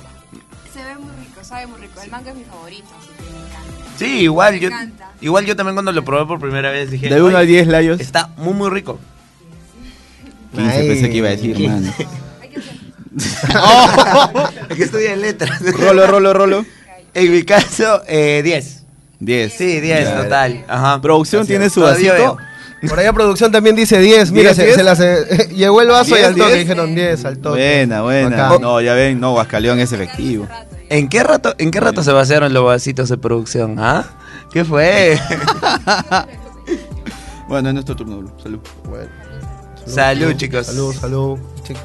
Se 0.74 0.84
ve 0.84 0.96
muy 0.98 1.12
rico, 1.26 1.44
sabe 1.44 1.68
muy 1.68 1.80
rico. 1.82 2.02
El 2.02 2.12
mango 2.12 2.30
es 2.30 2.36
mi 2.36 2.44
favorito, 2.44 2.88
así 3.00 3.10
que 3.18 3.24
me 3.24 3.40
encanta. 3.40 3.98
Sí, 3.98 4.06
igual 4.22 4.60
yo. 4.60 4.70
Me 4.70 4.76
encanta. 4.76 5.12
Igual 5.22 5.46
yo 5.46 5.56
también 5.56 5.76
cuando 5.76 5.92
lo 5.92 6.04
probé 6.04 6.26
por 6.26 6.40
primera 6.40 6.72
vez 6.72 6.90
dije. 6.92 7.10
Del 7.10 7.22
1 7.22 7.28
"Oye, 7.30 7.38
al 7.38 7.48
10, 7.48 7.68
Layos. 7.68 8.00
Está 8.02 8.28
muy, 8.38 8.54
muy 8.54 8.70
rico. 8.70 9.00
15 10.56 10.78
pensé 10.88 11.10
que 11.10 11.18
iba 11.18 11.28
a 11.28 11.32
decir, 11.32 11.58
mano. 11.70 11.94
Es 14.70 14.78
que 14.78 14.84
estudia 14.84 15.16
letras. 15.16 15.62
Rolo, 15.74 16.08
rolo, 16.08 16.34
rolo. 16.34 16.66
En 17.14 17.32
mi 17.32 17.44
caso, 17.44 18.02
eh, 18.08 18.42
10. 18.44 18.84
10. 19.20 19.54
Sí, 19.54 19.80
10 19.80 20.06
Ya. 20.06 20.22
total. 20.24 20.66
Ajá. 20.68 21.02
Producción 21.02 21.46
tiene 21.46 21.70
su 21.70 21.82
Todavía 21.82 22.14
vasito. 22.14 22.36
veo. 22.38 22.90
Por 22.90 23.00
allá 23.00 23.14
producción 23.14 23.52
también 23.52 23.76
dice 23.76 24.00
10. 24.00 24.32
Mira, 24.32 24.54
10, 24.54 24.56
se, 24.56 24.64
10. 24.66 24.76
se 24.76 24.84
las, 24.84 25.00
eh, 25.00 25.50
llegó 25.56 25.82
el 25.82 25.90
vaso 25.90 26.16
y 26.16 26.18
10, 26.18 26.28
al 26.28 26.36
toque 26.36 26.48
10. 26.54 26.60
dijeron 26.60 26.96
10 26.96 27.26
al 27.26 27.38
toque. 27.38 27.60
Buena, 27.60 28.02
buena. 28.02 28.48
Acá. 28.48 28.58
No, 28.60 28.82
ya 28.82 28.94
ven, 28.96 29.20
no, 29.20 29.34
Huascaleón 29.36 29.80
es 29.80 29.92
efectivo. 29.92 30.48
¿En 30.90 31.08
qué 31.08 31.22
rato, 31.24 31.54
en 31.60 31.70
qué 31.72 31.80
rato 31.80 32.04
se 32.04 32.12
vaciaron 32.12 32.54
los 32.54 32.66
vasitos 32.66 33.08
de 33.10 33.18
producción? 33.18 33.76
¿Ah? 33.78 34.06
¿Qué 34.52 34.66
fue? 34.66 35.20
Bueno, 37.48 37.68
es 37.68 37.74
nuestro 37.74 37.98
turno, 37.98 38.18
Blue. 38.20 38.32
Salud. 38.42 38.60
Bueno. 38.86 39.10
Salud, 39.86 40.34
chicos. 40.38 40.68
Salud, 40.68 40.94
salud, 40.96 41.38
chicos. 41.68 41.84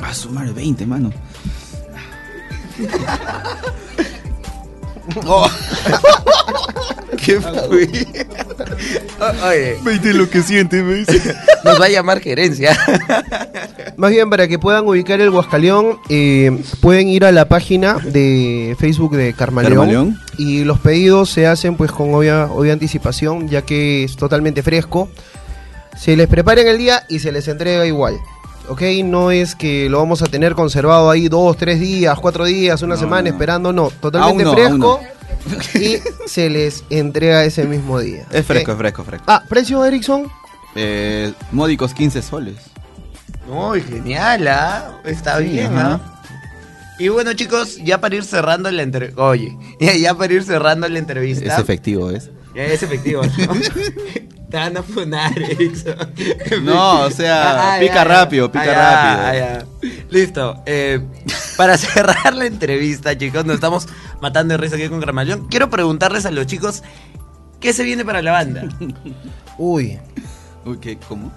A 0.00 0.14
sumar 0.14 0.52
20, 0.54 0.86
mano. 0.86 1.10
Oh. 5.24 5.48
¿Qué 7.24 7.40
fue? 7.40 7.88
O- 9.20 9.46
Oye, 9.46 9.76
20 9.84 10.14
lo 10.14 10.28
que 10.28 10.42
siente, 10.42 10.82
me 10.82 10.94
dice. 10.94 11.22
nos 11.64 11.80
va 11.80 11.84
a 11.86 11.88
llamar 11.88 12.20
gerencia. 12.20 12.76
Más 13.96 14.10
bien, 14.10 14.28
para 14.28 14.48
que 14.48 14.58
puedan 14.58 14.86
ubicar 14.86 15.20
el 15.20 15.30
Huascaleón, 15.30 15.98
eh, 16.08 16.60
pueden 16.80 17.08
ir 17.08 17.24
a 17.24 17.30
la 17.32 17.48
página 17.48 17.94
de 17.98 18.76
Facebook 18.80 19.16
de 19.16 19.32
Carmaleón. 19.32 19.74
Carmaleón. 19.78 20.20
Y 20.38 20.64
los 20.64 20.80
pedidos 20.80 21.30
se 21.30 21.46
hacen 21.46 21.76
pues 21.76 21.92
con 21.92 22.12
obvia, 22.12 22.46
obvia 22.46 22.72
anticipación, 22.72 23.48
ya 23.48 23.62
que 23.62 24.02
es 24.04 24.16
totalmente 24.16 24.62
fresco. 24.64 25.08
Se 25.96 26.16
les 26.16 26.26
prepara 26.26 26.60
en 26.62 26.68
el 26.68 26.78
día 26.78 27.04
y 27.08 27.20
se 27.20 27.30
les 27.32 27.46
entrega 27.48 27.86
igual. 27.86 28.16
¿Ok? 28.68 28.82
No 29.04 29.30
es 29.30 29.54
que 29.54 29.88
lo 29.88 29.98
vamos 29.98 30.22
a 30.22 30.26
tener 30.26 30.54
conservado 30.54 31.10
ahí 31.10 31.28
dos, 31.28 31.56
tres 31.56 31.78
días, 31.80 32.18
cuatro 32.20 32.44
días, 32.44 32.82
una 32.82 32.94
No, 32.94 33.00
semana 33.00 33.22
no. 33.22 33.28
esperando. 33.28 33.72
No, 33.72 33.90
totalmente 34.00 34.44
Aún 34.44 34.78
no, 34.78 34.98
fresco. 34.98 35.00
Y 35.74 35.98
se 36.28 36.50
les 36.50 36.84
entrega 36.90 37.44
ese 37.44 37.64
mismo 37.64 38.00
día. 38.00 38.26
Es 38.32 38.44
fresco, 38.46 38.72
es 38.72 38.78
fresco, 38.78 39.04
fresco. 39.04 39.24
Ah, 39.28 39.42
precio 39.48 39.84
Ericsson. 39.84 40.30
Eh, 40.74 41.32
módicos 41.52 41.94
15 41.94 42.22
soles. 42.22 42.56
Muy 43.48 43.80
genial, 43.80 44.48
¿ah? 44.48 45.00
Está 45.04 45.38
Sí, 45.38 45.44
bien. 45.44 45.70
¿ah? 45.78 46.00
Y 46.98 47.08
bueno, 47.08 47.32
chicos, 47.34 47.76
ya 47.84 48.00
para 48.00 48.16
ir 48.16 48.24
cerrando 48.24 48.70
la 48.70 48.82
entrevista. 48.82 49.22
Oye, 49.22 49.56
ya, 50.00 50.14
para 50.14 50.32
ir 50.32 50.42
cerrando 50.42 50.88
la 50.88 50.98
entrevista. 50.98 51.54
Es 51.54 51.58
efectivo, 51.60 52.10
¿es? 52.10 52.30
Es 52.54 52.82
efectivo, 52.82 53.22
¿no? 53.22 53.30
Te 54.50 54.56
van 54.56 54.76
a 54.76 54.82
funar, 54.82 55.32
Erickson. 55.50 55.96
No, 56.62 57.00
o 57.02 57.10
sea, 57.10 57.74
Ah, 57.74 57.80
pica 57.80 57.94
ya, 57.96 58.04
rápido, 58.04 58.50
pica 58.52 58.64
Ah, 58.68 59.14
rápido. 59.32 59.44
ya, 59.44 59.58
ya. 59.58 60.02
Listo. 60.10 60.62
eh, 60.66 61.00
para 61.56 61.76
cerrar 61.78 62.34
la 62.34 62.46
entrevista, 62.46 63.16
chicos, 63.18 63.44
nos 63.44 63.56
estamos 63.56 63.88
matando 64.20 64.52
de 64.52 64.58
risa 64.58 64.76
aquí 64.76 64.88
con 64.88 65.00
Gramallón. 65.00 65.48
Quiero 65.48 65.68
preguntarles 65.68 66.26
a 66.26 66.30
los 66.30 66.46
chicos 66.46 66.82
qué 67.60 67.72
se 67.72 67.82
viene 67.82 68.04
para 68.04 68.22
la 68.22 68.32
banda. 68.32 68.64
Uy. 69.58 69.98
Uy, 70.64 70.78
¿qué? 70.78 70.96
¿Cómo? 71.08 71.32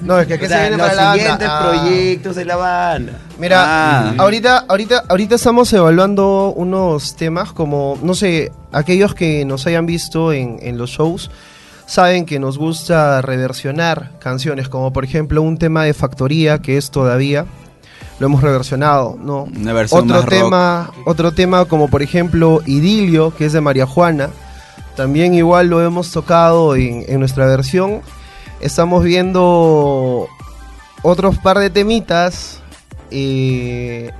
No, 0.00 0.18
es 0.18 0.26
que 0.26 0.38
¿qué 0.38 0.46
O 0.46 0.48
sea, 0.48 0.56
se 0.56 0.62
viene 0.70 0.78
los 0.78 0.88
para 0.88 0.94
la 0.96 1.08
banda? 1.08 1.20
siguientes 1.22 1.48
Ah. 1.50 1.60
proyectos 1.68 2.36
de 2.36 2.44
la 2.46 2.56
banda. 2.56 3.12
Mira, 3.38 3.62
Ah. 3.66 4.14
ahorita, 4.18 4.64
ahorita, 4.66 5.04
ahorita 5.08 5.34
estamos 5.34 5.70
evaluando 5.74 6.54
unos 6.56 7.16
temas 7.16 7.52
como, 7.52 7.98
no 8.02 8.14
sé, 8.14 8.50
aquellos 8.72 9.14
que 9.14 9.44
nos 9.44 9.66
hayan 9.66 9.84
visto 9.86 10.32
en, 10.32 10.58
en 10.62 10.78
los 10.78 10.90
shows 10.90 11.30
saben 11.90 12.24
que 12.24 12.38
nos 12.38 12.56
gusta 12.56 13.20
reversionar 13.20 14.12
canciones, 14.20 14.68
como 14.68 14.92
por 14.92 15.04
ejemplo 15.04 15.42
un 15.42 15.58
tema 15.58 15.82
de 15.82 15.92
Factoría 15.92 16.62
que 16.62 16.76
es 16.76 16.92
todavía 16.92 17.46
lo 18.20 18.26
hemos 18.26 18.42
reversionado, 18.42 19.18
¿no? 19.20 19.44
Una 19.44 19.72
versión 19.72 20.04
Otro 20.04 20.14
más 20.14 20.24
rock. 20.24 20.30
tema, 20.30 20.90
otro 21.04 21.32
tema 21.32 21.64
como 21.64 21.88
por 21.88 22.02
ejemplo 22.02 22.60
Idilio, 22.64 23.34
que 23.34 23.46
es 23.46 23.52
de 23.52 23.60
María 23.60 23.86
Juana, 23.86 24.30
también 24.94 25.34
igual 25.34 25.66
lo 25.66 25.82
hemos 25.82 26.12
tocado 26.12 26.76
en, 26.76 27.04
en 27.08 27.18
nuestra 27.18 27.46
versión. 27.46 28.02
Estamos 28.60 29.02
viendo 29.02 30.28
otros 31.02 31.38
par 31.38 31.58
de 31.58 31.70
temitas 31.70 32.60
eh, 33.10 34.12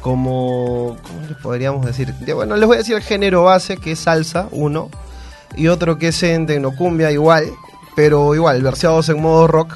como 0.00 0.96
¿cómo 1.02 1.28
les 1.28 1.38
podríamos 1.38 1.86
decir? 1.86 2.12
Bueno, 2.34 2.56
les 2.56 2.66
voy 2.66 2.74
a 2.74 2.78
decir 2.78 2.96
el 2.96 3.02
género 3.02 3.44
base 3.44 3.76
que 3.76 3.92
es 3.92 4.00
salsa, 4.00 4.48
uno, 4.50 4.90
y 5.56 5.68
otro 5.68 5.98
que 5.98 6.08
es 6.08 6.22
en 6.22 6.46
tecnocumbia 6.46 7.10
igual, 7.12 7.46
pero 7.96 8.34
igual, 8.34 8.62
verseados 8.62 9.08
en 9.08 9.20
modo 9.20 9.46
rock. 9.46 9.74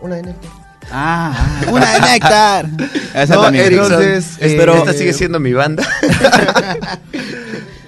Una 0.00 0.16
de 0.16 0.22
Néctar. 0.22 0.50
Ah, 0.90 1.60
una 1.70 1.92
de 1.94 2.00
Néctar. 2.00 2.66
Esa 3.14 3.34
No, 3.34 3.42
también. 3.42 3.72
Entonces, 3.72 4.36
espero, 4.40 4.74
eh, 4.74 4.78
esta 4.78 4.92
sigue 4.92 5.12
siendo 5.12 5.40
mi 5.40 5.52
banda. 5.52 5.86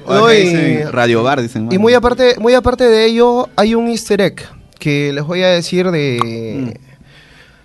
No, 0.06 0.32
y- 0.32 0.36
dicen 0.40 0.92
Radio 0.92 1.22
Bar, 1.22 1.40
dicen. 1.40 1.68
Y 1.70 1.78
muy 1.78 1.94
aparte, 1.94 2.36
muy 2.38 2.54
aparte 2.54 2.84
de 2.84 3.06
ello, 3.06 3.48
hay 3.56 3.74
un 3.74 3.88
easter 3.88 4.20
egg 4.20 4.42
que 4.78 5.12
les 5.12 5.24
voy 5.24 5.42
a 5.42 5.48
decir 5.48 5.90
de 5.90 6.78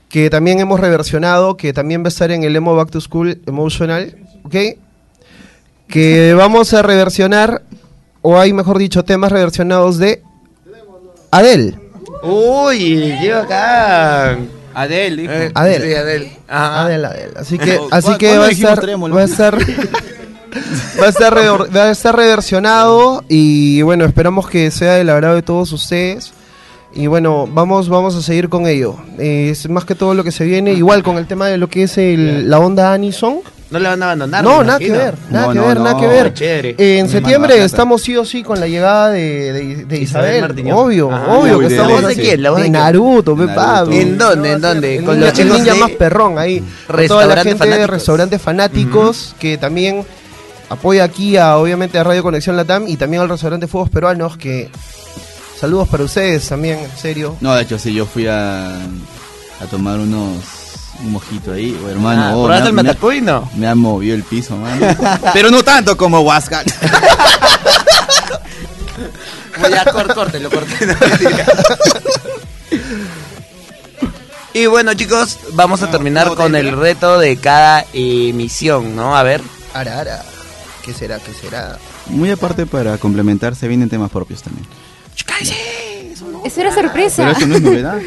que 0.10 0.30
también 0.30 0.60
hemos 0.60 0.80
reversionado, 0.80 1.58
que 1.58 1.74
también 1.74 2.04
va 2.04 2.06
a 2.06 2.10
estar 2.10 2.32
en 2.32 2.44
el 2.44 2.56
Emo 2.56 2.76
Back 2.76 2.92
to 2.92 3.02
School 3.02 3.42
Emotional, 3.48 4.16
¿ok? 4.44 4.56
Que 5.88 6.34
vamos 6.38 6.74
a 6.74 6.82
reversionar 6.82 7.64
o 8.28 8.40
hay 8.40 8.54
mejor 8.54 8.78
dicho, 8.80 9.04
temas 9.04 9.32
reversionados 9.32 9.98
de 10.00 10.24
Adele. 11.32 11.76
Uy, 12.24 13.14
qué 13.22 13.32
bacán. 13.34 14.50
Adel, 14.74 15.18
dijo. 15.18 15.32
Eh, 15.32 15.52
Adele. 15.54 15.88
sí, 15.88 15.94
Adele. 15.94 16.38
Ajá. 16.48 16.82
Adele, 16.86 17.08
Adele. 17.08 17.32
Así 17.38 17.58
que, 17.58 17.78
¿Cu- 17.78 17.88
así 17.92 18.18
que 18.18 18.38
va 18.38 18.46
a 18.48 18.50
estar, 18.52 18.80
va 19.16 19.22
a 19.22 19.24
estar, 19.24 19.56
va 21.02 21.06
a 21.06 21.10
estar, 21.10 21.34
re- 21.34 21.50
va 21.50 21.84
a 21.84 21.92
estar 21.92 22.16
reversionado 22.16 23.24
y 23.30 23.82
bueno, 23.84 24.06
esperamos 24.06 24.50
que 24.50 24.72
sea 24.72 24.94
del 24.96 25.10
agrado 25.10 25.36
de 25.36 25.42
todos 25.44 25.72
ustedes. 25.72 26.34
Y 26.94 27.08
bueno, 27.08 27.46
vamos, 27.52 27.90
vamos 27.90 28.16
a 28.16 28.22
seguir 28.22 28.48
con 28.50 28.66
ello. 28.68 28.96
Eh, 29.20 29.50
es 29.52 29.70
más 29.70 29.84
que 29.86 29.96
todo 29.96 30.14
lo 30.14 30.24
que 30.24 30.32
se 30.32 30.46
viene, 30.46 30.74
igual 30.74 31.04
con 31.04 31.18
el 31.18 31.28
tema 31.28 31.48
de 31.48 31.58
lo 31.58 31.68
que 31.70 31.84
es 31.84 31.98
el- 31.98 32.50
la 32.50 32.58
onda 32.60 32.92
Anison. 32.94 33.40
No 33.72 33.80
le 33.80 33.90
van 33.90 34.02
a 34.04 34.06
abandonar. 34.06 34.44
No, 34.44 34.64
nada 34.64 34.78
que 34.78 34.92
ver, 34.92 35.16
nada 35.32 35.48
No, 35.48 35.54
que 35.54 35.60
no, 35.60 35.68
ver, 35.68 35.78
nada 35.80 35.94
no, 35.94 36.00
que 36.00 36.08
ver. 36.08 36.34
chévere. 36.34 36.76
En 36.78 37.10
septiembre 37.10 37.64
estamos 37.64 38.02
sí 38.04 38.16
o 38.16 38.24
sí 38.24 38.44
con 38.44 38.60
la 38.60 38.68
llegada 38.68 39.10
de, 39.10 39.54
de, 39.54 39.86
de 39.86 40.00
Isabel 40.00 40.46
Isabel. 40.46 40.72
Obvio, 40.74 41.12
Ajá. 41.12 41.34
obvio 41.34 41.60
que 41.60 41.66
estamos 41.68 41.92
¿La 41.94 42.08
voz 42.08 42.16
de 42.16 42.22
quién? 42.22 42.44
¿La 42.44 42.50
voz 42.52 42.60
de 42.60 42.64
de 42.66 42.72
quién? 42.72 42.82
Naruto. 42.84 43.32
¿En 43.92 44.18
dónde? 44.18 44.52
¿En 44.52 44.62
dónde? 44.62 45.04
Con 45.04 45.20
los 45.20 45.34
chicos 45.34 45.58
ninja 45.58 45.76
más 45.76 45.92
perrón 45.92 46.38
ahí. 46.38 46.60
Toda 46.60 47.26
la 47.26 47.36
Restaurante 47.36 47.50
gente 47.50 47.68
de 47.80 47.88
restaurantes 47.88 48.42
fanáticos 48.42 49.36
que 49.40 49.58
también 49.58 50.06
apoya 50.70 51.04
aquí 51.04 51.38
a 51.38 51.58
obviamente 51.58 51.98
a 51.98 52.04
Radio 52.04 52.22
Conexión 52.24 52.56
Latam 52.56 52.88
y 52.88 52.98
también 52.98 53.22
al 53.24 53.30
restaurante 53.30 53.68
Fuegos 53.68 53.90
Peruanos 53.90 54.38
que 54.38 54.70
saludos 55.60 55.88
para 55.88 56.04
ustedes 56.04 56.48
también, 56.48 56.80
en 56.80 56.98
serio. 56.98 57.36
No, 57.42 57.56
de 57.56 57.64
hecho, 57.64 57.80
sí, 57.80 57.94
yo 57.94 58.06
fui 58.06 58.28
a, 58.28 58.76
a 58.78 59.66
tomar 59.70 60.00
unos. 60.00 60.44
Un 61.02 61.12
mojito 61.12 61.52
ahí, 61.54 61.78
oh, 61.86 61.90
hermano. 61.90 62.24
Ah, 62.24 62.32
oh, 62.36 62.44
¿Probaste 62.46 62.64
me, 62.64 62.70
el 62.70 62.76
me- 62.76 62.84
matacuy? 62.84 63.22
No. 63.22 63.50
me 63.56 63.68
ha 63.68 63.76
movido 63.76 64.16
el 64.16 64.24
piso, 64.24 64.56
mano. 64.58 64.86
Pero 65.34 65.52
no 65.52 65.64
tanto 65.64 65.96
como 65.98 66.20
Huasca. 66.22 66.64
Ya, 69.70 69.86
cor- 69.86 70.14
córtelo, 70.14 70.50
córtelo. 70.50 70.94
Y 74.54 74.68
bueno 74.68 74.94
chicos, 74.94 75.38
vamos 75.52 75.82
a 75.84 75.92
terminar 75.92 76.28
no, 76.28 76.36
con 76.36 76.56
el 76.56 76.72
reto 76.78 77.20
de 77.20 77.36
cada 77.38 77.86
emisión, 77.94 78.96
¿no? 78.96 79.16
A 79.18 79.22
ver. 79.24 79.42
Ara, 79.74 80.00
ara. 80.00 80.24
¿Qué 80.84 80.94
será? 80.94 81.20
¿Qué 81.20 81.34
será? 81.34 81.78
Muy 82.08 82.32
aparte, 82.32 82.66
para 82.66 82.98
complementarse, 82.98 83.68
vienen 83.68 83.90
temas 83.90 84.10
propios 84.12 84.42
también. 84.44 84.66
Es 86.46 86.56
una 86.58 86.74
sorpresa. 86.74 87.24
Pero 87.26 87.38
eso 87.38 87.48
no 87.48 87.56
es 87.56 87.62
novedad. 87.62 88.00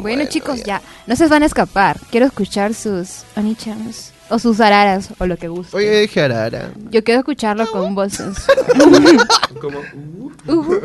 Bueno, 0.00 0.24
chicos, 0.28 0.62
ya. 0.64 0.80
No 1.06 1.16
se 1.16 1.26
van 1.28 1.42
a 1.42 1.46
escapar. 1.46 1.98
Quiero 2.10 2.26
escuchar 2.26 2.74
sus 2.74 3.22
onichans. 3.36 4.12
O 4.32 4.38
sus 4.38 4.60
araras, 4.60 5.08
o 5.18 5.26
lo 5.26 5.36
que 5.36 5.48
guste. 5.48 5.76
Oye, 5.76 6.02
dije 6.02 6.22
ara, 6.22 6.44
ara. 6.44 6.70
Yo 6.92 7.02
quiero 7.02 7.18
escucharlo 7.18 7.68
con 7.68 7.96
voces. 7.96 8.36
Ujú. 10.46 10.80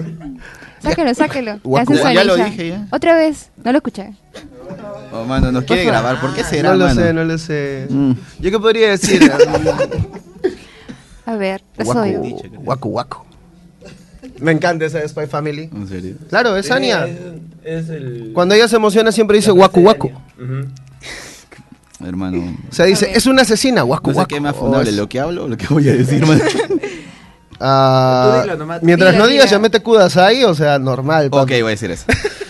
Sáquelo, 0.81 1.13
sáquelo. 1.13 1.59
Guacu- 1.63 1.93
Hace 1.93 2.01
su 2.03 2.11
ya 2.11 2.23
lo 2.23 2.35
dije, 2.35 2.69
ya. 2.69 2.87
Otra 2.91 3.15
vez. 3.15 3.49
No 3.63 3.71
lo 3.71 3.77
escuché. 3.77 4.13
Oh, 5.11 5.23
mano, 5.25 5.51
nos 5.51 5.63
quiere 5.63 5.85
grabar. 5.85 6.19
¿Por 6.19 6.33
qué 6.33 6.43
será, 6.43 6.71
no 6.71 6.75
lo 6.77 6.85
mano? 6.85 7.01
sé, 7.01 7.13
no 7.13 7.23
lo 7.23 7.37
sé. 7.37 7.87
Mm. 7.89 8.11
¿Yo 8.39 8.51
qué 8.51 8.59
podría 8.59 8.89
decir? 8.89 9.31
A 11.27 11.35
ver, 11.35 11.63
lo 11.77 11.85
soy. 11.85 12.15
Guacu. 12.63 12.99
Me 14.39 14.51
encanta 14.51 14.85
esa 14.85 14.99
de 14.99 15.07
Spy 15.07 15.27
Family. 15.27 15.69
¿En 15.73 15.87
serio? 15.87 16.15
Claro, 16.29 16.55
es 16.57 16.69
Anya. 16.71 17.07
Es 17.65 17.89
el... 17.89 18.31
Cuando 18.33 18.53
ella 18.53 18.67
se 18.67 18.75
emociona 18.75 19.11
siempre 19.11 19.37
dice 19.37 19.49
guacu, 19.49 19.81
guacu. 19.81 20.11
Hermano. 22.05 22.55
O 22.69 22.73
sea, 22.75 22.85
dice, 22.85 23.11
es 23.11 23.25
una 23.25 23.41
asesina, 23.41 23.81
guacu, 23.81 24.09
No 24.09 24.13
sé 24.13 24.17
guacu. 24.17 24.27
qué 24.29 24.35
es 24.35 24.41
más 24.41 24.55
fundable, 24.55 24.91
lo 24.91 25.09
que 25.09 25.19
hablo 25.19 25.45
o 25.45 25.47
lo 25.47 25.57
que 25.57 25.65
voy 25.67 25.89
a 25.89 25.93
decir, 25.93 26.25
mano. 26.25 26.43
Ah, 27.57 28.43
nomás. 28.57 28.83
mientras 28.83 29.15
no 29.15 29.27
digas 29.27 29.45
dilo. 29.45 29.55
Yamete 29.59 29.79
Kudasai, 29.81 30.43
o 30.43 30.53
sea, 30.53 30.77
normal. 30.77 31.29
ok, 31.31 31.49
voy 31.51 31.61
a 31.61 31.67
decir 31.67 31.89
eso. 31.89 32.03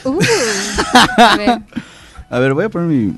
Uh. 0.03 0.17
A 1.17 1.37
ver. 1.37 1.61
A 2.31 2.39
ver, 2.39 2.53
voy 2.55 2.65
a 2.65 2.69
poner 2.69 2.87
mi. 2.87 3.13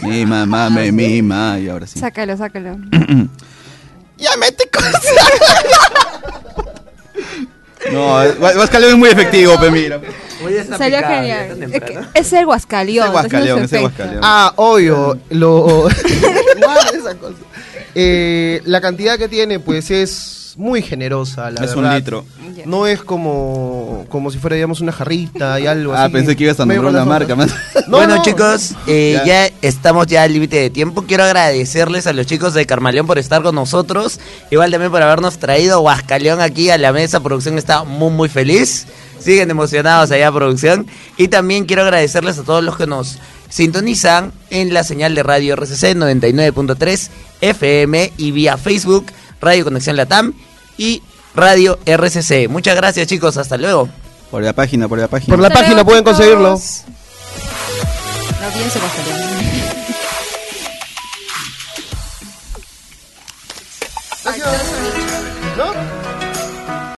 mi 0.00 0.24
mamá 0.24 0.70
me 0.70 0.90
mima. 0.90 1.58
Y 1.58 1.68
ahora 1.68 1.86
sí. 1.86 1.98
Sácalo, 2.00 2.38
sácalo. 2.38 2.78
¡Ya 4.16 4.30
mete 4.40 4.66
cosas! 4.72 4.94
No, 7.92 8.16
Huascaleón 8.40 8.92
es 8.92 8.98
muy 8.98 9.08
efectivo, 9.08 9.58
pe, 9.60 9.70
mira. 9.70 10.00
Salió 10.76 10.98
genial. 10.98 11.62
Es, 11.72 11.82
que 11.82 11.98
es 12.14 12.32
el 12.32 12.46
Huascalión. 12.46 13.04
Es 13.04 13.10
el 13.10 13.14
Huascaleón, 13.14 13.64
es 13.64 13.72
el. 13.72 13.82
Huascaleón. 13.84 14.20
Ah, 14.22 14.52
obvio, 14.56 15.18
lo... 15.30 15.88
Esa 16.94 17.14
cosa. 17.16 17.36
Eh, 17.94 18.60
la 18.64 18.80
cantidad 18.80 19.18
que 19.18 19.28
tiene, 19.28 19.60
pues, 19.60 19.90
es 19.90 20.43
muy 20.56 20.82
generosa, 20.82 21.50
la 21.50 21.64
Es 21.64 21.74
un 21.74 21.88
litro. 21.92 22.24
No 22.66 22.86
es 22.86 23.02
como, 23.02 24.06
como 24.08 24.30
si 24.30 24.38
fuera, 24.38 24.54
digamos, 24.54 24.80
una 24.80 24.92
jarrita 24.92 25.58
y 25.60 25.66
algo 25.66 25.92
Ah, 25.94 26.04
así. 26.04 26.12
pensé 26.12 26.36
que 26.36 26.44
ibas 26.44 26.60
a 26.60 26.66
nombrar 26.66 26.90
una 26.90 26.98
las 27.00 27.06
marca. 27.06 27.34
No, 27.88 27.98
bueno 27.98 28.16
no. 28.16 28.22
chicos, 28.22 28.74
eh, 28.86 29.20
Ya. 29.26 29.48
ya. 29.48 29.54
estamos 29.62 30.06
ya 30.06 30.22
al 30.22 30.32
límite 30.32 30.56
de 30.56 30.70
tiempo. 30.70 31.02
Quiero 31.06 31.24
agradecerles 31.24 32.06
a 32.06 32.12
los 32.12 32.26
chicos 32.26 32.54
de 32.54 32.64
Carmaleón 32.66 33.06
por 33.06 33.18
estar 33.18 33.42
con 33.42 33.54
nosotros. 33.54 34.20
Igual 34.50 34.70
también 34.70 34.90
por 34.92 35.02
habernos 35.02 35.38
traído 35.38 35.80
Huascaleón 35.80 36.40
aquí 36.40 36.70
a 36.70 36.78
la 36.78 36.92
mesa. 36.92 37.20
Producción 37.20 37.58
está 37.58 37.84
muy 37.84 38.10
muy 38.10 38.28
feliz. 38.28 38.86
Siguen 39.18 39.50
emocionados 39.50 40.10
allá 40.10 40.30
producción. 40.32 40.86
Y 41.16 41.28
también 41.28 41.64
quiero 41.64 41.82
agradecerles 41.82 42.38
a 42.38 42.42
todos 42.42 42.62
los 42.62 42.76
que 42.76 42.86
nos 42.86 43.18
sintonizan 43.48 44.32
en 44.50 44.72
la 44.74 44.84
señal 44.84 45.14
de 45.14 45.22
radio 45.22 45.54
RCC 45.56 45.94
99.3 45.96 47.08
FM 47.40 48.12
y 48.16 48.30
vía 48.32 48.56
Facebook, 48.56 49.06
Radio 49.40 49.64
Conexión 49.64 49.96
Latam 49.96 50.32
y 50.76 51.02
Radio 51.34 51.78
RCC. 51.84 52.48
Muchas 52.48 52.76
gracias 52.76 53.06
chicos, 53.06 53.36
hasta 53.36 53.56
luego. 53.56 53.88
Por 54.30 54.42
la 54.42 54.52
página, 54.52 54.88
por 54.88 54.98
la 54.98 55.08
página. 55.08 55.36
Por 55.36 55.42
la 55.42 55.50
página 55.50 55.84
pueden 55.84 56.04
conseguirlo. 56.04 56.58